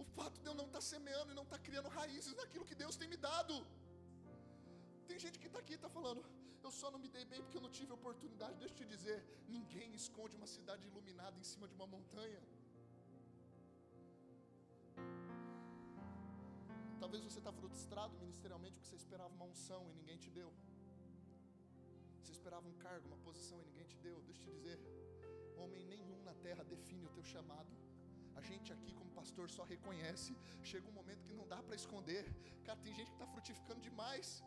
o 0.03 0.05
fato 0.17 0.39
de 0.43 0.49
eu 0.51 0.57
não 0.61 0.67
estar 0.71 0.83
tá 0.83 0.91
semeando 0.93 1.31
e 1.33 1.37
não 1.39 1.47
estar 1.49 1.59
tá 1.59 1.65
criando 1.67 1.89
raízes 1.99 2.35
naquilo 2.41 2.69
que 2.71 2.77
Deus 2.83 2.97
tem 3.01 3.09
me 3.13 3.19
dado. 3.29 3.55
Tem 5.09 5.19
gente 5.25 5.39
que 5.43 5.49
está 5.51 5.61
aqui 5.63 5.75
e 5.75 5.81
está 5.81 5.91
falando, 5.99 6.23
eu 6.67 6.73
só 6.81 6.91
não 6.95 7.01
me 7.05 7.09
dei 7.17 7.25
bem 7.33 7.41
porque 7.43 7.59
eu 7.61 7.65
não 7.67 7.73
tive 7.79 7.93
oportunidade. 7.99 8.59
Deixa 8.63 8.75
eu 8.75 8.79
te 8.81 8.87
dizer, 8.95 9.17
ninguém 9.57 9.89
esconde 10.01 10.37
uma 10.41 10.51
cidade 10.57 10.87
iluminada 10.91 11.37
em 11.43 11.47
cima 11.53 11.67
de 11.71 11.75
uma 11.79 11.89
montanha. 11.95 12.41
Talvez 17.03 17.23
você 17.29 17.41
está 17.43 17.53
frustrado 17.61 18.15
ministerialmente 18.25 18.75
porque 18.75 18.89
você 18.89 19.01
esperava 19.05 19.33
uma 19.39 19.47
unção 19.53 19.81
e 19.91 19.95
ninguém 20.01 20.19
te 20.25 20.31
deu. 20.31 20.51
Você 22.21 22.33
esperava 22.39 22.67
um 22.73 22.77
cargo, 22.87 23.07
uma 23.13 23.21
posição 23.29 23.59
e 23.63 23.65
ninguém 23.71 23.87
te 23.93 23.99
deu. 24.07 24.19
Deixa 24.29 24.41
eu 24.43 24.47
te 24.47 24.59
dizer, 24.59 24.79
Homem 25.63 25.85
nenhum 25.93 26.21
na 26.29 26.35
terra 26.47 26.65
define 26.65 27.05
o 27.07 27.13
teu 27.17 27.25
chamado. 27.25 27.73
A 28.35 28.43
gente 28.51 28.73
aqui, 28.73 28.93
como 28.99 29.11
pastor, 29.21 29.47
só 29.51 29.65
reconhece. 29.65 30.37
Chega 30.71 30.89
um 30.89 30.97
momento 31.01 31.25
que 31.29 31.35
não 31.41 31.47
dá 31.47 31.63
para 31.63 31.77
esconder. 31.83 32.25
Cara, 32.67 32.79
tem 32.87 32.95
gente 32.99 33.11
que 33.13 33.19
está 33.21 33.27
frutificando 33.35 33.81
demais. 33.81 34.43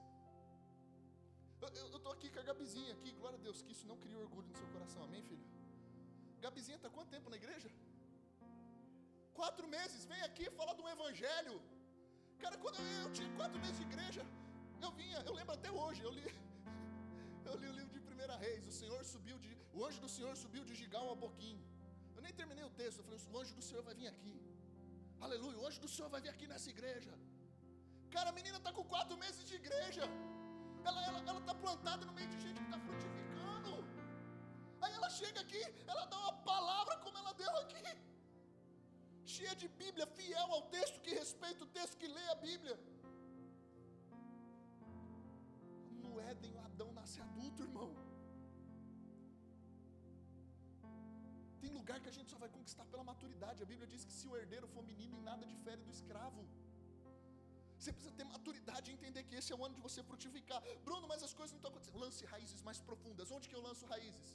eu 1.93 1.99
tô 2.05 2.11
aqui 2.15 2.29
com 2.29 2.39
a 2.39 2.43
Gabizinha 2.49 2.93
aqui, 2.93 3.11
glória 3.19 3.37
a 3.39 3.43
Deus, 3.47 3.61
que 3.61 3.71
isso 3.75 3.87
não 3.91 3.97
cria 4.03 4.17
orgulho 4.25 4.47
no 4.47 4.57
seu 4.61 4.67
coração, 4.73 5.03
amém, 5.03 5.23
filho? 5.29 5.45
Gabizinha 6.45 6.77
está 6.77 6.89
quanto 6.95 7.09
tempo 7.15 7.29
na 7.33 7.37
igreja? 7.41 7.69
Quatro 9.39 9.67
meses, 9.67 10.05
vem 10.11 10.21
aqui 10.29 10.45
falar 10.59 10.73
do 10.79 10.87
evangelho. 10.95 11.55
Cara, 12.43 12.57
quando 12.63 12.75
eu, 12.81 12.85
eu 13.05 13.11
tinha 13.17 13.29
quatro 13.39 13.59
meses 13.59 13.77
de 13.81 13.85
igreja, 13.89 14.23
eu 14.85 14.91
vinha, 14.99 15.19
eu 15.29 15.33
lembro 15.39 15.53
até 15.55 15.71
hoje, 15.71 16.01
eu 16.07 16.11
li, 16.17 16.27
eu 17.49 17.55
li 17.61 17.67
o 17.71 17.75
livro 17.79 17.93
de 17.97 18.01
Primeira 18.09 18.35
Reis, 18.43 18.67
o 18.67 18.75
Senhor 18.81 19.03
subiu 19.13 19.37
de, 19.45 19.54
o 19.75 19.85
anjo 19.85 19.99
do 20.05 20.09
Senhor 20.15 20.33
subiu 20.41 20.63
de 20.69 20.73
Gigal 20.81 21.07
a 21.13 21.15
Boquim. 21.23 21.57
Eu 22.15 22.21
nem 22.25 22.33
terminei 22.39 22.65
o 22.69 22.73
texto, 22.81 22.99
eu 22.99 23.05
falei, 23.07 23.19
o 23.33 23.39
anjo 23.41 23.53
do 23.59 23.63
Senhor 23.67 23.83
vai 23.87 23.95
vir 24.01 24.07
aqui. 24.13 24.35
Aleluia, 25.25 25.57
o 25.61 25.65
anjo 25.67 25.81
do 25.85 25.89
Senhor 25.93 26.09
vai 26.13 26.21
vir 26.25 26.31
aqui 26.35 26.47
nessa 26.51 26.69
igreja. 26.75 27.13
Cara, 28.15 28.29
a 28.29 28.35
menina 28.39 28.57
está 28.61 28.71
com 28.77 28.83
quatro 28.93 29.17
meses 29.23 29.43
de 29.49 29.55
igreja. 29.61 30.03
Ela 30.87 30.99
está 31.01 31.09
ela, 31.09 31.19
ela 31.31 31.41
tá 31.49 31.55
plantada 31.65 32.05
no 32.05 32.13
meio 32.13 32.29
de 32.33 32.39
gente 32.45 32.59
que 32.63 32.67
está 32.69 32.79
frutificando. 32.87 33.73
Aí 34.83 34.93
ela 34.99 35.09
chega 35.09 35.39
aqui, 35.45 35.63
ela 35.91 36.05
dá 36.05 36.17
uma 36.25 36.33
palavra 36.51 36.95
como 37.03 37.17
ela 37.17 37.33
deu 37.33 37.53
aqui. 37.63 37.85
Cheia 39.35 39.55
de 39.61 39.67
Bíblia, 39.67 40.07
fiel 40.17 40.49
ao 40.57 40.63
texto, 40.77 41.01
que 41.01 41.13
respeita 41.21 41.63
o 41.63 41.71
texto, 41.79 41.97
que 41.97 42.07
lê 42.07 42.25
a 42.29 42.35
Bíblia. 42.35 42.77
No 46.03 46.19
Éden, 46.31 46.57
Adão 46.67 46.91
nasce 46.93 47.19
adulto, 47.27 47.63
irmão. 47.63 48.04
Tem 51.65 51.73
lugar 51.79 51.97
que 52.03 52.09
a 52.11 52.15
gente 52.17 52.29
só 52.33 52.37
vai 52.43 52.49
conquistar 52.55 52.85
pela 52.91 53.03
maturidade. 53.11 53.63
A 53.65 53.69
Bíblia 53.71 53.87
diz 53.91 54.01
que 54.07 54.15
se 54.17 54.25
o 54.31 54.33
herdeiro 54.39 54.67
for 54.73 54.83
menino, 54.91 55.13
em 55.19 55.23
nada 55.29 55.45
difere 55.53 55.81
do 55.87 55.91
escravo. 55.97 56.41
Você 57.77 57.91
precisa 57.95 58.13
ter 58.19 58.25
maturidade 58.33 58.85
e 58.89 58.93
entender 58.97 59.21
que 59.27 59.35
esse 59.39 59.49
é 59.53 59.55
o 59.59 59.63
ano 59.67 59.75
de 59.77 59.83
você 59.87 60.01
frutificar. 60.09 60.59
Bruno, 60.87 61.07
mas 61.11 61.23
as 61.27 61.33
coisas 61.39 61.53
não 61.53 61.59
estão 61.61 61.71
acontecendo. 61.71 62.03
Lance 62.05 62.21
raízes 62.33 62.61
mais 62.67 62.79
profundas. 62.89 63.31
Onde 63.37 63.49
que 63.49 63.57
eu 63.59 63.63
lanço 63.67 63.87
raízes? 63.93 64.27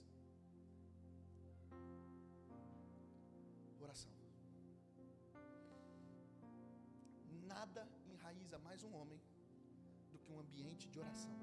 Oração. 3.86 4.12
Nada 7.54 7.84
enraiza 8.14 8.58
mais 8.68 8.82
um 8.88 8.92
homem 9.00 9.20
do 10.12 10.18
que 10.18 10.32
um 10.34 10.40
ambiente 10.44 10.88
de 10.92 10.98
oração. 11.04 11.36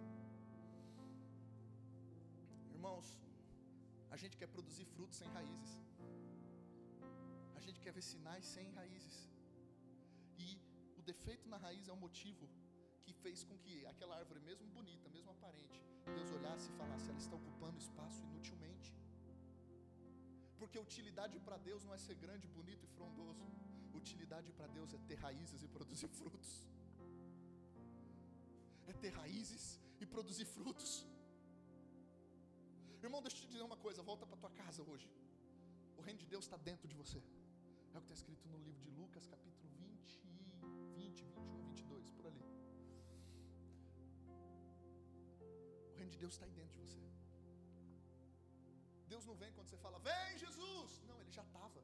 Irmãos, 2.75 3.07
a 4.17 4.21
gente 4.23 4.37
quer 4.41 4.49
produzir 4.55 4.85
frutos 4.93 5.17
sem 5.21 5.29
raízes. 5.37 5.71
A 7.57 7.61
gente 7.65 7.79
quer 7.83 7.91
ver 7.97 8.03
sinais 8.11 8.45
sem 8.55 8.67
raízes. 8.77 9.15
E 10.45 10.47
o 10.99 11.01
defeito 11.09 11.47
na 11.53 11.57
raiz 11.65 11.87
é 11.87 11.93
o 11.95 11.99
motivo 12.05 12.45
que 13.03 13.13
fez 13.23 13.43
com 13.49 13.57
que 13.63 13.73
aquela 13.91 14.15
árvore, 14.21 14.39
mesmo 14.49 14.67
bonita, 14.77 15.07
mesmo 15.15 15.31
aparente, 15.35 15.79
Deus 16.15 16.31
olhasse 16.37 16.67
e 16.71 16.77
falasse: 16.81 17.09
ela 17.11 17.21
está 17.25 17.35
ocupando 17.41 17.77
espaço 17.85 18.23
inutilmente. 18.29 18.91
Porque 20.59 20.79
utilidade 20.87 21.37
para 21.47 21.57
Deus 21.69 21.83
não 21.87 21.93
é 21.97 21.99
ser 22.07 22.15
grande, 22.23 22.47
bonito 22.59 22.85
e 22.87 22.91
frondoso. 22.95 23.45
Utilidade 24.01 24.51
para 24.57 24.67
Deus 24.77 24.95
é 24.97 24.99
ter 25.09 25.19
raízes 25.27 25.61
e 25.67 25.67
produzir 25.77 26.09
frutos. 26.19 26.49
É 28.87 28.93
ter 28.93 29.13
raízes 29.21 29.79
e 30.01 30.07
produzir 30.15 30.45
frutos. 30.57 30.91
Irmão, 33.03 33.21
deixa 33.21 33.37
eu 33.37 33.41
te 33.41 33.47
dizer 33.47 33.63
uma 33.63 33.77
coisa, 33.77 34.01
volta 34.01 34.25
para 34.25 34.37
tua 34.37 34.49
casa 34.49 34.81
hoje. 34.81 35.09
O 35.97 36.01
reino 36.01 36.19
de 36.19 36.25
Deus 36.25 36.45
está 36.45 36.57
dentro 36.57 36.87
de 36.87 36.95
você. 36.95 37.19
É 37.93 37.97
o 37.97 38.01
que 38.01 38.07
está 38.07 38.13
escrito 38.13 38.47
no 38.49 38.57
livro 38.57 38.81
de 38.81 38.89
Lucas, 38.89 39.27
capítulo 39.27 39.69
20, 39.69 40.19
20, 40.95 41.23
21, 41.23 41.57
22, 41.63 42.09
por 42.11 42.27
ali. 42.27 42.43
O 45.93 45.95
reino 45.95 46.11
de 46.11 46.17
Deus 46.17 46.33
está 46.33 46.45
aí 46.45 46.51
dentro 46.51 46.73
de 46.73 46.79
você. 46.79 46.99
Deus 49.07 49.25
não 49.25 49.35
vem 49.35 49.51
quando 49.53 49.67
você 49.69 49.77
fala, 49.77 49.99
vem 49.99 50.37
Jesus! 50.37 51.01
Não, 51.07 51.19
ele 51.21 51.31
já 51.31 51.43
estava. 51.43 51.83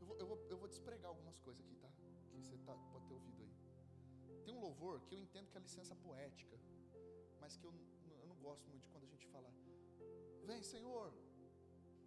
Eu 0.00 0.06
vou, 0.06 0.16
eu, 0.16 0.26
vou, 0.26 0.38
eu 0.50 0.56
vou 0.56 0.68
despregar 0.68 1.08
algumas 1.08 1.38
coisas 1.40 1.64
aqui, 1.64 1.76
tá? 1.76 1.90
Que 2.30 2.36
você 2.36 2.56
tá, 2.58 2.74
pode 2.92 3.06
ter 3.06 3.14
ouvido 3.14 3.42
aí. 3.42 3.54
Tem 4.44 4.54
um 4.54 4.60
louvor 4.60 5.00
que 5.02 5.14
eu 5.14 5.18
entendo 5.18 5.50
que 5.50 5.58
é 5.58 5.60
licença 5.60 5.94
poética, 5.96 6.58
mas 7.40 7.56
que 7.56 7.64
eu, 7.64 7.72
gosto 8.42 8.68
muito 8.68 8.88
quando 8.90 9.04
a 9.04 9.12
gente 9.14 9.26
fala, 9.28 9.48
vem 10.44 10.62
Senhor, 10.62 11.12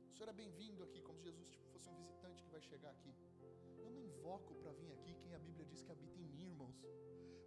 o 0.09 0.13
Senhor 0.15 0.29
é 0.29 0.33
bem-vindo 0.33 0.83
aqui, 0.83 1.01
como 1.01 1.17
se 1.17 1.25
Jesus 1.29 1.47
tipo, 1.47 1.65
fosse 1.71 1.89
um 1.89 1.95
visitante 1.95 2.43
que 2.43 2.51
vai 2.51 2.61
chegar 2.61 2.91
aqui. 2.91 3.13
Eu 3.77 3.89
não 3.89 4.03
invoco 4.03 4.53
para 4.55 4.73
vir 4.73 4.91
aqui 4.91 5.15
quem 5.21 5.33
a 5.33 5.39
Bíblia 5.39 5.65
diz 5.65 5.81
que 5.81 5.91
habita 5.91 6.19
em 6.19 6.27
mim, 6.27 6.47
irmãos. 6.49 6.77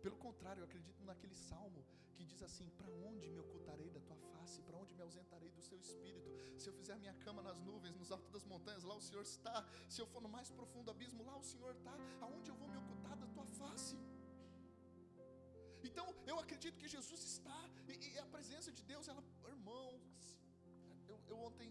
Pelo 0.02 0.16
contrário, 0.16 0.60
eu 0.60 0.64
acredito 0.64 1.04
naquele 1.04 1.34
salmo 1.34 1.84
que 2.14 2.24
diz 2.24 2.42
assim: 2.42 2.70
Para 2.70 2.90
onde 3.08 3.28
me 3.28 3.38
ocultarei 3.40 3.90
da 3.90 4.00
tua 4.00 4.16
face? 4.32 4.62
Para 4.62 4.76
onde 4.78 4.94
me 4.94 5.02
ausentarei 5.02 5.50
do 5.50 5.60
seu 5.60 5.78
espírito? 5.78 6.30
Se 6.56 6.68
eu 6.68 6.72
fizer 6.72 6.96
minha 6.96 7.14
cama 7.14 7.42
nas 7.42 7.60
nuvens, 7.60 7.94
nos 7.96 8.10
altos 8.10 8.30
das 8.30 8.44
montanhas, 8.44 8.84
lá 8.84 8.94
o 8.94 9.00
Senhor 9.00 9.22
está. 9.22 9.66
Se 9.88 10.00
eu 10.00 10.06
for 10.06 10.22
no 10.22 10.28
mais 10.28 10.50
profundo 10.50 10.90
abismo, 10.90 11.24
lá 11.24 11.36
o 11.36 11.42
Senhor 11.42 11.72
está. 11.72 11.94
Aonde 12.20 12.50
eu 12.50 12.56
vou 12.56 12.68
me 12.68 12.78
ocultar 12.78 13.16
da 13.18 13.26
tua 13.26 13.44
face? 13.44 13.96
Então, 15.98 16.14
eu 16.30 16.38
acredito 16.42 16.76
que 16.82 16.88
Jesus 16.96 17.20
está, 17.30 17.60
e, 17.88 17.94
e 18.08 18.18
a 18.24 18.26
presença 18.34 18.70
de 18.70 18.82
Deus, 18.90 19.08
ela, 19.12 19.22
irmãos, 19.48 20.04
eu, 21.08 21.16
eu 21.30 21.38
ontem 21.46 21.70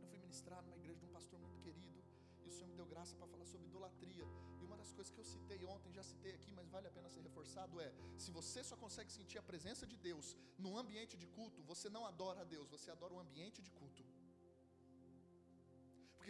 eu 0.00 0.04
fui 0.10 0.18
ministrar 0.24 0.58
numa 0.64 0.76
igreja 0.80 0.98
de 1.02 1.06
um 1.06 1.12
pastor 1.18 1.38
muito 1.44 1.58
querido, 1.66 1.98
e 2.44 2.48
o 2.50 2.52
Senhor 2.56 2.68
me 2.72 2.76
deu 2.80 2.86
graça 2.92 3.16
para 3.16 3.26
falar 3.32 3.46
sobre 3.52 3.66
idolatria. 3.70 4.26
E 4.60 4.64
uma 4.68 4.76
das 4.76 4.92
coisas 4.92 5.10
que 5.14 5.20
eu 5.22 5.24
citei 5.24 5.64
ontem, 5.64 5.90
já 5.98 6.02
citei 6.02 6.34
aqui, 6.34 6.52
mas 6.58 6.68
vale 6.68 6.88
a 6.88 6.90
pena 6.90 7.08
ser 7.08 7.22
reforçado, 7.28 7.80
é: 7.80 7.90
se 8.24 8.30
você 8.38 8.62
só 8.62 8.76
consegue 8.84 9.10
sentir 9.18 9.38
a 9.38 9.42
presença 9.50 9.86
de 9.86 9.96
Deus 9.96 10.36
num 10.58 10.76
ambiente 10.82 11.16
de 11.16 11.26
culto, 11.38 11.62
você 11.72 11.88
não 11.96 12.04
adora 12.12 12.42
a 12.42 12.48
Deus, 12.54 12.68
você 12.76 12.90
adora 12.90 13.14
o 13.14 13.20
ambiente 13.26 13.62
de 13.62 13.70
culto. 13.80 14.04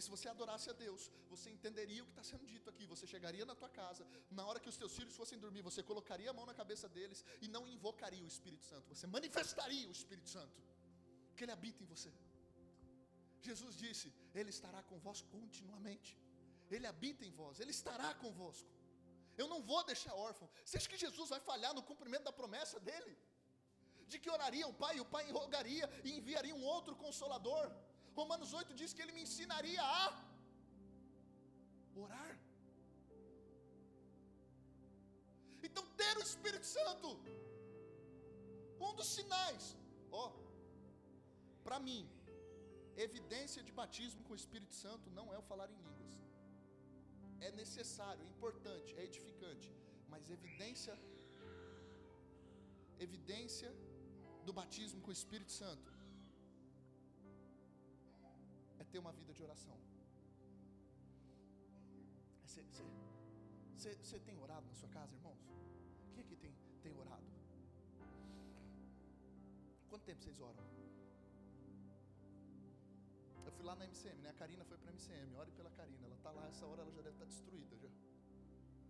Porque 0.01 0.09
se 0.09 0.16
você 0.16 0.28
adorasse 0.30 0.68
a 0.70 0.72
Deus, 0.84 1.01
você 1.28 1.48
entenderia 1.57 2.03
o 2.03 2.07
que 2.07 2.12
está 2.12 2.24
sendo 2.30 2.46
dito 2.53 2.66
aqui. 2.70 2.84
Você 2.92 3.07
chegaria 3.07 3.44
na 3.51 3.55
tua 3.55 3.68
casa, 3.68 4.03
na 4.38 4.44
hora 4.46 4.59
que 4.59 4.70
os 4.72 4.78
teus 4.82 4.92
filhos 4.98 5.14
fossem 5.14 5.38
dormir, 5.38 5.62
você 5.70 5.82
colocaria 5.90 6.30
a 6.30 6.32
mão 6.38 6.46
na 6.51 6.55
cabeça 6.61 6.88
deles 6.88 7.18
e 7.44 7.46
não 7.55 7.62
invocaria 7.74 8.24
o 8.24 8.30
Espírito 8.34 8.64
Santo. 8.64 8.86
Você 8.94 9.07
manifestaria 9.07 9.86
o 9.90 9.92
Espírito 9.98 10.28
Santo, 10.36 10.59
que 11.36 11.44
ele 11.44 11.53
habita 11.57 11.82
em 11.84 11.88
você. 11.94 12.11
Jesus 13.48 13.76
disse: 13.84 14.09
Ele 14.40 14.48
estará 14.57 14.80
convosco 14.92 15.28
continuamente. 15.36 16.16
Ele 16.70 16.86
habita 16.92 17.26
em 17.28 17.32
vós, 17.40 17.61
Ele 17.61 17.72
estará 17.78 18.09
convosco. 18.24 18.70
Eu 19.36 19.48
não 19.53 19.61
vou 19.70 19.82
deixar 19.92 20.14
órfão. 20.14 20.48
Você 20.64 20.78
acha 20.78 20.88
que 20.88 21.03
Jesus 21.07 21.28
vai 21.34 21.40
falhar 21.51 21.74
no 21.74 21.82
cumprimento 21.90 22.24
da 22.30 22.34
promessa 22.40 22.80
dele? 22.88 23.14
De 24.12 24.18
que 24.18 24.30
oraria 24.38 24.66
o 24.66 24.74
Pai, 24.82 24.96
e 24.96 25.01
o 25.07 25.11
Pai 25.14 25.24
rogaria 25.30 25.86
e 26.07 26.12
enviaria 26.18 26.55
um 26.55 26.64
outro 26.64 26.96
consolador. 27.05 27.66
Romanos 28.21 28.51
8 28.61 28.79
diz 28.81 28.93
que 28.95 29.03
ele 29.05 29.16
me 29.16 29.23
ensinaria 29.27 29.83
a 29.99 30.05
orar. 32.05 32.33
Então, 35.66 35.85
ter 36.01 36.14
o 36.21 36.25
Espírito 36.31 36.66
Santo, 36.77 37.09
um 38.87 38.93
dos 38.99 39.11
sinais, 39.16 39.64
ó, 40.23 40.25
para 41.66 41.79
mim, 41.87 42.03
evidência 43.09 43.62
de 43.68 43.73
batismo 43.81 44.23
com 44.27 44.35
o 44.35 44.41
Espírito 44.43 44.75
Santo 44.85 45.09
não 45.18 45.27
é 45.35 45.39
o 45.43 45.47
falar 45.51 45.68
em 45.75 45.81
línguas. 45.89 46.14
É 47.49 47.51
necessário, 47.62 48.23
é 48.25 48.29
importante, 48.35 48.91
é 49.01 49.05
edificante, 49.11 49.71
mas 50.12 50.31
evidência 50.39 50.97
evidência 53.07 53.71
do 54.47 54.53
batismo 54.59 55.01
com 55.05 55.11
o 55.12 55.18
Espírito 55.21 55.53
Santo 55.61 55.91
ter 58.91 58.99
uma 58.99 59.12
vida 59.12 59.32
de 59.32 59.43
oração. 59.43 59.78
Você 63.80 64.18
tem 64.18 64.36
orado 64.38 64.66
na 64.66 64.74
sua 64.74 64.88
casa, 64.88 65.14
irmãos? 65.14 65.41
Quem 66.12 66.22
aqui 66.22 66.36
tem, 66.36 66.53
tem 66.82 66.93
orado? 66.93 67.24
Quanto 69.88 70.05
tempo 70.05 70.20
vocês 70.22 70.38
oram? 70.41 70.64
Eu 73.47 73.53
fui 73.53 73.64
lá 73.64 73.74
na 73.76 73.86
MCM, 73.86 74.20
né? 74.20 74.30
A 74.30 74.34
Karina 74.34 74.64
foi 74.64 74.76
para 74.76 74.91
a 74.91 74.93
MCM. 74.93 75.34
Ore 75.36 75.51
pela 75.53 75.70
Karina. 75.70 76.05
Ela 76.05 76.14
está 76.16 76.30
lá, 76.30 76.47
essa 76.49 76.66
hora 76.66 76.82
ela 76.82 76.93
já 76.93 77.01
deve 77.01 77.14
estar 77.14 77.24
tá 77.24 77.30
destruída. 77.30 77.76
Já. 77.78 77.88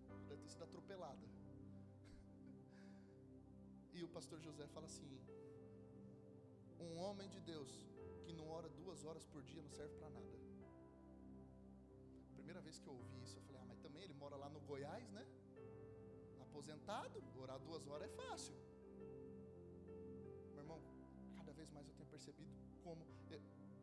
já 0.09 0.17
deve 0.29 0.43
ter 0.43 0.51
sido 0.51 0.65
atropelada. 0.65 1.27
E 3.93 4.03
o 4.03 4.09
pastor 4.09 4.41
José 4.41 4.67
fala 4.69 4.87
assim: 4.87 5.21
um 6.81 6.97
homem 6.99 7.29
de 7.29 7.41
Deus 7.41 7.71
que 8.31 8.37
não 8.41 8.49
ora 8.49 8.69
duas 8.69 9.05
horas 9.05 9.25
por 9.27 9.43
dia 9.43 9.61
não 9.61 9.73
serve 9.79 9.95
para 9.99 10.09
nada. 10.09 10.37
A 12.31 12.35
primeira 12.39 12.61
vez 12.67 12.79
que 12.79 12.87
eu 12.87 12.95
ouvi 12.95 13.17
isso, 13.25 13.37
eu 13.39 13.43
falei: 13.43 13.61
ah, 13.63 13.67
mas 13.71 13.81
também 13.81 14.03
ele 14.05 14.15
mora 14.15 14.37
lá 14.37 14.49
no 14.49 14.61
Goiás, 14.61 15.11
né? 15.11 15.25
Aposentado, 16.47 17.23
orar 17.43 17.59
duas 17.59 17.87
horas 17.89 18.09
é 18.09 18.13
fácil. 18.23 18.55
Meu 20.55 20.63
irmão, 20.65 20.81
cada 21.39 21.53
vez 21.53 21.71
mais 21.71 21.89
eu 21.89 21.95
tenho 21.95 22.09
percebido 22.09 22.55
como 22.85 23.05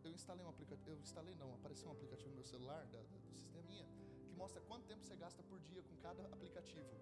eu 0.06 0.12
instalei 0.14 0.46
um 0.46 0.50
aplicativo, 0.50 0.90
eu 0.96 1.02
instalei 1.02 1.36
não, 1.36 1.54
apareceu 1.56 1.90
um 1.90 1.92
aplicativo 1.92 2.30
no 2.30 2.36
meu 2.36 2.46
celular 2.46 2.86
da, 2.94 3.00
da, 3.00 3.18
do 3.18 3.34
sisteminha 3.34 3.86
que 4.30 4.36
mostra 4.42 4.62
quanto 4.62 4.86
tempo 4.86 5.04
você 5.04 5.16
gasta 5.18 5.44
por 5.44 5.60
dia 5.60 5.82
com 5.84 5.96
cada 5.98 6.24
aplicativo. 6.36 6.96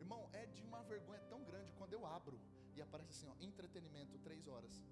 Irmão, 0.00 0.28
é 0.32 0.46
de 0.46 0.60
uma 0.62 0.82
vergonha 0.82 1.20
tão 1.32 1.44
grande 1.44 1.70
quando 1.78 1.92
eu 1.92 2.04
abro 2.04 2.40
e 2.74 2.82
aparece 2.82 3.10
assim, 3.10 3.28
ó, 3.28 3.34
entretenimento, 3.40 4.18
três 4.18 4.48
horas. 4.48 4.82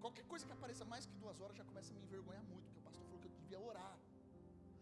Qualquer 0.00 0.24
coisa 0.32 0.46
que 0.46 0.52
apareça 0.52 0.84
mais 0.84 1.04
que 1.06 1.14
duas 1.22 1.40
horas 1.40 1.56
já 1.56 1.64
começa 1.64 1.92
a 1.92 1.94
me 1.96 2.02
envergonhar 2.02 2.44
muito, 2.44 2.64
porque 2.66 2.80
o 2.80 2.82
pastor 2.82 3.02
falou 3.04 3.18
que 3.18 3.26
eu 3.26 3.32
devia 3.40 3.60
orar. 3.60 3.98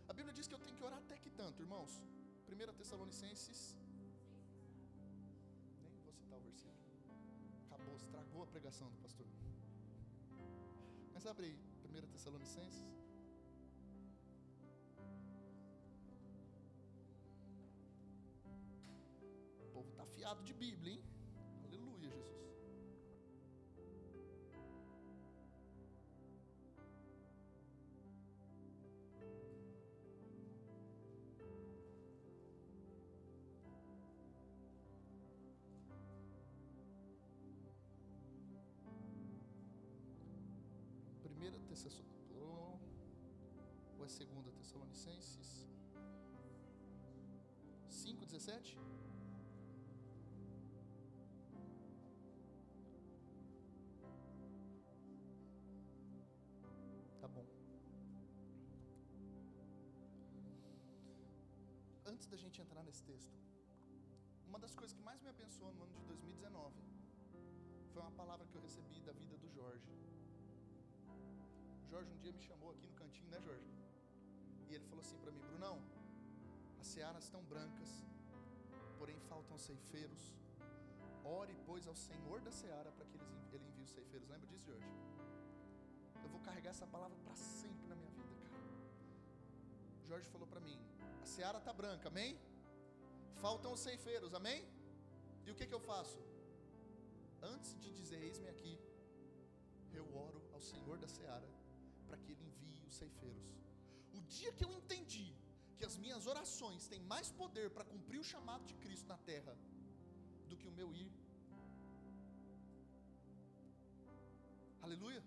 A 0.09 0.13
Bíblia 0.13 0.33
diz 0.33 0.47
que 0.47 0.55
eu 0.55 0.59
tenho 0.59 0.77
que 0.77 0.85
orar 0.85 0.99
até 0.99 1.17
que 1.17 1.31
tanto, 1.31 1.63
irmãos. 1.63 2.03
1 2.49 2.75
Tessalonicenses. 2.75 3.77
Nem 5.83 5.97
vou 6.05 6.13
citar 6.13 6.39
o 6.39 6.43
versículo. 6.43 6.77
Acabou, 7.71 7.97
estragou 7.97 8.43
a 8.43 8.47
pregação 8.47 8.89
do 8.91 8.99
pastor. 8.99 9.27
Mas 11.15 11.27
abre 11.27 11.47
aí, 11.47 11.59
1 11.85 12.07
Tessalonicenses. 12.13 12.87
O 19.61 19.67
povo 19.73 19.89
está 19.91 20.03
afiado 20.05 20.43
de 20.45 20.53
Bíblia, 20.53 20.93
hein? 20.95 21.16
Tessalonicenses, 41.77 42.03
ou 43.99 44.05
é 44.05 44.09
segunda 44.09 44.51
Tessalonicenses 44.51 45.69
5:17? 47.91 48.79
Tá 57.21 57.29
bom. 57.29 57.45
Antes 62.07 62.27
da 62.27 62.37
gente 62.37 62.63
entrar 62.63 62.83
nesse 62.85 63.03
texto, 63.03 63.37
uma 64.47 64.59
das 64.59 64.75
coisas 64.75 64.95
que 64.97 65.03
mais 65.03 65.21
me 65.21 65.29
abençoou 65.29 65.75
no 65.75 65.83
ano 65.83 65.95
de 65.95 66.05
2019 66.05 66.75
foi 67.93 68.01
uma 68.01 68.13
palavra 68.13 68.47
que 68.47 68.55
eu 68.55 68.63
recebi 68.63 69.01
da 69.03 69.13
vida 69.13 69.37
do 69.37 69.51
Jorge. 69.51 70.16
Jorge 71.91 72.11
um 72.13 72.19
dia 72.19 72.33
me 72.33 72.41
chamou 72.41 72.71
aqui 72.73 72.87
no 72.87 72.95
cantinho, 72.95 73.31
né, 73.31 73.41
Jorge? 73.41 73.71
E 74.69 74.75
ele 74.75 74.85
falou 74.85 75.03
assim 75.05 75.19
para 75.19 75.31
mim: 75.31 75.43
Brunão, 75.49 75.77
as 76.81 76.87
searas 76.87 77.25
estão 77.25 77.43
brancas, 77.45 77.91
porém 78.99 79.19
faltam 79.31 79.59
ceifeiros. 79.59 80.25
Ore, 81.25 81.57
pois, 81.67 81.87
ao 81.87 81.95
Senhor 81.95 82.41
da 82.41 82.53
seara 82.53 82.91
para 82.93 83.05
que 83.07 83.17
ele 83.17 83.67
envie 83.69 83.83
os 83.83 83.91
ceifeiros. 83.91 84.29
Lembra 84.29 84.47
disso, 84.47 84.67
Jorge? 84.67 84.87
Eu 86.23 86.31
vou 86.35 86.41
carregar 86.41 86.71
essa 86.71 86.87
palavra 86.87 87.17
para 87.25 87.35
sempre 87.35 87.87
na 87.89 87.97
minha 87.97 88.11
vida, 88.11 88.35
cara. 88.43 88.57
Jorge 90.09 90.29
falou 90.29 90.47
para 90.47 90.61
mim: 90.61 90.79
a 91.23 91.27
seara 91.27 91.59
está 91.59 91.73
branca, 91.73 92.09
amém? 92.09 92.39
Faltam 93.45 93.73
os 93.73 93.81
ceifeiros, 93.81 94.35
amém? 94.35 94.61
E 95.45 95.51
o 95.51 95.55
que, 95.55 95.67
que 95.67 95.75
eu 95.75 95.81
faço? 95.81 96.19
Antes 97.43 97.79
de 97.81 97.93
dizer, 97.93 98.21
eis-me 98.23 98.49
aqui, 98.49 98.75
eu 99.93 100.07
oro 100.17 100.43
ao 100.53 100.61
Senhor 100.61 100.99
da 100.99 101.07
seara 101.07 101.56
para 102.09 102.19
que 102.23 102.31
Ele 102.33 102.45
envie 102.51 102.83
os 102.89 102.97
ceifeiros. 103.03 103.49
O 104.19 104.21
dia 104.37 104.53
que 104.57 104.65
eu 104.67 104.73
entendi 104.79 105.29
que 105.79 105.85
as 105.89 105.97
minhas 106.05 106.27
orações 106.33 106.89
têm 106.93 107.01
mais 107.15 107.29
poder 107.43 107.69
para 107.77 107.89
cumprir 107.93 108.19
o 108.25 108.29
chamado 108.33 108.65
de 108.71 108.75
Cristo 108.85 109.09
na 109.15 109.19
terra 109.31 109.55
do 110.51 110.57
que 110.61 110.69
o 110.71 110.77
meu 110.79 110.89
ir. 111.05 111.11
Aleluia. 114.87 115.23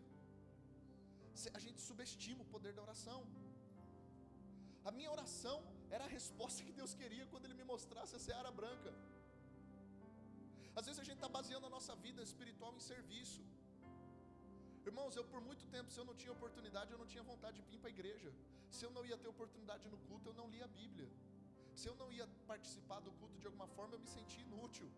A 1.58 1.62
gente 1.66 1.82
subestima 1.90 2.42
o 2.46 2.52
poder 2.56 2.74
da 2.78 2.82
oração. 2.88 3.20
A 4.90 4.92
minha 4.98 5.12
oração 5.18 5.58
era 5.96 6.04
a 6.06 6.12
resposta 6.18 6.64
que 6.68 6.74
Deus 6.80 6.94
queria 7.02 7.26
quando 7.32 7.46
Ele 7.46 7.58
me 7.62 7.66
mostrasse 7.72 8.16
a 8.16 8.24
seara 8.26 8.52
branca. 8.60 8.92
Às 10.80 10.86
vezes 10.88 11.00
a 11.04 11.08
gente 11.08 11.20
está 11.22 11.30
baseando 11.38 11.68
a 11.70 11.74
nossa 11.78 11.94
vida 12.06 12.22
espiritual 12.30 12.74
em 12.76 12.84
serviço. 12.92 13.42
Irmãos, 14.86 15.16
eu 15.16 15.24
por 15.24 15.42
muito 15.42 15.66
tempo, 15.68 15.92
se 15.92 16.00
eu 16.00 16.06
não 16.06 16.16
tinha 16.16 16.32
oportunidade, 16.32 16.92
eu 16.92 16.98
não 16.98 17.06
tinha 17.06 17.24
vontade 17.24 17.58
de 17.62 17.68
vir 17.70 17.80
para 17.80 17.90
a 17.90 17.96
igreja. 17.98 18.32
Se 18.70 18.86
eu 18.86 18.92
não 18.92 19.06
ia 19.06 19.18
ter 19.18 19.28
oportunidade 19.28 19.88
no 19.90 19.98
culto, 20.08 20.30
eu 20.30 20.34
não 20.34 20.48
lia 20.50 20.66
a 20.66 20.68
Bíblia. 20.68 21.10
Se 21.76 21.88
eu 21.90 21.96
não 21.96 22.12
ia 22.12 22.28
participar 22.48 23.00
do 23.00 23.12
culto 23.20 23.38
de 23.40 23.48
alguma 23.48 23.68
forma, 23.68 23.96
eu 23.96 24.00
me 24.00 24.08
sentia 24.08 24.44
inútil. 24.44 24.90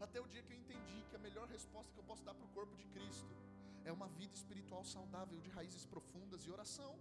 Até 0.00 0.20
o 0.20 0.26
dia 0.26 0.42
que 0.42 0.52
eu 0.52 0.58
entendi 0.58 0.98
que 1.08 1.16
a 1.16 1.18
melhor 1.18 1.46
resposta 1.48 1.92
que 1.92 1.98
eu 1.98 2.04
posso 2.04 2.24
dar 2.24 2.34
para 2.34 2.46
o 2.46 2.48
corpo 2.48 2.74
de 2.76 2.86
Cristo 2.86 3.34
é 3.84 3.92
uma 3.92 4.08
vida 4.08 4.34
espiritual 4.34 4.84
saudável, 4.84 5.38
de 5.40 5.50
raízes 5.50 5.84
profundas 5.86 6.44
e 6.46 6.50
oração. 6.50 6.98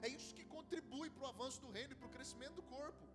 É 0.00 0.08
isso 0.08 0.34
que 0.34 0.44
contribui 0.44 1.10
para 1.10 1.24
o 1.24 1.26
avanço 1.26 1.60
do 1.60 1.70
reino 1.70 1.92
e 1.92 1.96
para 1.96 2.06
o 2.06 2.10
crescimento 2.10 2.54
do 2.54 2.62
corpo 2.62 3.07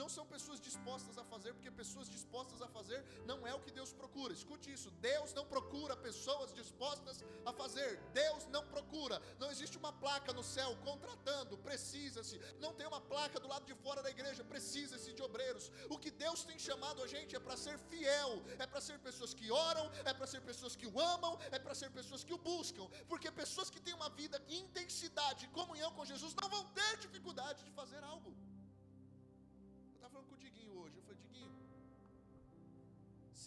não 0.00 0.08
são 0.08 0.24
pessoas 0.34 0.60
dispostas 0.68 1.18
a 1.18 1.24
fazer, 1.32 1.52
porque 1.54 1.70
pessoas 1.82 2.08
dispostas 2.16 2.62
a 2.62 2.68
fazer 2.76 3.00
não 3.30 3.38
é 3.50 3.52
o 3.54 3.62
que 3.64 3.72
Deus 3.78 3.92
procura. 4.00 4.32
Escute 4.32 4.72
isso: 4.76 4.90
Deus 5.12 5.30
não 5.38 5.44
procura 5.54 5.96
pessoas 6.08 6.54
dispostas 6.60 7.16
a 7.44 7.52
fazer. 7.60 7.90
Deus 8.24 8.46
não 8.54 8.64
procura. 8.74 9.16
Não 9.42 9.50
existe 9.54 9.76
uma 9.82 9.92
placa 10.04 10.32
no 10.38 10.44
céu 10.56 10.70
contratando, 10.88 11.58
precisa-se. 11.68 12.38
Não 12.64 12.72
tem 12.78 12.86
uma 12.86 13.00
placa 13.12 13.40
do 13.40 13.48
lado 13.52 13.66
de 13.70 13.74
fora 13.84 14.02
da 14.06 14.10
igreja, 14.16 14.44
precisa-se 14.54 15.12
de 15.12 15.22
obreiros. 15.28 15.66
O 15.94 15.98
que 15.98 16.12
Deus 16.24 16.44
tem 16.44 16.58
chamado 16.58 17.02
a 17.02 17.08
gente 17.14 17.34
é 17.34 17.40
para 17.40 17.56
ser 17.56 17.76
fiel, 17.90 18.32
é 18.64 18.66
para 18.66 18.80
ser 18.88 18.98
pessoas 19.00 19.34
que 19.34 19.50
oram, 19.50 19.86
é 20.04 20.14
para 20.14 20.26
ser 20.26 20.42
pessoas 20.42 20.76
que 20.76 20.86
o 20.86 21.00
amam, 21.14 21.34
é 21.50 21.58
para 21.58 21.74
ser 21.74 21.90
pessoas 21.90 22.22
que 22.22 22.34
o 22.38 22.38
buscam. 22.38 22.86
Porque 23.08 23.30
pessoas 23.42 23.68
que 23.68 23.80
têm 23.80 23.94
uma 23.94 24.10
vida 24.10 24.38
de 24.38 24.56
intensidade, 24.64 25.48
comunhão 25.48 25.92
com 25.92 26.04
Jesus, 26.04 26.34
não 26.40 26.48
vão 26.48 26.64
ter 26.78 26.92
dificuldade 26.98 27.64
de 27.64 27.72
fazer 27.72 28.02
algo. 28.04 28.32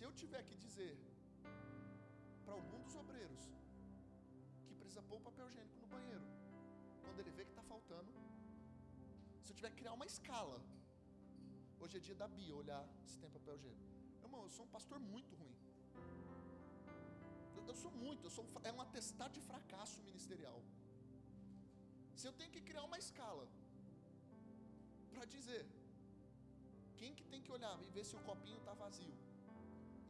Se 0.01 0.05
eu 0.07 0.13
tiver 0.19 0.41
que 0.49 0.55
dizer 0.61 0.93
para 2.43 2.53
algum 2.59 2.79
dos 2.85 2.95
obreiros 3.01 3.43
que 4.67 4.73
precisa 4.79 5.01
pôr 5.09 5.17
o 5.19 5.25
papel 5.27 5.45
higiênico 5.49 5.77
no 5.83 5.89
banheiro, 5.93 6.25
quando 7.03 7.19
ele 7.23 7.33
vê 7.37 7.43
que 7.47 7.51
está 7.51 7.65
faltando, 7.71 8.11
se 9.43 9.51
eu 9.51 9.55
tiver 9.59 9.69
que 9.73 9.79
criar 9.81 9.93
uma 9.99 10.07
escala, 10.13 10.57
hoje 11.79 11.97
é 11.97 12.01
dia 12.07 12.17
da 12.23 12.27
Bia 12.35 12.55
olhar 12.63 12.83
se 13.11 13.19
tem 13.19 13.29
papel 13.37 13.55
higiênico. 13.57 13.91
Irmão, 14.23 14.41
eu 14.47 14.51
sou 14.57 14.65
um 14.65 14.73
pastor 14.77 14.99
muito 15.13 15.35
ruim. 15.41 15.55
Eu, 17.55 17.63
eu 17.71 17.77
sou 17.83 17.91
muito, 18.03 18.25
eu 18.25 18.33
sou, 18.37 18.45
é 18.63 18.73
um 18.77 18.81
atestado 18.87 19.35
de 19.39 19.43
fracasso 19.51 20.01
ministerial. 20.09 20.59
Se 22.15 22.27
eu 22.29 22.33
tenho 22.39 22.53
que 22.55 22.63
criar 22.69 22.85
uma 22.91 22.97
escala 23.05 23.47
para 25.13 25.25
dizer 25.35 25.63
quem 26.97 27.13
que 27.19 27.27
tem 27.33 27.43
que 27.43 27.53
olhar 27.59 27.77
e 27.83 27.91
ver 27.97 28.03
se 28.11 28.15
o 28.15 28.23
copinho 28.31 28.57
está 28.63 28.73
vazio 28.85 29.13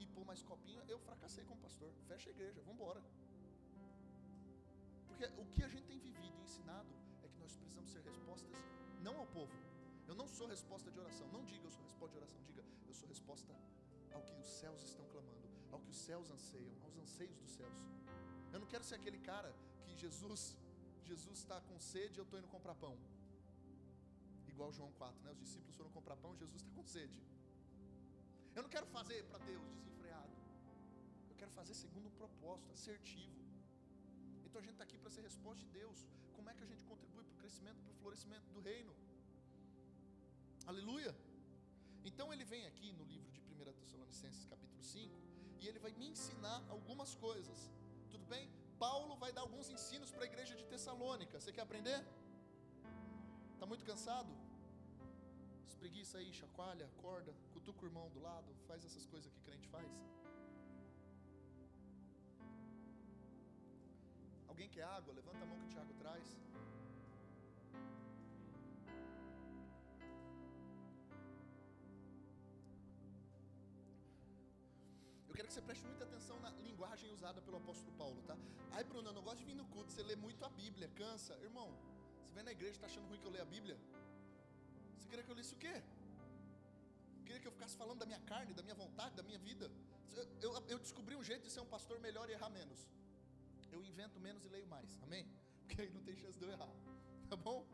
e 0.04 0.08
pôr 0.08 0.26
mais 0.26 0.41
copinho, 0.41 0.82
eu 0.88 0.99
fracassei 0.99 1.43
como 1.43 1.60
pastor. 1.62 1.91
Fecha 2.08 2.30
a 2.30 2.34
igreja, 2.34 2.62
vamos 2.62 2.76
embora. 2.76 3.02
Porque 5.08 5.26
o 5.41 5.45
que 5.54 5.64
a 5.64 5.68
gente 5.68 5.86
tem 5.91 5.99
vivido 5.99 6.38
e 6.39 6.43
ensinado 6.43 6.89
é 7.24 7.28
que 7.28 7.38
nós 7.39 7.56
precisamos 7.56 7.91
ser 7.91 8.02
respostas 8.02 8.58
não 9.02 9.18
ao 9.18 9.28
povo. 9.28 9.54
Eu 10.08 10.16
não 10.16 10.28
sou 10.28 10.47
resposta 10.47 10.91
de 10.91 10.99
oração. 10.99 11.28
Não 11.32 11.43
diga 11.45 11.66
eu 11.66 11.72
sou 11.72 11.84
resposta 11.84 12.14
de 12.14 12.18
oração, 12.24 12.41
diga 12.43 12.64
eu 12.88 12.93
sou 12.93 13.08
resposta 13.08 13.54
ao 14.14 14.22
que 14.24 14.36
os 14.43 14.47
céus 14.60 14.82
estão 14.84 15.06
clamando, 15.14 15.47
ao 15.72 15.80
que 15.80 15.89
os 15.89 15.97
céus 15.97 16.30
anseiam, 16.30 16.76
aos 16.84 16.97
anseios 16.97 17.38
dos 17.38 17.52
céus. 17.52 17.80
Eu 18.52 18.60
não 18.60 18.68
quero 18.68 18.84
ser 18.84 18.95
aquele 18.95 19.20
cara 19.20 19.54
que 19.86 19.95
Jesus, 19.95 20.58
Jesus 21.04 21.38
está 21.39 21.62
com 21.62 21.80
sede 21.80 22.16
e 22.18 22.20
eu 22.20 22.24
estou 22.24 22.39
indo 22.39 22.47
comprar 22.47 22.76
pão. 22.76 22.97
Igual 24.47 24.74
João 24.74 24.91
4, 24.93 25.24
né? 25.24 25.32
Os 25.32 25.39
discípulos 25.39 25.76
foram 25.76 25.91
comprar 25.91 26.18
pão, 26.18 26.36
Jesus 26.36 26.62
está 26.62 26.72
com 26.76 26.84
sede. 26.84 27.22
Eu 28.56 28.64
não 28.64 28.70
quero 28.70 28.88
fazer 28.88 29.24
para 29.26 29.39
Deus 29.39 29.82
quero 31.41 31.54
fazer 31.60 31.76
segundo 31.84 32.08
um 32.10 32.16
propósito, 32.22 32.72
assertivo. 32.78 33.39
Então 34.45 34.58
a 34.62 34.66
gente 34.66 34.76
está 34.78 34.86
aqui 34.88 34.97
para 35.04 35.12
ser 35.16 35.22
resposta 35.30 35.60
de 35.64 35.70
Deus. 35.80 35.99
Como 36.36 36.49
é 36.52 36.54
que 36.58 36.64
a 36.68 36.70
gente 36.72 36.84
contribui 36.91 37.24
para 37.28 37.36
o 37.36 37.39
crescimento, 37.43 37.80
para 37.86 37.93
o 37.93 37.97
florescimento 38.02 38.47
do 38.56 38.62
reino? 38.70 38.93
Aleluia! 40.72 41.14
Então 42.10 42.28
ele 42.34 42.45
vem 42.52 42.64
aqui 42.72 42.89
no 42.99 43.06
livro 43.14 43.32
de 43.32 43.39
1 43.39 43.74
Tessalonicenses, 43.82 44.45
capítulo 44.54 44.84
5, 44.84 45.16
e 45.62 45.68
ele 45.68 45.80
vai 45.86 45.91
me 45.99 46.08
ensinar 46.14 46.60
algumas 46.76 47.16
coisas. 47.16 47.60
Tudo 48.14 48.26
bem? 48.34 48.45
Paulo 48.86 49.16
vai 49.24 49.32
dar 49.38 49.41
alguns 49.47 49.68
ensinos 49.76 50.12
para 50.12 50.24
a 50.26 50.30
igreja 50.32 50.56
de 50.56 50.66
Tessalônica. 50.74 51.39
Você 51.39 51.52
quer 51.52 51.64
aprender? 51.70 51.99
Está 53.56 53.66
muito 53.66 53.86
cansado? 53.91 54.32
Espreguiça 55.72 56.17
aí, 56.19 56.30
chacoalha, 56.39 56.86
acorda, 56.91 57.32
cutuca 57.53 57.84
o 57.84 57.88
irmão 57.89 58.07
do 58.15 58.22
lado, 58.28 58.49
faz 58.67 58.84
essas 58.88 59.05
coisas 59.13 59.32
que 59.34 59.41
crente 59.47 59.67
faz. 59.76 59.91
Alguém 64.51 64.69
quer 64.76 64.86
água? 64.97 65.13
Levanta 65.19 65.41
a 65.43 65.47
mão 65.49 65.57
que 65.59 65.67
o 65.67 65.74
Tiago 65.76 65.93
traz. 66.03 66.28
quero 75.41 75.47
que 75.47 75.53
você 75.55 75.61
preste 75.61 75.86
muita 75.88 76.03
atenção 76.03 76.39
na 76.39 76.51
linguagem 76.67 77.11
usada 77.11 77.41
pelo 77.41 77.57
apóstolo 77.57 77.91
Paulo, 77.93 78.22
tá? 78.28 78.38
Ai, 78.74 78.84
Bruno, 78.84 79.09
eu 79.09 79.13
não 79.13 79.24
gosto 79.24 79.39
de 79.39 79.45
vir 79.45 79.55
no 79.55 79.65
culto, 79.65 79.91
você 79.91 80.03
lê 80.03 80.15
muito 80.15 80.45
a 80.45 80.49
Bíblia, 80.49 80.88
cansa. 80.89 81.34
Irmão, 81.41 81.69
você 82.24 82.32
vem 82.36 82.43
na 82.43 82.51
igreja 82.51 82.74
e 82.74 82.78
está 82.78 82.86
achando 82.86 83.07
ruim 83.07 83.19
que 83.19 83.26
eu 83.26 83.32
leia 83.32 83.41
a 83.41 83.47
Bíblia? 83.47 83.76
Você 85.02 85.10
queria 85.10 85.24
que 85.26 85.32
eu 85.32 85.36
lesse 85.36 85.54
o 85.54 85.58
quê? 85.58 85.76
Queria 87.26 87.41
que 87.41 87.47
eu 87.47 87.52
ficasse 87.52 87.76
falando 87.76 87.99
da 87.99 88.06
minha 88.06 88.20
carne, 88.32 88.54
da 88.54 88.62
minha 88.62 88.76
vontade, 88.76 89.16
da 89.16 89.24
minha 89.24 89.39
vida? 89.39 89.70
Eu, 90.16 90.26
eu, 90.41 90.52
eu 90.74 90.80
descobri 90.80 91.16
um 91.16 91.24
jeito 91.24 91.43
de 91.47 91.52
ser 91.52 91.62
um 91.62 91.66
pastor 91.76 91.99
melhor 91.99 92.30
e 92.30 92.34
errar 92.34 92.49
menos. 92.49 92.88
Eu 93.72 93.84
invento 93.84 94.20
menos 94.20 94.45
e 94.45 94.49
leio 94.49 94.68
mais, 94.68 94.99
amém? 95.02 95.26
Porque 95.60 95.82
aí 95.82 95.89
não 95.89 96.04
tem 96.04 96.16
chance 96.16 96.38
de 96.38 96.45
eu 96.45 96.52
errar, 96.52 96.70
tá 97.32 97.36
bom? 97.36 97.66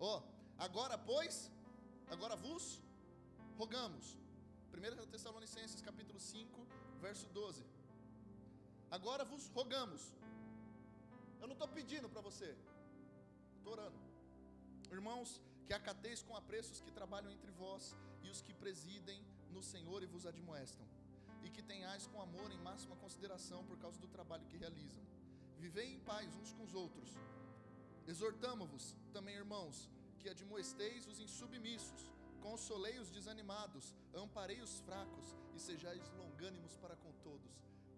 Ó, 0.00 0.18
oh, 0.18 0.22
agora, 0.58 0.98
pois, 0.98 1.50
agora 2.08 2.34
vos 2.34 2.82
rogamos. 3.56 4.16
1 4.72 5.06
Tessalonicenses 5.12 5.80
capítulo 5.82 6.18
5, 6.18 6.66
verso 7.00 7.28
12. 7.28 7.64
Agora 8.90 9.24
vos 9.24 9.48
rogamos. 9.48 10.12
Eu 11.40 11.46
não 11.46 11.52
estou 11.52 11.68
pedindo 11.68 12.08
para 12.08 12.22
você, 12.22 12.56
estou 13.58 13.72
orando. 13.74 13.98
Irmãos, 14.90 15.40
que 15.70 15.74
acateis 15.74 16.20
com 16.20 16.34
apreço 16.34 16.72
os 16.72 16.80
que 16.80 16.90
trabalham 16.90 17.30
entre 17.30 17.52
vós 17.52 17.96
e 18.24 18.28
os 18.28 18.42
que 18.42 18.52
presidem 18.52 19.24
no 19.52 19.62
Senhor 19.62 20.02
e 20.02 20.06
vos 20.14 20.26
admoestam, 20.26 20.84
e 21.44 21.48
que 21.48 21.62
tenhais 21.62 22.08
com 22.08 22.20
amor 22.20 22.50
em 22.50 22.58
máxima 22.58 22.96
consideração 22.96 23.60
por 23.68 23.78
causa 23.78 24.00
do 24.00 24.08
trabalho 24.08 24.44
que 24.46 24.56
realizam. 24.56 25.04
Vivei 25.60 25.86
em 25.92 26.00
paz 26.00 26.34
uns 26.40 26.52
com 26.54 26.64
os 26.64 26.74
outros. 26.74 27.12
Exortamo-vos 28.08 28.96
também, 29.12 29.36
irmãos, 29.36 29.88
que 30.18 30.28
admoesteis 30.28 31.06
os 31.06 31.20
insubmissos 31.20 32.10
consolei 32.40 32.98
os 32.98 33.12
desanimados, 33.16 33.94
amparei 34.24 34.60
os 34.60 34.80
fracos 34.80 35.36
e 35.54 35.60
sejais 35.60 36.02
longânimos 36.18 36.76
para 36.78 36.96
com 36.96 37.12
todos. 37.28 37.52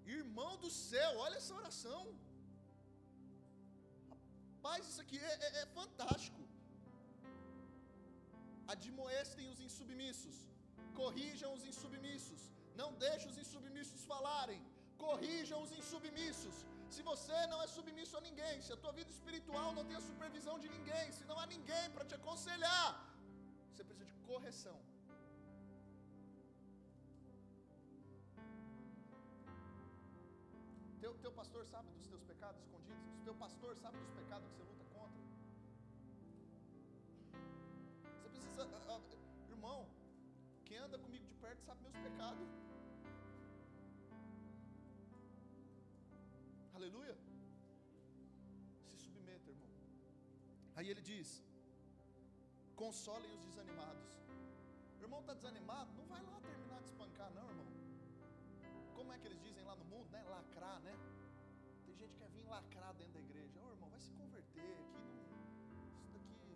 Irmão 0.04 0.58
do 0.58 0.68
céu, 0.68 1.10
olha 1.16 1.36
essa 1.36 1.54
oração. 1.54 2.14
Rapaz, 4.10 4.86
isso 4.90 5.00
aqui 5.00 5.18
é, 5.18 5.34
é, 5.46 5.62
é 5.62 5.66
fantástico. 5.80 6.51
Admoestem 8.74 9.48
os 9.52 9.60
insubmissos, 9.60 10.36
corrijam 10.94 11.52
os 11.54 11.64
insubmissos, 11.64 12.42
não 12.74 12.90
deixem 12.94 13.30
os 13.30 13.38
insubmissos 13.38 14.04
falarem, 14.12 14.60
corrijam 15.06 15.62
os 15.62 15.72
insubmissos. 15.72 16.64
Se 16.88 17.02
você 17.02 17.38
não 17.52 17.60
é 17.62 17.66
submisso 17.66 18.16
a 18.16 18.20
ninguém, 18.20 18.60
se 18.60 18.72
a 18.72 18.76
tua 18.76 18.92
vida 18.92 19.10
espiritual 19.10 19.68
não 19.74 19.84
tem 19.84 19.96
a 19.96 20.06
supervisão 20.10 20.58
de 20.58 20.68
ninguém, 20.68 21.12
se 21.18 21.24
não 21.24 21.38
há 21.38 21.46
ninguém 21.46 21.90
para 21.94 22.04
te 22.04 22.14
aconselhar, 22.14 22.88
você 23.70 23.82
precisa 23.82 24.06
de 24.10 24.14
correção. 24.30 24.78
Teu, 31.00 31.14
teu 31.14 31.32
pastor 31.32 31.66
sabe 31.66 31.90
dos 31.90 32.06
teus 32.06 32.22
pecados 32.22 32.60
escondidos? 32.62 33.02
Teu 33.24 33.34
pastor 33.34 33.76
sabe 33.76 33.98
dos 33.98 34.12
pecados 34.20 34.48
que 34.48 34.54
você 34.56 34.61
sabe 41.72 41.82
meus 41.82 41.96
pecados. 41.96 42.48
Aleluia. 46.74 47.16
Se 48.88 48.96
submeta, 48.98 49.50
irmão. 49.50 49.70
Aí 50.76 50.88
ele 50.88 51.00
diz: 51.00 51.42
consolem 52.76 53.32
os 53.36 53.44
desanimados. 53.44 54.10
O 54.98 55.02
irmão 55.02 55.20
está 55.20 55.34
desanimado, 55.34 55.90
não 55.94 56.04
vai 56.06 56.22
lá 56.22 56.40
terminar 56.40 56.80
de 56.80 56.88
espancar, 56.90 57.30
não, 57.32 57.48
irmão. 57.48 57.66
Como 58.94 59.12
é 59.12 59.18
que 59.18 59.26
eles 59.26 59.40
dizem 59.40 59.64
lá 59.64 59.74
no 59.76 59.84
mundo, 59.84 60.08
né? 60.10 60.22
Lacrar, 60.24 60.78
né? 60.80 60.94
Tem 61.86 61.94
gente 61.96 62.12
que 62.12 62.18
quer 62.18 62.30
vir 62.30 62.44
lacrar 62.44 62.92
dentro 62.94 63.14
da 63.14 63.20
igreja. 63.20 63.58
Ô 63.60 63.66
oh, 63.66 63.72
irmão, 63.72 63.88
vai 63.88 64.00
se 64.00 64.12
converter 64.12 64.76
aqui. 64.82 65.00
Não... 65.74 65.86
Isso 66.04 66.28
daqui. 66.28 66.54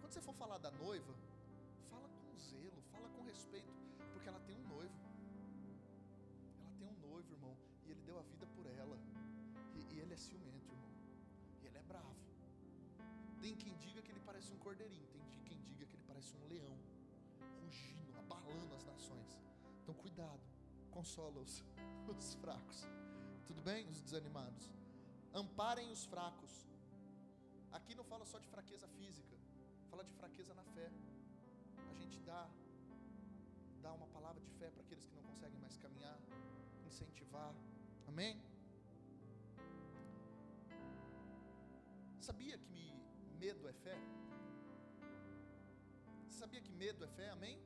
Quando 0.00 0.12
você 0.12 0.20
for 0.20 0.34
falar 0.34 0.58
da 0.58 0.70
noiva, 0.70 1.14
respeito, 3.40 3.72
porque 4.12 4.28
ela 4.28 4.40
tem 4.40 4.56
um 4.56 4.66
noivo. 4.68 4.98
Ela 6.60 6.72
tem 6.78 6.88
um 6.88 6.98
noivo, 7.08 7.32
irmão, 7.32 7.56
e 7.84 7.90
ele 7.92 8.02
deu 8.02 8.18
a 8.18 8.22
vida 8.22 8.46
por 8.54 8.66
ela. 8.66 8.96
E, 9.74 9.94
e 9.94 10.00
ele 10.00 10.12
é 10.12 10.16
ciumento, 10.16 10.72
irmão. 10.74 10.92
E 11.62 11.66
ele 11.66 11.78
é 11.78 11.82
bravo. 11.82 12.14
Tem 13.40 13.56
quem 13.56 13.74
diga 13.78 14.02
que 14.02 14.10
ele 14.12 14.20
parece 14.20 14.52
um 14.52 14.58
cordeirinho, 14.58 15.06
tem 15.32 15.42
quem 15.48 15.58
diga 15.62 15.86
que 15.86 15.96
ele 15.96 16.04
parece 16.06 16.36
um 16.36 16.46
leão, 16.48 16.76
rugindo, 17.62 18.18
abalando 18.18 18.74
as 18.74 18.84
nações. 18.84 19.30
Então, 19.82 19.94
cuidado, 19.94 20.42
consola 20.90 21.40
os, 21.40 21.64
os 22.12 22.34
fracos. 22.34 22.86
Tudo 23.46 23.62
bem? 23.62 23.88
Os 23.88 24.00
desanimados. 24.02 24.70
Amparem 25.32 25.90
os 25.90 26.04
fracos. 26.04 26.66
Aqui 27.72 27.94
não 27.94 28.04
fala 28.04 28.26
só 28.26 28.38
de 28.38 28.48
fraqueza 28.48 28.86
física, 28.88 29.36
fala 29.88 30.04
de 30.04 30.12
fraqueza 30.12 30.52
na 30.54 30.64
fé. 30.74 30.90
A 31.88 31.94
gente 31.94 32.18
dá, 32.20 32.48
dá 33.82 33.92
uma 33.92 34.06
palavra 34.08 34.40
de 34.42 34.52
fé 34.58 34.70
para 34.70 34.82
aqueles 34.82 35.04
que 35.06 35.14
não 35.14 35.22
conseguem 35.22 35.58
mais 35.58 35.76
caminhar, 35.76 36.18
incentivar. 36.86 37.54
Amém? 38.06 38.40
Sabia 42.20 42.58
que 42.58 42.70
me 42.70 42.86
medo 43.38 43.68
é 43.68 43.72
fé? 43.72 43.96
Sabia 46.28 46.60
que 46.60 46.72
medo 46.72 47.04
é 47.04 47.08
fé? 47.08 47.30
Amém? 47.30 47.56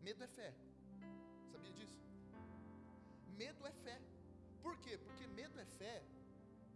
Medo 0.00 0.22
é 0.24 0.28
fé. 0.28 0.54
Sabia 1.52 1.72
disso? 1.72 2.00
Medo 3.42 3.66
é 3.66 3.72
fé. 3.72 4.00
Por 4.62 4.76
quê? 4.78 4.96
Porque 4.98 5.26
medo 5.26 5.58
é 5.58 5.64
fé 5.64 6.02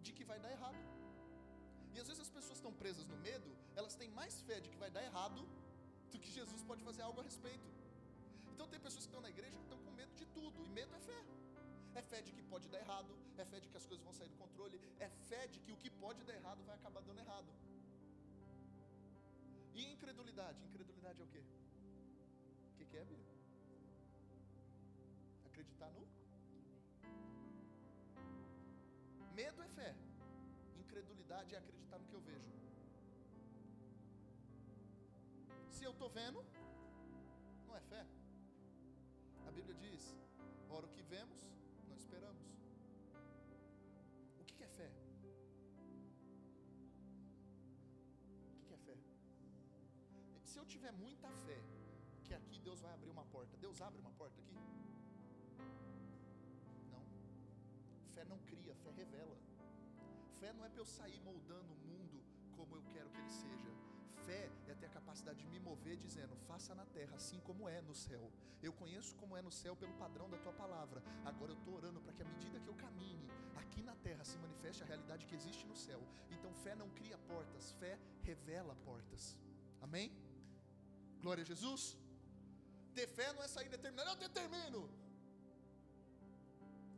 de 0.03 0.13
que 0.13 0.25
vai 0.25 0.39
dar 0.41 0.51
errado. 0.51 0.83
E 1.93 2.01
às 2.01 2.09
vezes 2.09 2.23
as 2.27 2.31
pessoas 2.37 2.59
estão 2.59 2.73
presas 2.73 3.07
no 3.07 3.17
medo, 3.19 3.51
elas 3.77 3.95
têm 3.95 4.11
mais 4.11 4.41
fé 4.43 4.59
de 4.61 4.69
que 4.69 4.77
vai 4.77 4.91
dar 4.91 5.03
errado 5.05 5.47
do 6.15 6.21
que 6.25 6.31
Jesus 6.39 6.63
pode 6.71 6.83
fazer 6.89 7.03
algo 7.09 7.21
a 7.23 7.25
respeito. 7.31 7.69
Então 8.53 8.67
tem 8.73 8.81
pessoas 8.87 9.05
que 9.05 9.11
estão 9.11 9.23
na 9.27 9.31
igreja 9.35 9.57
que 9.61 9.67
estão 9.69 9.81
com 9.85 9.93
medo 10.01 10.15
de 10.21 10.27
tudo, 10.37 10.59
e 10.67 10.71
medo 10.79 10.95
é 10.99 11.01
fé. 11.11 11.21
É 12.01 12.03
fé 12.11 12.21
de 12.27 12.33
que 12.37 12.43
pode 12.53 12.67
dar 12.73 12.81
errado, 12.85 13.13
é 13.43 13.45
fé 13.53 13.59
de 13.65 13.69
que 13.69 13.77
as 13.81 13.87
coisas 13.91 14.05
vão 14.09 14.15
sair 14.19 14.31
do 14.35 14.39
controle, 14.45 14.81
é 15.07 15.09
fé 15.31 15.43
de 15.53 15.59
que 15.65 15.73
o 15.73 15.77
que 15.83 15.91
pode 16.05 16.23
dar 16.29 16.35
errado 16.41 16.63
vai 16.69 16.77
acabar 16.77 17.03
dando 17.09 17.21
errado. 17.27 17.51
E 19.75 19.85
incredulidade? 19.93 20.59
Incredulidade 20.69 21.21
é 21.21 21.25
o 21.25 21.31
quê? 21.35 21.43
O 22.73 22.77
que, 22.77 22.85
que 22.91 22.97
é, 22.97 23.05
Bíblia? 23.05 23.35
Acreditar 25.47 25.91
no? 25.97 26.05
Medo 29.41 29.63
é 29.63 29.69
fé. 29.69 29.95
Incredulidade 30.85 31.55
é 31.55 31.59
acreditar 31.59 31.99
no 31.99 32.07
que 32.07 32.15
eu 32.15 32.21
vejo. 32.21 32.64
Se 35.77 35.83
eu 35.85 35.91
estou 35.91 36.09
vendo, 36.09 36.41
não 37.67 37.75
é 37.77 37.81
fé. 37.81 38.03
A 39.49 39.51
Bíblia 39.51 39.75
diz: 39.85 40.03
ora 40.71 40.87
o 40.87 40.93
que 40.97 41.03
vemos, 41.03 41.41
não 41.89 41.97
esperamos. 41.97 42.47
O 44.41 44.45
que 44.45 44.63
é 44.63 44.69
fé? 44.69 44.89
O 48.61 48.67
que 48.67 48.75
é 48.75 48.77
fé? 48.77 48.97
Se 50.45 50.59
eu 50.61 50.65
tiver 50.65 50.93
muita 50.93 51.29
fé 51.47 51.61
que 52.23 52.35
aqui 52.35 52.61
Deus 52.61 52.81
vai 52.81 52.93
abrir 52.93 53.11
uma 53.11 53.25
porta, 53.25 53.57
Deus 53.57 53.81
abre 53.81 53.99
uma 53.99 54.13
porta 54.13 54.41
aqui? 54.41 54.55
Não. 56.93 57.05
Fé 58.15 58.25
não 58.25 58.39
cria, 58.51 58.77
fé 58.77 58.93
revela. 58.93 59.37
Fé 60.39 60.53
não 60.53 60.65
é 60.65 60.69
para 60.69 60.83
eu 60.83 60.87
sair 60.87 61.21
moldando 61.31 61.73
o 61.73 61.81
mundo 61.89 62.23
como 62.57 62.77
eu 62.77 62.85
quero 62.93 63.11
que 63.11 63.19
ele 63.19 63.31
seja 63.31 63.84
fé 64.27 64.51
é 64.69 64.75
ter 64.75 64.87
a 64.87 64.97
capacidade 64.99 65.39
de 65.43 65.49
me 65.53 65.59
mover 65.69 65.97
dizendo: 65.97 66.35
faça 66.49 66.75
na 66.75 66.87
terra 66.97 67.15
assim 67.21 67.41
como 67.41 67.69
é 67.69 67.81
no 67.83 67.95
céu. 67.95 68.25
Eu 68.63 68.73
conheço 68.73 69.15
como 69.21 69.37
é 69.37 69.43
no 69.43 69.53
céu 69.63 69.75
pelo 69.77 69.95
padrão 69.95 70.29
da 70.29 70.39
tua 70.39 70.53
palavra. 70.53 71.03
Agora 71.25 71.53
eu 71.53 71.59
estou 71.59 71.75
orando 71.75 72.01
para 72.01 72.13
que 72.13 72.23
à 72.23 72.29
medida 72.33 72.61
que 72.61 72.69
eu 72.73 72.75
caminhe 72.75 73.29
aqui 73.63 73.83
na 73.83 73.95
terra 74.07 74.25
se 74.25 74.37
manifeste 74.39 74.83
a 74.83 74.87
realidade 74.87 75.27
que 75.27 75.35
existe 75.35 75.67
no 75.67 75.77
céu. 75.77 76.01
Então 76.31 76.53
fé 76.65 76.75
não 76.75 76.89
cria 76.91 77.19
portas, 77.33 77.73
fé 77.83 77.99
revela 78.23 78.75
portas. 78.89 79.37
Amém? 79.83 80.11
Glória 81.21 81.43
a 81.43 81.51
Jesus. 81.53 81.97
Ter 82.95 83.09
fé 83.09 83.33
não 83.33 83.43
é 83.43 83.49
sair 83.49 83.69
determinado, 83.69 84.11
eu 84.11 84.29
determino. 84.29 84.83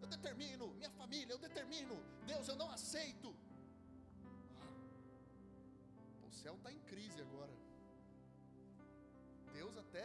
Eu 0.02 0.08
determino, 0.08 0.66
minha 0.74 0.90
família, 0.90 1.32
eu 1.32 1.38
determino. 1.38 1.96
Deus, 2.26 2.46
eu 2.48 2.56
não 2.62 2.70
aceito 2.70 3.34
céu 6.46 6.54
está 6.58 6.70
em 6.72 6.82
crise 6.90 7.20
agora. 7.20 7.54
Deus 9.52 9.76
até 9.82 10.02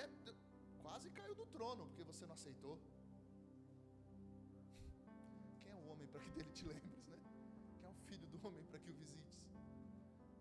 quase 0.84 1.08
caiu 1.18 1.36
do 1.40 1.46
trono 1.56 1.84
porque 1.90 2.04
você 2.12 2.24
não 2.30 2.34
aceitou. 2.34 2.76
Quem 5.60 5.72
é 5.72 5.76
o 5.82 5.86
homem 5.92 6.08
para 6.08 6.22
que 6.24 6.32
dele 6.32 6.52
te 6.60 6.66
lembres, 6.66 7.06
né? 7.12 7.20
Quem 7.76 7.86
é 7.90 7.92
o 7.96 8.00
filho 8.08 8.28
do 8.34 8.40
homem 8.48 8.64
para 8.72 8.80
que 8.80 8.90
o 8.90 8.96
visites? 9.02 9.38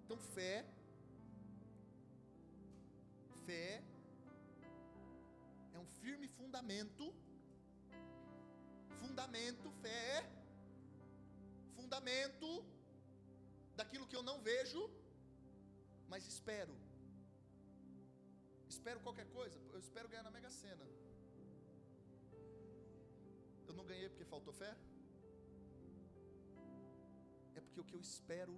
Então, 0.02 0.16
fé, 0.36 0.54
fé 3.44 3.82
é 5.74 5.78
um 5.84 5.88
firme 6.00 6.28
fundamento. 6.28 7.12
Fundamento, 9.02 9.70
fé 9.82 10.00
é 10.16 10.20
fundamento 11.76 12.48
daquilo 13.76 14.06
que 14.06 14.16
eu 14.16 14.24
não 14.30 14.38
vejo, 14.50 14.82
mas 16.12 16.26
espero. 16.34 16.74
Espero 18.74 18.98
qualquer 19.06 19.26
coisa, 19.38 19.58
eu 19.74 19.80
espero 19.86 20.08
ganhar 20.12 20.24
na 20.28 20.32
Mega 20.36 20.50
Sena. 20.60 20.86
Eu 23.68 23.74
não 23.78 23.84
ganhei 23.90 24.08
porque 24.08 24.24
faltou 24.34 24.52
fé? 24.62 24.72
É 27.58 27.60
porque 27.60 27.80
o 27.82 27.84
que 27.88 27.96
eu 27.98 28.02
espero 28.08 28.54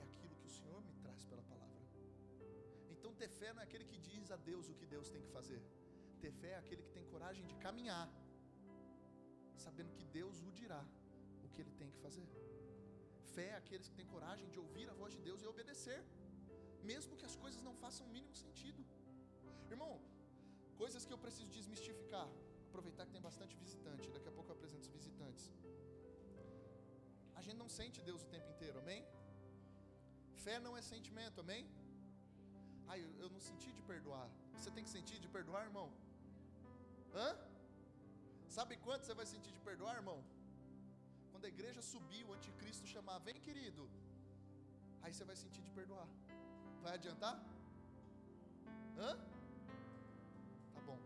é 0.00 0.02
aquilo 0.08 0.34
que 0.40 0.46
o 0.50 0.54
Senhor 0.58 0.80
me 0.88 0.94
traz 1.04 1.24
pela 1.30 1.42
palavra. 1.52 1.80
Então, 2.94 3.12
ter 3.20 3.30
fé 3.40 3.52
não 3.52 3.62
é 3.62 3.64
aquele 3.68 3.86
que 3.92 3.98
diz 3.98 4.30
a 4.36 4.38
Deus 4.50 4.68
o 4.68 4.76
que 4.80 4.86
Deus 4.94 5.10
tem 5.14 5.22
que 5.26 5.32
fazer. 5.38 5.60
Ter 6.20 6.32
fé 6.42 6.50
é 6.50 6.58
aquele 6.62 6.82
que 6.86 6.92
tem 6.96 7.04
coragem 7.14 7.44
de 7.50 7.56
caminhar, 7.66 8.08
sabendo 9.64 9.92
que 9.96 10.04
Deus 10.18 10.42
o 10.48 10.52
dirá 10.60 10.84
o 11.44 11.48
que 11.48 11.60
ele 11.62 11.74
tem 11.80 11.90
que 11.90 11.98
fazer. 12.06 12.28
Fé 13.34 13.48
é 13.54 13.56
aqueles 13.62 13.88
que 13.88 13.96
têm 13.98 14.06
coragem 14.14 14.48
de 14.54 14.58
ouvir 14.64 14.88
a 14.88 14.94
voz 14.94 15.12
de 15.16 15.20
Deus 15.28 15.42
e 15.42 15.46
obedecer, 15.54 16.00
mesmo 16.90 17.16
que 17.20 17.26
as 17.30 17.36
coisas 17.44 17.60
não 17.68 17.74
façam 17.84 18.04
o 18.06 18.12
mínimo 18.16 18.36
sentido. 18.44 18.82
Irmão, 19.74 19.92
coisas 20.82 21.04
que 21.06 21.14
eu 21.16 21.20
preciso 21.24 21.50
desmistificar. 21.58 22.28
Aproveitar 22.68 23.04
que 23.06 23.14
tem 23.16 23.24
bastante 23.30 23.54
visitante, 23.64 24.10
daqui 24.14 24.28
a 24.30 24.34
pouco 24.36 24.50
eu 24.50 24.56
apresento 24.56 24.84
os 24.88 24.92
visitantes. 24.98 25.44
A 27.38 27.42
gente 27.44 27.58
não 27.62 27.70
sente 27.78 27.98
Deus 28.08 28.22
o 28.26 28.28
tempo 28.34 28.48
inteiro, 28.54 28.78
amém? 28.82 29.02
Fé 30.44 30.56
não 30.66 30.72
é 30.78 30.82
sentimento, 30.94 31.40
amém? 31.44 31.62
Ai, 32.92 32.98
eu, 33.04 33.10
eu 33.22 33.28
não 33.34 33.40
senti 33.48 33.70
de 33.78 33.82
perdoar. 33.92 34.26
Você 34.56 34.70
tem 34.76 34.84
que 34.86 34.92
sentir 34.96 35.18
de 35.24 35.28
perdoar, 35.36 35.62
irmão? 35.70 35.88
Hã? 37.14 37.28
Sabe 38.56 38.76
quanto 38.86 39.04
você 39.04 39.14
vai 39.20 39.26
sentir 39.34 39.52
de 39.56 39.60
perdoar, 39.68 39.94
irmão? 40.02 40.18
Quando 41.30 41.46
a 41.46 41.52
igreja 41.54 41.80
subir, 41.92 42.22
o 42.24 42.34
anticristo 42.36 42.86
chamar, 42.94 43.18
vem 43.28 43.38
querido. 43.46 43.84
Aí 45.02 45.12
você 45.14 45.24
vai 45.30 45.36
sentir 45.44 45.62
de 45.66 45.72
perdoar. 45.80 46.08
Vai 46.86 46.94
adiantar? 46.94 47.34
Hã? 48.96 49.12
Tá 50.74 50.80
bom. 50.88 50.98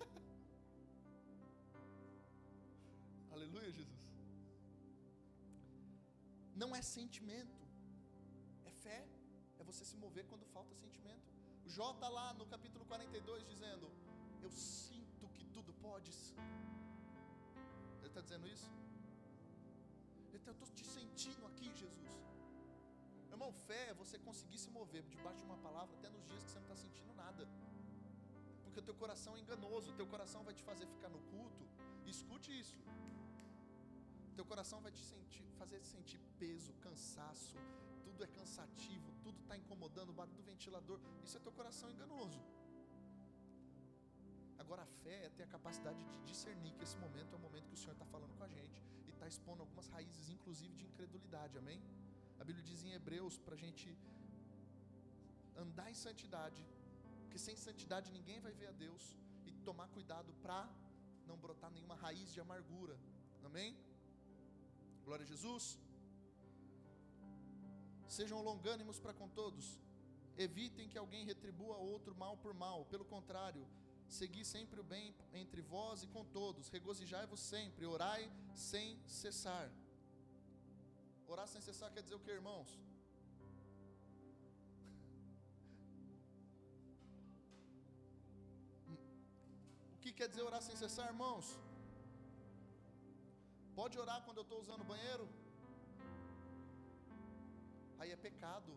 Aleluia, 3.34 3.70
Jesus. 3.70 4.02
Não 6.56 6.74
é 6.74 6.82
sentimento, 6.82 7.62
é 8.64 8.72
fé, 8.72 9.06
é 9.60 9.62
você 9.62 9.84
se 9.84 9.96
mover 9.96 10.26
quando 10.26 10.44
falta 10.46 10.74
sentimento. 10.74 11.22
O 11.64 11.70
Jó 11.70 11.92
está 11.92 12.08
lá 12.08 12.34
no 12.34 12.46
capítulo 12.46 12.84
42 12.86 13.46
dizendo: 13.46 13.88
Eu 14.42 14.50
sinto 14.50 15.28
que 15.36 15.44
tudo 15.44 15.72
podes. 15.74 16.34
Ele 18.00 18.08
está 18.08 18.20
dizendo 18.20 18.48
isso? 18.48 18.68
Está, 20.34 20.50
eu 20.50 20.54
estou 20.54 20.68
te 20.74 20.84
sentindo 20.84 21.46
aqui, 21.46 21.72
Jesus. 21.76 22.35
Irmão, 23.36 23.52
fé 23.68 23.80
é 23.90 23.94
você 24.02 24.18
conseguir 24.26 24.58
se 24.62 24.70
mover 24.76 25.02
debaixo 25.14 25.40
de 25.40 25.44
uma 25.44 25.58
palavra 25.58 25.94
até 25.98 26.08
nos 26.08 26.24
dias 26.28 26.42
que 26.42 26.50
você 26.50 26.58
não 26.58 26.68
está 26.68 26.76
sentindo 26.84 27.12
nada. 27.14 27.46
Porque 28.64 28.80
o 28.80 28.84
teu 28.88 28.94
coração 29.02 29.36
é 29.36 29.40
enganoso, 29.40 29.90
o 29.90 29.96
teu 30.00 30.06
coração 30.06 30.42
vai 30.42 30.54
te 30.58 30.62
fazer 30.68 30.86
ficar 30.86 31.10
no 31.10 31.20
culto. 31.32 31.64
Escute 32.06 32.50
isso. 32.58 32.78
Teu 34.38 34.46
coração 34.52 34.80
vai 34.80 34.90
te 34.90 35.02
sentir, 35.12 35.44
fazer 35.58 35.82
sentir 35.84 36.18
peso, 36.38 36.72
cansaço, 36.86 37.58
tudo 38.04 38.24
é 38.24 38.26
cansativo, 38.38 39.12
tudo 39.22 39.38
está 39.42 39.54
incomodando, 39.54 40.10
o 40.14 40.14
barulho 40.14 40.38
do 40.38 40.42
ventilador. 40.52 40.98
Isso 41.22 41.36
é 41.36 41.40
teu 41.40 41.52
coração 41.52 41.90
enganoso. 41.90 42.40
Agora 44.56 44.82
a 44.82 44.90
fé 45.04 45.26
é 45.26 45.28
ter 45.28 45.42
a 45.42 45.52
capacidade 45.58 46.02
de 46.10 46.18
discernir 46.30 46.72
que 46.72 46.84
esse 46.84 46.96
momento 46.96 47.34
é 47.34 47.36
o 47.36 47.44
momento 47.46 47.68
que 47.68 47.74
o 47.74 47.82
Senhor 47.84 47.92
está 47.92 48.06
falando 48.06 48.34
com 48.38 48.44
a 48.44 48.48
gente 48.48 48.82
e 49.06 49.10
está 49.10 49.28
expondo 49.28 49.60
algumas 49.60 49.88
raízes, 49.88 50.30
inclusive 50.30 50.74
de 50.74 50.86
incredulidade, 50.86 51.58
amém? 51.58 51.82
A 52.40 52.44
Bíblia 52.44 52.64
diz 52.70 52.82
em 52.84 52.92
Hebreus 52.98 53.36
para 53.44 53.54
a 53.54 53.62
gente 53.64 53.86
andar 55.64 55.90
em 55.90 55.94
santidade, 55.94 56.62
porque 57.22 57.38
sem 57.38 57.56
santidade 57.56 58.10
ninguém 58.16 58.40
vai 58.46 58.52
ver 58.60 58.68
a 58.72 58.76
Deus 58.84 59.16
e 59.46 59.52
tomar 59.68 59.88
cuidado 59.96 60.32
para 60.42 60.60
não 61.26 61.36
brotar 61.44 61.70
nenhuma 61.70 61.96
raiz 62.04 62.32
de 62.32 62.40
amargura, 62.40 62.96
amém? 63.48 63.70
Glória 65.04 65.24
a 65.24 65.32
Jesus. 65.32 65.78
Sejam 68.08 68.42
longânimos 68.42 68.98
para 68.98 69.14
com 69.20 69.28
todos. 69.28 69.66
Evitem 70.36 70.88
que 70.88 70.98
alguém 70.98 71.24
retribua 71.24 71.76
outro 71.76 72.14
mal 72.14 72.36
por 72.36 72.52
mal. 72.54 72.84
Pelo 72.86 73.04
contrário, 73.04 73.66
segui 74.08 74.44
sempre 74.44 74.78
o 74.80 74.84
bem 74.84 75.14
entre 75.32 75.62
vós 75.62 76.02
e 76.02 76.08
com 76.08 76.24
todos. 76.24 76.68
Regozijai-vos 76.68 77.40
sempre. 77.40 77.86
Orai 77.86 78.30
sem 78.54 78.98
cessar. 79.06 79.70
Orar 81.32 81.46
sem 81.52 81.60
cessar 81.68 81.90
quer 81.94 82.02
dizer 82.06 82.16
o 82.18 82.24
que, 82.24 82.30
irmãos? 82.40 82.70
O 89.94 89.98
que 90.02 90.12
quer 90.18 90.28
dizer 90.28 90.42
orar 90.50 90.62
sem 90.68 90.76
cessar, 90.82 91.06
irmãos? 91.14 91.46
Pode 93.78 93.98
orar 94.04 94.18
quando 94.26 94.38
eu 94.38 94.46
estou 94.46 94.60
usando 94.64 94.82
o 94.82 94.90
banheiro? 94.92 95.28
Aí 97.98 98.10
é 98.12 98.16
pecado. 98.28 98.72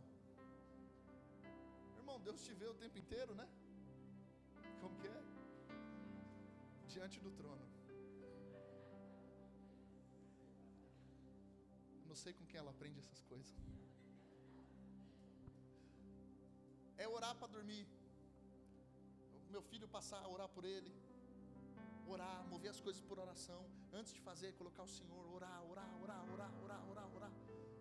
Irmão, 1.98 2.20
Deus 2.28 2.44
te 2.46 2.54
vê 2.62 2.68
o 2.74 2.80
tempo 2.84 2.98
inteiro, 3.04 3.34
né? 3.42 3.48
Como 4.82 4.98
que 5.02 5.08
é? 5.08 5.22
Diante 6.94 7.20
do 7.26 7.32
trono. 7.40 7.79
Sei 12.24 12.34
com 12.38 12.46
quem 12.50 12.60
ela 12.62 12.72
aprende 12.76 13.00
essas 13.04 13.22
coisas. 13.32 13.56
É 17.04 17.08
orar 17.18 17.34
para 17.40 17.54
dormir. 17.58 17.86
Meu 19.54 19.62
filho 19.70 19.88
passar 19.98 20.20
a 20.26 20.30
orar 20.36 20.50
por 20.56 20.66
ele. 20.74 20.92
Orar, 22.14 22.38
mover 22.54 22.72
as 22.76 22.82
coisas 22.86 23.02
por 23.10 23.18
oração. 23.26 23.62
Antes 24.00 24.12
de 24.18 24.22
fazer, 24.28 24.50
colocar 24.62 24.84
o 24.90 24.92
Senhor, 24.98 25.24
orar, 25.38 25.60
orar, 25.72 25.92
orar, 26.04 26.24
orar, 26.34 26.52
orar, 26.64 26.82
orar, 26.92 27.08
orar. 27.18 27.32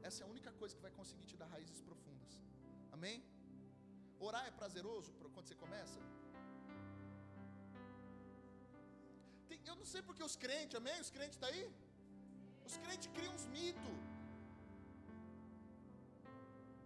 Essa 0.08 0.20
é 0.22 0.24
a 0.26 0.30
única 0.34 0.52
coisa 0.60 0.74
que 0.76 0.84
vai 0.86 0.92
conseguir 0.98 1.26
te 1.30 1.36
dar 1.40 1.48
raízes 1.54 1.80
profundas. 1.88 2.34
Amém? 2.96 3.18
Orar 4.28 4.44
é 4.50 4.52
prazeroso 4.60 5.10
quando 5.18 5.34
você 5.40 5.54
começa? 5.64 6.00
Tem, 9.48 9.60
eu 9.70 9.76
não 9.80 9.88
sei 9.92 10.02
porque 10.08 10.22
os 10.30 10.36
crentes, 10.44 10.76
amém? 10.82 10.98
Os 11.06 11.10
crentes 11.16 11.36
estão 11.36 11.48
tá 11.48 11.54
aí? 11.54 11.66
Os 12.68 12.76
crentes 12.84 13.08
criam 13.16 13.34
uns 13.38 13.46
mitos. 13.56 14.07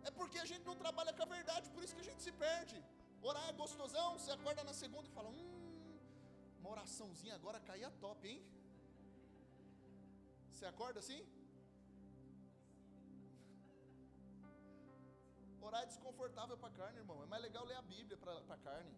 É 0.09 0.11
porque 0.19 0.39
a 0.45 0.49
gente 0.51 0.65
não 0.71 0.77
trabalha 0.85 1.13
com 1.17 1.25
a 1.27 1.31
verdade, 1.37 1.71
por 1.75 1.83
isso 1.85 1.95
que 1.97 2.05
a 2.05 2.09
gente 2.11 2.23
se 2.27 2.33
perde. 2.45 2.79
Orar 3.29 3.45
é 3.49 3.53
gostosão, 3.53 4.09
você 4.19 4.31
acorda 4.39 4.63
na 4.71 4.75
segunda 4.83 5.07
e 5.09 5.15
fala: 5.19 5.29
Hum, 5.29 5.99
uma 6.61 6.71
oraçãozinha 6.71 7.35
agora 7.41 7.61
caía 7.71 7.91
top, 8.05 8.29
hein? 8.31 8.43
Você 10.51 10.67
acorda 10.73 10.99
assim? 11.05 11.21
Orar 15.67 15.83
é 15.85 15.87
desconfortável 15.87 16.57
para 16.59 16.69
a 16.69 16.77
carne, 16.81 16.99
irmão. 16.99 17.23
É 17.23 17.27
mais 17.27 17.43
legal 17.43 17.65
ler 17.65 17.77
a 17.77 17.83
Bíblia 17.83 18.17
para 18.17 18.33
a 18.57 18.59
carne. 18.69 18.95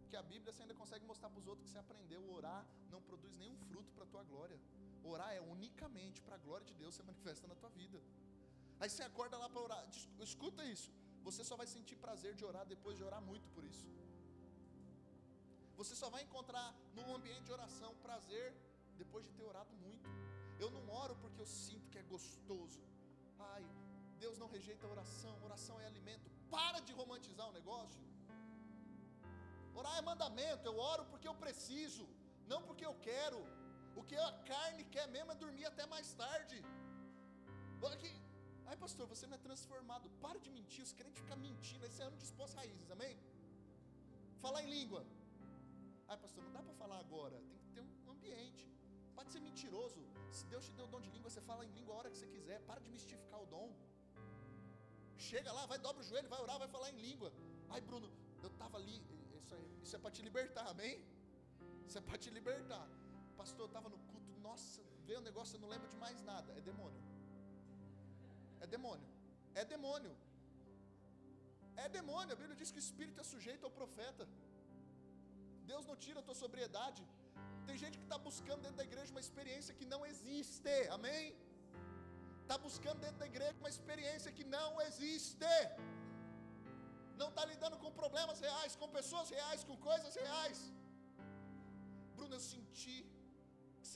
Porque 0.00 0.16
a 0.16 0.22
Bíblia 0.22 0.52
você 0.52 0.62
ainda 0.62 0.74
consegue 0.74 1.04
mostrar 1.06 1.30
para 1.30 1.40
os 1.40 1.46
outros 1.46 1.64
que 1.66 1.72
você 1.72 1.78
aprendeu. 1.78 2.22
Orar 2.30 2.66
não 2.90 3.00
produz 3.00 3.34
nenhum 3.38 3.56
fruto 3.68 3.90
para 3.92 4.04
a 4.04 4.06
tua 4.06 4.22
glória. 4.24 4.58
Orar 5.02 5.32
é 5.32 5.40
unicamente 5.40 6.20
para 6.20 6.34
a 6.34 6.38
glória 6.38 6.66
de 6.66 6.74
Deus 6.74 6.94
se 6.94 7.02
manifesta 7.02 7.46
na 7.46 7.54
tua 7.54 7.70
vida. 7.70 7.98
Aí 8.82 8.90
você 8.90 9.02
acorda 9.08 9.36
lá 9.42 9.48
para 9.52 9.62
orar. 9.66 9.82
Escuta 10.28 10.62
isso. 10.74 10.90
Você 11.26 11.42
só 11.48 11.54
vai 11.60 11.66
sentir 11.72 11.96
prazer 12.04 12.32
de 12.38 12.44
orar 12.48 12.64
depois 12.72 12.94
de 12.98 13.04
orar 13.08 13.20
muito 13.30 13.48
por 13.54 13.64
isso. 13.72 13.86
Você 15.80 15.94
só 16.00 16.08
vai 16.14 16.22
encontrar 16.24 16.68
num 16.96 17.08
ambiente 17.16 17.44
de 17.48 17.52
oração 17.58 17.90
prazer 18.06 18.46
depois 19.02 19.24
de 19.26 19.32
ter 19.36 19.44
orado 19.52 19.74
muito. 19.84 20.08
Eu 20.62 20.70
não 20.76 20.84
oro 21.02 21.14
porque 21.22 21.40
eu 21.44 21.46
sinto 21.46 21.90
que 21.92 22.00
é 22.02 22.02
gostoso. 22.14 22.82
Ai, 23.54 23.64
Deus 24.24 24.36
não 24.42 24.48
rejeita 24.56 24.84
a 24.86 24.90
oração, 24.96 25.34
oração 25.50 25.76
é 25.82 25.86
alimento. 25.92 26.28
Para 26.56 26.80
de 26.80 26.92
romantizar 27.00 27.48
o 27.48 27.56
negócio. 27.60 28.02
Orar 29.80 29.96
é 30.00 30.02
mandamento, 30.10 30.66
eu 30.70 30.76
oro 30.92 31.04
porque 31.12 31.28
eu 31.30 31.36
preciso, 31.44 32.06
não 32.52 32.60
porque 32.68 32.84
eu 32.90 32.96
quero. 33.08 33.40
O 34.00 34.02
que 34.08 34.18
a 34.28 34.32
carne 34.52 34.84
quer 34.96 35.06
mesmo 35.16 35.32
é 35.32 35.40
dormir 35.46 35.66
até 35.72 35.86
mais 35.94 36.10
tarde. 36.24 36.58
Olha 37.86 37.96
aqui. 38.00 38.12
Ai, 38.72 38.76
pastor, 38.84 39.06
você 39.12 39.24
não 39.28 39.36
é 39.38 39.42
transformado. 39.46 40.06
Para 40.24 40.38
de 40.44 40.50
mentir, 40.56 40.82
os 40.86 40.92
crentes 40.98 41.18
ficam 41.22 41.36
mentindo. 41.46 41.84
Esse 41.88 42.00
é 42.02 42.04
ano 42.06 42.16
dispôs 42.22 42.52
raízes, 42.58 42.90
amém? 42.94 43.14
Falar 44.44 44.60
em 44.64 44.70
língua. 44.76 45.00
Ai, 46.08 46.16
pastor, 46.22 46.42
não 46.46 46.52
dá 46.56 46.62
para 46.68 46.76
falar 46.82 46.98
agora. 47.06 47.36
Tem 47.50 47.58
que 47.64 47.68
ter 47.74 47.82
um 47.82 48.12
ambiente. 48.16 48.64
Pode 49.18 49.30
ser 49.34 49.40
mentiroso. 49.48 50.00
Se 50.38 50.46
Deus 50.52 50.64
te 50.68 50.72
deu 50.78 50.86
o 50.86 50.92
dom 50.94 51.02
de 51.06 51.10
língua, 51.16 51.28
você 51.28 51.42
fala 51.50 51.66
em 51.66 51.72
língua 51.78 51.94
a 51.94 51.98
hora 51.98 52.10
que 52.12 52.16
você 52.16 52.26
quiser. 52.34 52.58
Para 52.70 52.80
de 52.80 52.88
mistificar 52.96 53.42
o 53.42 53.46
dom. 53.54 53.68
Chega 55.18 55.52
lá, 55.52 55.66
vai, 55.66 55.78
dobra 55.78 56.02
o 56.02 56.08
joelho, 56.10 56.30
vai 56.34 56.40
orar, 56.40 56.58
vai 56.64 56.68
falar 56.76 56.90
em 56.94 56.98
língua. 57.08 57.30
Ai, 57.68 57.82
Bruno, 57.82 58.10
eu 58.42 58.50
estava 58.54 58.78
ali. 58.78 58.98
Isso, 59.38 59.54
aí, 59.54 59.68
isso 59.82 59.96
é 59.96 59.98
para 59.98 60.10
te 60.16 60.22
libertar, 60.22 60.66
amém? 60.74 61.04
Isso 61.86 61.98
é 61.98 62.00
para 62.00 62.16
te 62.16 62.30
libertar. 62.30 62.88
Pastor, 63.36 63.64
eu 63.66 63.72
estava 63.74 63.90
no 63.90 63.98
culto, 64.10 64.32
nossa, 64.48 64.82
veio 65.04 65.20
um 65.20 65.28
negócio, 65.30 65.56
eu 65.56 65.60
não 65.60 65.68
lembro 65.68 65.90
de 65.94 65.98
mais 66.06 66.22
nada. 66.22 66.50
É 66.54 66.60
demônio. 66.72 67.11
É 68.64 68.66
demônio. 68.76 69.08
É 69.60 69.64
demônio. 69.74 70.14
É 71.84 71.88
demônio. 71.98 72.32
A 72.36 72.40
Bíblia 72.40 72.58
diz 72.60 72.70
que 72.72 72.80
o 72.82 72.86
espírito 72.86 73.20
é 73.22 73.26
sujeito 73.34 73.64
ao 73.68 73.72
profeta. 73.80 74.24
Deus 75.70 75.84
não 75.90 75.96
tira 76.04 76.18
a 76.20 76.26
tua 76.28 76.38
sobriedade. 76.44 77.02
Tem 77.68 77.76
gente 77.82 77.96
que 78.00 78.06
está 78.08 78.18
buscando 78.28 78.60
dentro 78.66 78.78
da 78.80 78.86
igreja 78.90 79.14
uma 79.16 79.24
experiência 79.26 79.76
que 79.78 79.86
não 79.94 80.00
existe. 80.10 80.76
Amém? 80.96 81.24
Está 82.42 82.56
buscando 82.66 83.00
dentro 83.06 83.20
da 83.22 83.28
igreja 83.32 83.56
uma 83.62 83.72
experiência 83.76 84.34
que 84.38 84.44
não 84.56 84.70
existe. 84.88 85.52
Não 87.20 87.28
está 87.32 87.44
lidando 87.52 87.76
com 87.82 87.98
problemas 88.02 88.38
reais, 88.46 88.74
com 88.80 88.88
pessoas 88.98 89.28
reais, 89.36 89.60
com 89.68 89.76
coisas 89.90 90.14
reais. 90.24 90.58
Bruno, 92.16 92.34
eu 92.38 92.44
senti. 92.54 92.98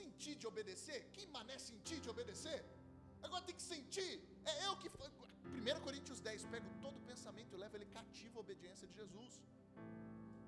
Sentir 0.01 0.35
de 0.41 0.47
obedecer? 0.53 1.01
Que 1.15 1.25
mané 1.37 1.57
sentir 1.71 1.99
de 2.05 2.11
obedecer? 2.15 2.61
Agora 3.27 3.43
tem 3.49 3.57
que 3.61 3.67
sentir. 3.75 4.15
É 4.53 4.67
eu 4.67 4.75
que. 4.83 4.89
1 4.89 5.81
Coríntios 5.87 6.19
10, 6.21 6.45
pego 6.55 6.69
todo 6.85 7.05
pensamento 7.11 7.53
e 7.55 7.59
levo 7.63 7.77
ele 7.77 7.87
cativo 7.97 8.39
à 8.39 8.41
obediência 8.47 8.87
de 8.91 8.95
Jesus. 9.01 9.33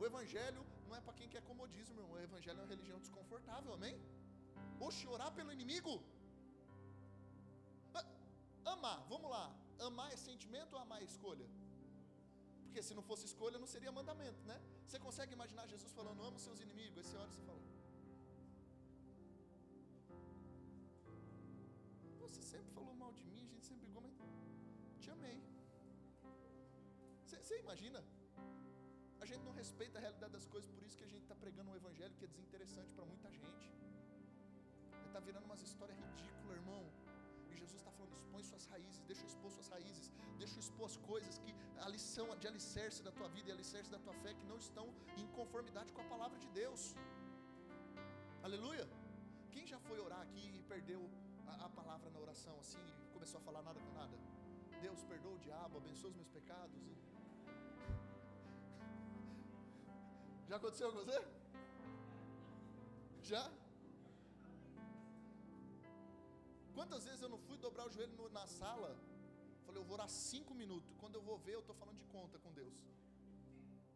O 0.01 0.05
Evangelho 0.11 0.63
não 0.89 0.97
é 0.99 1.01
para 1.07 1.15
quem 1.19 1.29
quer 1.33 1.43
comodismo, 1.51 2.01
irmão. 2.01 2.17
O 2.17 2.21
Evangelho 2.29 2.59
é 2.61 2.63
uma 2.63 2.73
religião 2.75 2.99
desconfortável, 3.05 3.73
amém? 3.79 3.97
Oxe, 4.87 5.07
orar 5.15 5.31
pelo 5.39 5.53
inimigo? 5.57 5.95
Ah, 7.99 8.07
amar, 8.75 8.99
vamos 9.13 9.31
lá. 9.37 9.47
Amar 9.89 10.13
é 10.13 10.17
sentimento 10.29 10.75
ou 10.75 10.81
amar 10.85 11.01
é 11.03 11.05
escolha? 11.13 11.47
Porque 12.65 12.83
se 12.83 12.95
não 12.99 13.03
fosse 13.11 13.25
escolha, 13.31 13.59
não 13.59 13.71
seria 13.75 13.91
mandamento, 13.99 14.41
né? 14.51 14.57
Você 14.87 14.99
consegue 15.07 15.33
imaginar 15.39 15.67
Jesus 15.67 15.93
falando, 15.99 16.23
amo 16.29 16.39
seus 16.47 16.61
inimigos? 16.67 16.99
Esse 17.05 17.17
hora 17.17 17.31
você 17.33 17.43
fala. 17.49 17.63
Você 22.25 22.43
sempre 22.43 22.71
falou 22.79 22.95
mal 22.95 23.13
de 23.13 23.25
mim, 23.25 23.47
te 25.09 25.13
amei. 25.17 25.39
Você 27.25 27.55
imagina? 27.65 28.01
A 29.23 29.27
gente 29.31 29.43
não 29.49 29.55
respeita 29.61 29.95
a 29.99 30.03
realidade 30.07 30.33
das 30.39 30.47
coisas, 30.55 30.69
por 30.77 30.83
isso 30.87 30.97
que 30.99 31.07
a 31.09 31.11
gente 31.13 31.23
está 31.27 31.37
pregando 31.45 31.71
um 31.71 31.77
evangelho 31.83 32.15
que 32.19 32.25
é 32.27 32.31
desinteressante 32.35 32.93
para 32.97 33.07
muita 33.13 33.31
gente. 33.41 33.67
Está 35.09 35.21
virando 35.29 35.47
umas 35.51 35.63
histórias 35.69 35.99
ridículas, 36.05 36.57
irmão. 36.61 36.83
E 37.51 37.57
Jesus 37.63 37.79
está 37.83 37.93
falando: 37.99 38.15
expõe 38.21 38.43
suas 38.51 38.67
raízes, 38.73 39.03
deixa 39.11 39.23
eu 39.25 39.29
expor 39.33 39.51
suas 39.57 39.69
raízes, 39.75 40.07
deixa 40.43 40.55
eu 40.57 40.63
expor 40.67 40.87
as 40.93 40.97
coisas 41.11 41.39
que 41.45 41.55
ali 41.87 42.01
são 42.15 42.27
de 42.43 42.49
alicerce 42.53 43.03
da 43.09 43.13
tua 43.19 43.29
vida 43.37 43.49
e 43.51 43.53
alicerce 43.59 43.91
da 43.97 44.01
tua 44.07 44.17
fé 44.23 44.33
que 44.41 44.47
não 44.53 44.59
estão 44.67 44.87
em 45.17 45.27
conformidade 45.39 45.93
com 45.93 46.03
a 46.07 46.09
palavra 46.15 46.39
de 46.45 46.51
Deus. 46.63 46.83
Aleluia. 48.49 48.87
Quem 49.55 49.67
já 49.73 49.81
foi 49.89 49.99
orar 50.07 50.21
aqui 50.27 50.47
e 50.59 50.63
perdeu 50.75 51.01
a, 51.47 51.55
a 51.67 51.71
palavra 51.81 52.11
na 52.11 52.21
oração 52.27 52.57
assim 52.65 52.85
e 53.05 53.09
começou 53.17 53.39
a 53.41 53.45
falar 53.49 53.63
nada 53.63 53.81
com 53.87 53.93
nada? 54.03 54.38
Deus 54.87 55.03
perdoa 55.13 55.35
o 55.35 55.39
diabo, 55.47 55.79
abençoa 55.79 56.11
os 56.11 56.17
meus 56.17 56.29
pecados. 56.29 56.83
Já 60.49 60.57
aconteceu 60.57 60.91
com 60.93 60.99
você? 61.05 61.19
Já? 63.31 63.45
Quantas 66.75 67.05
vezes 67.05 67.23
eu 67.23 67.29
não 67.29 67.39
fui 67.47 67.59
dobrar 67.59 67.87
o 67.87 67.91
joelho 67.91 68.29
na 68.31 68.47
sala? 68.47 68.97
Falei, 69.67 69.81
eu 69.81 69.85
vou 69.85 69.95
orar 69.95 70.09
cinco 70.09 70.55
minutos. 70.55 70.95
Quando 71.01 71.17
eu 71.17 71.23
vou 71.23 71.39
ver, 71.39 71.55
eu 71.57 71.61
estou 71.61 71.75
falando 71.75 71.99
de 71.99 72.07
conta 72.07 72.39
com 72.39 72.53
Deus. 72.53 72.79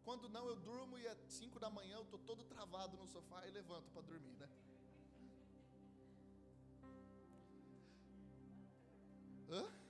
Quando 0.03 0.27
não, 0.29 0.45
eu 0.47 0.57
durmo 0.57 0.99
e 0.99 1.07
é 1.07 1.15
cinco 1.27 1.59
da 1.59 1.69
manhã, 1.69 1.95
eu 1.95 2.03
estou 2.03 2.19
todo 2.19 2.43
travado 2.43 2.97
no 2.97 3.07
sofá 3.07 3.47
e 3.47 3.51
levanto 3.51 3.89
para 3.91 4.01
dormir, 4.01 4.35
né? 4.37 4.49
Hã? 9.49 9.82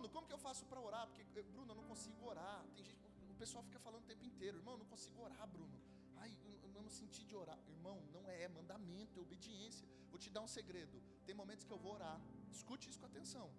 Bruno, 0.00 0.14
como 0.14 0.26
que 0.26 0.32
eu 0.32 0.38
faço 0.38 0.64
para 0.64 0.80
orar? 0.80 1.06
Porque, 1.08 1.22
eh, 1.38 1.42
Bruno, 1.42 1.72
eu 1.72 1.76
não 1.80 1.84
consigo 1.84 2.24
orar. 2.24 2.64
Tem 2.74 2.82
gente, 2.82 2.98
o 3.28 3.34
pessoal 3.34 3.62
fica 3.62 3.78
falando 3.78 4.02
o 4.04 4.06
tempo 4.06 4.24
inteiro, 4.24 4.56
irmão, 4.56 4.74
eu 4.74 4.78
não 4.78 4.86
consigo 4.86 5.20
orar, 5.20 5.46
Bruno. 5.46 5.78
Ai, 6.16 6.32
eu 6.62 6.82
não 6.82 6.88
senti 6.88 7.22
de 7.22 7.34
orar. 7.36 7.58
Irmão, 7.68 7.98
não 8.14 8.22
é, 8.30 8.44
é 8.44 8.48
mandamento, 8.48 9.18
é 9.18 9.22
obediência. 9.22 9.86
Vou 10.10 10.18
te 10.18 10.30
dar 10.30 10.40
um 10.40 10.48
segredo. 10.48 11.02
Tem 11.26 11.34
momentos 11.34 11.66
que 11.66 11.72
eu 11.76 11.78
vou 11.78 11.92
orar. 11.98 12.18
Escute 12.50 12.88
isso 12.88 12.98
com 12.98 13.06
atenção. 13.12 13.50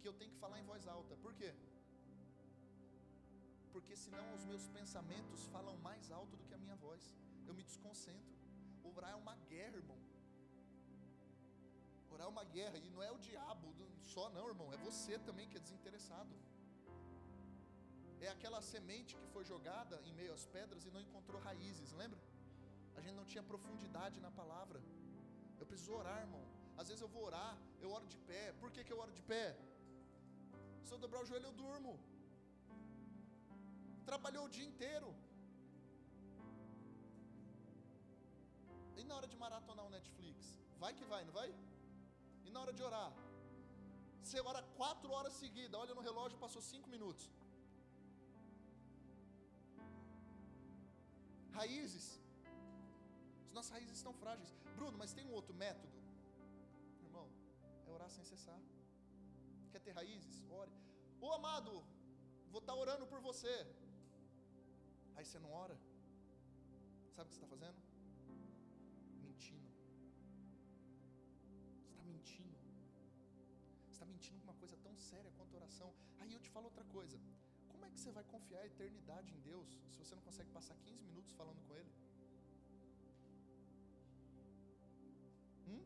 Que 0.00 0.08
eu 0.08 0.12
tenho 0.12 0.32
que 0.32 0.38
falar 0.38 0.58
em 0.58 0.64
voz 0.64 0.88
alta. 0.88 1.16
Por 1.16 1.32
quê? 1.34 1.54
Porque 3.72 3.94
senão 3.94 4.34
os 4.34 4.44
meus 4.44 4.66
pensamentos 4.78 5.46
falam 5.46 5.76
mais 5.88 6.10
alto 6.10 6.36
do 6.36 6.44
que 6.48 6.54
a 6.54 6.58
minha 6.58 6.74
voz. 6.74 7.14
Eu 7.46 7.54
me 7.54 7.62
desconcentro. 7.62 8.36
Orar 8.82 9.12
é 9.12 9.14
uma 9.24 9.36
guerra, 9.52 9.76
irmão. 9.76 10.07
Orar 12.18 12.26
é 12.26 12.30
uma 12.36 12.44
guerra 12.56 12.78
e 12.78 12.88
não 12.94 13.02
é 13.08 13.10
o 13.16 13.18
diabo 13.26 13.68
só, 14.12 14.24
não, 14.36 14.46
irmão. 14.52 14.68
É 14.72 14.78
você 14.88 15.12
também 15.26 15.48
que 15.50 15.56
é 15.56 15.60
desinteressado. 15.66 16.34
É 18.26 18.28
aquela 18.36 18.60
semente 18.60 19.12
que 19.20 19.26
foi 19.34 19.44
jogada 19.44 19.96
em 20.08 20.12
meio 20.20 20.32
às 20.36 20.44
pedras 20.56 20.84
e 20.84 20.90
não 20.94 21.00
encontrou 21.06 21.40
raízes, 21.48 21.92
lembra? 22.00 22.20
A 22.96 23.00
gente 23.00 23.14
não 23.20 23.26
tinha 23.32 23.44
profundidade 23.50 24.18
na 24.26 24.32
palavra. 24.40 24.80
Eu 25.60 25.66
preciso 25.70 25.92
orar, 26.00 26.18
irmão. 26.26 26.44
Às 26.80 26.88
vezes 26.88 27.02
eu 27.06 27.10
vou 27.14 27.22
orar, 27.30 27.52
eu 27.84 27.92
oro 27.98 28.08
de 28.14 28.18
pé. 28.30 28.44
Por 28.62 28.72
que, 28.72 28.82
que 28.86 28.92
eu 28.94 29.00
oro 29.04 29.12
de 29.18 29.22
pé? 29.32 29.46
Se 30.86 30.92
eu 30.94 30.98
dobrar 31.04 31.22
o 31.22 31.28
joelho, 31.30 31.48
eu 31.50 31.56
durmo. 31.62 31.94
Trabalhou 34.10 34.44
o 34.46 34.52
dia 34.56 34.68
inteiro. 34.72 35.10
E 38.96 39.04
na 39.08 39.14
hora 39.16 39.28
de 39.32 39.36
maratonar 39.46 39.86
o 39.86 39.94
Netflix? 39.98 40.58
Vai 40.82 40.92
que 40.98 41.04
vai, 41.14 41.24
não 41.24 41.34
vai? 41.40 41.50
E 42.48 42.52
na 42.54 42.60
hora 42.62 42.72
de 42.78 42.82
orar? 42.88 43.10
Você 44.22 44.40
ora 44.50 44.62
quatro 44.78 45.10
horas 45.16 45.34
seguidas, 45.42 45.80
olha 45.82 45.94
no 45.98 46.04
relógio, 46.08 46.42
passou 46.44 46.62
cinco 46.72 46.88
minutos. 46.94 47.24
Raízes. 51.58 52.06
As 53.48 53.52
nossas 53.56 53.72
raízes 53.76 53.96
estão 54.00 54.14
frágeis. 54.22 54.50
Bruno, 54.76 54.96
mas 55.02 55.12
tem 55.16 55.24
um 55.26 55.34
outro 55.38 55.54
método? 55.64 55.96
Irmão, 57.08 57.28
é 57.86 57.90
orar 57.96 58.10
sem 58.16 58.24
cessar. 58.32 58.60
Quer 59.72 59.80
ter 59.86 59.92
raízes? 60.00 60.36
Ore. 60.60 60.74
Ô 61.20 61.32
amado, 61.38 61.72
vou 62.54 62.60
estar 62.60 62.76
orando 62.84 63.06
por 63.12 63.20
você. 63.28 63.56
Aí 65.16 65.24
você 65.24 65.38
não 65.38 65.52
ora. 65.64 65.76
Sabe 67.14 67.26
o 67.26 67.30
que 67.30 67.34
você 67.34 67.44
está 67.44 67.48
fazendo? 67.56 67.87
Com 74.26 74.44
uma 74.48 74.54
coisa 74.54 74.76
tão 74.84 74.94
séria 74.96 75.30
quanto 75.36 75.54
oração. 75.54 75.90
Aí 76.20 76.32
eu 76.32 76.40
te 76.40 76.50
falo 76.54 76.66
outra 76.70 76.84
coisa. 76.96 77.16
Como 77.70 77.84
é 77.86 77.90
que 77.90 77.98
você 78.00 78.10
vai 78.10 78.24
confiar 78.24 78.62
a 78.62 78.66
eternidade 78.66 79.32
em 79.32 79.40
Deus 79.40 79.68
se 79.90 79.98
você 80.02 80.14
não 80.16 80.22
consegue 80.22 80.50
passar 80.50 80.76
15 80.76 81.04
minutos 81.04 81.32
falando 81.40 81.60
com 81.66 81.76
Ele? 81.80 81.92
Hum? 85.68 85.82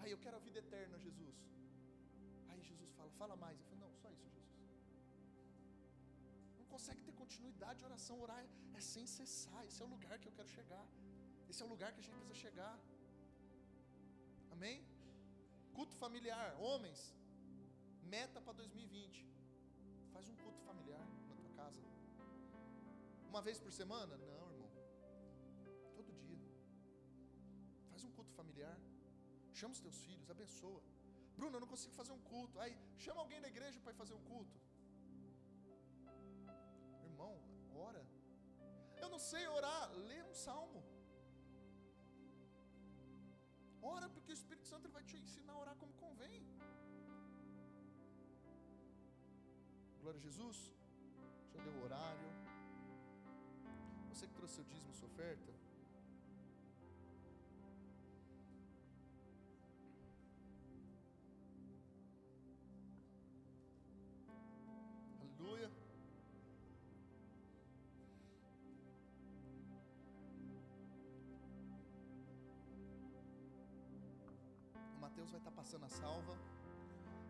Aí 0.00 0.10
eu 0.10 0.18
quero 0.18 0.36
a 0.36 0.40
vida 0.48 0.58
eterna, 0.58 0.98
Jesus. 0.98 1.36
Aí 2.50 2.60
Jesus 2.62 2.92
fala, 2.92 3.10
fala 3.22 3.36
mais. 3.36 3.58
Eu 3.58 3.66
falo, 3.70 3.80
não, 3.80 3.92
só 4.02 4.10
isso, 4.10 4.28
Jesus. 4.28 4.50
Não 6.58 6.66
consegue 6.66 7.02
ter 7.02 7.12
continuidade 7.12 7.78
de 7.78 7.86
oração. 7.86 8.20
Orar 8.20 8.40
é, 8.44 8.48
é 8.78 8.80
sem 8.80 9.06
cessar. 9.06 9.64
Esse 9.64 9.80
é 9.82 9.86
o 9.86 9.88
lugar 9.88 10.18
que 10.18 10.28
eu 10.28 10.36
quero 10.40 10.48
chegar. 10.58 10.86
Esse 11.48 11.62
é 11.62 11.66
o 11.66 11.68
lugar 11.68 11.92
que 11.94 12.00
a 12.00 12.02
gente 12.02 12.18
precisa 12.18 12.40
chegar. 12.46 12.78
Amém? 14.52 14.93
Culto 15.76 15.94
familiar, 16.04 16.48
homens. 16.66 17.00
Meta 18.14 18.40
para 18.40 18.52
2020. 18.52 19.26
Faz 20.12 20.28
um 20.32 20.36
culto 20.42 20.60
familiar 20.68 21.06
na 21.28 21.34
tua 21.40 21.52
casa. 21.60 21.82
Uma 23.30 23.42
vez 23.42 23.58
por 23.64 23.72
semana? 23.72 24.16
Não, 24.16 24.44
irmão. 24.52 24.70
Todo 25.96 26.12
dia. 26.26 26.42
Faz 27.90 28.04
um 28.04 28.12
culto 28.12 28.32
familiar. 28.40 28.76
Chama 29.60 29.74
os 29.76 29.80
teus 29.86 29.98
filhos, 30.06 30.30
abençoa. 30.30 30.82
Bruno, 31.36 31.56
eu 31.56 31.62
não 31.64 31.72
consigo 31.74 31.94
fazer 32.00 32.12
um 32.12 32.22
culto. 32.32 32.60
Aí, 32.60 32.74
chama 33.04 33.20
alguém 33.20 33.40
da 33.40 33.48
igreja 33.54 33.80
para 33.80 33.92
ir 33.92 34.00
fazer 34.02 34.14
um 34.14 34.24
culto. 34.32 34.58
Irmão, 37.10 37.34
ora. 37.88 38.02
Eu 39.02 39.08
não 39.14 39.18
sei 39.30 39.46
orar, 39.58 39.84
lê 40.10 40.22
um 40.22 40.34
salmo. 40.46 40.82
Ora, 43.94 44.08
porque 44.08 44.32
o 44.32 44.38
Espírito 44.40 44.66
Santo 44.66 44.88
vai 44.88 45.02
te 45.02 45.16
ensinar 45.16 45.43
Glória 50.04 50.20
a 50.20 50.22
Jesus. 50.22 50.58
Já 51.50 51.62
deu 51.62 51.72
o 51.72 51.82
horário. 51.82 52.30
Você 54.10 54.26
que 54.26 54.34
trouxe 54.34 54.56
seu 54.56 54.64
dízimo, 54.64 54.92
sua 54.92 55.08
oferta. 55.08 55.50
Aleluia. 65.22 65.70
O 74.96 75.00
Mateus 75.00 75.30
vai 75.30 75.40
estar 75.40 75.50
passando 75.52 75.86
a 75.86 75.88
salva. 75.88 76.36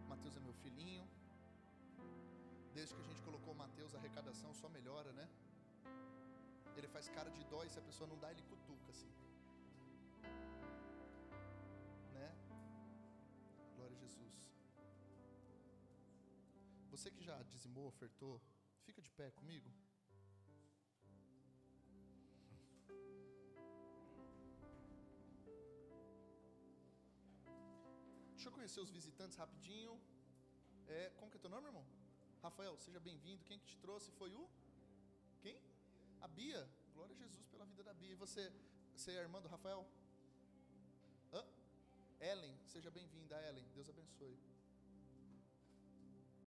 O 0.05 0.09
Mateus 0.09 0.37
é 0.37 0.41
meu 0.41 0.55
filhinho. 0.55 1.14
Desde 2.77 2.93
que 2.95 3.03
a 3.03 3.09
gente 3.09 3.22
colocou 3.22 3.53
o 3.55 3.57
Mateus, 3.57 3.95
a 3.95 3.99
arrecadação 3.99 4.53
só 4.61 4.68
melhora, 4.68 5.12
né? 5.12 5.27
Ele 6.77 6.89
faz 6.95 7.09
cara 7.16 7.31
de 7.31 7.43
dó 7.45 7.62
e 7.64 7.70
se 7.70 7.79
a 7.79 7.83
pessoa 7.89 8.09
não 8.12 8.18
dá, 8.18 8.33
ele 8.33 8.43
cutuca 8.43 8.91
assim. 8.95 9.12
Né? 12.16 12.29
Glória 13.77 13.97
a 13.97 14.01
Jesus. 14.01 14.37
Você 16.91 17.12
que 17.12 17.22
já 17.22 17.37
dizimou, 17.45 17.87
ofertou, 17.87 18.35
fica 18.87 19.01
de 19.01 19.11
pé 19.11 19.31
comigo. 19.31 19.70
Deixa 28.33 28.49
eu 28.49 28.53
conhecer 28.53 28.81
os 28.81 28.91
visitantes 28.91 29.39
rapidinho. 29.39 29.95
É, 30.89 31.11
como 31.18 31.31
que 31.31 31.37
é 31.37 31.41
teu 31.41 31.49
nome, 31.49 31.68
irmão? 31.68 31.87
Rafael, 32.45 32.76
seja 32.76 33.01
bem-vindo. 33.01 33.42
Quem 33.45 33.59
que 33.59 33.64
te 33.64 33.76
trouxe 33.78 34.11
foi 34.18 34.30
o? 34.34 34.47
Quem? 35.40 35.59
A 36.20 36.28
Bia. 36.28 36.68
Glória 36.92 37.14
a 37.16 37.18
Jesus 37.18 37.47
pela 37.47 37.64
vida 37.64 37.82
da 37.82 37.95
Bia. 37.95 38.12
E 38.12 38.16
você, 38.16 38.53
você 38.95 39.12
é 39.12 39.20
irmã 39.22 39.40
do 39.40 39.49
Rafael? 39.49 39.86
Hã? 41.32 41.42
Ellen, 42.20 42.55
seja 42.66 42.90
bem-vinda, 42.90 43.34
Ellen. 43.49 43.64
Deus 43.72 43.88
abençoe. 43.88 44.38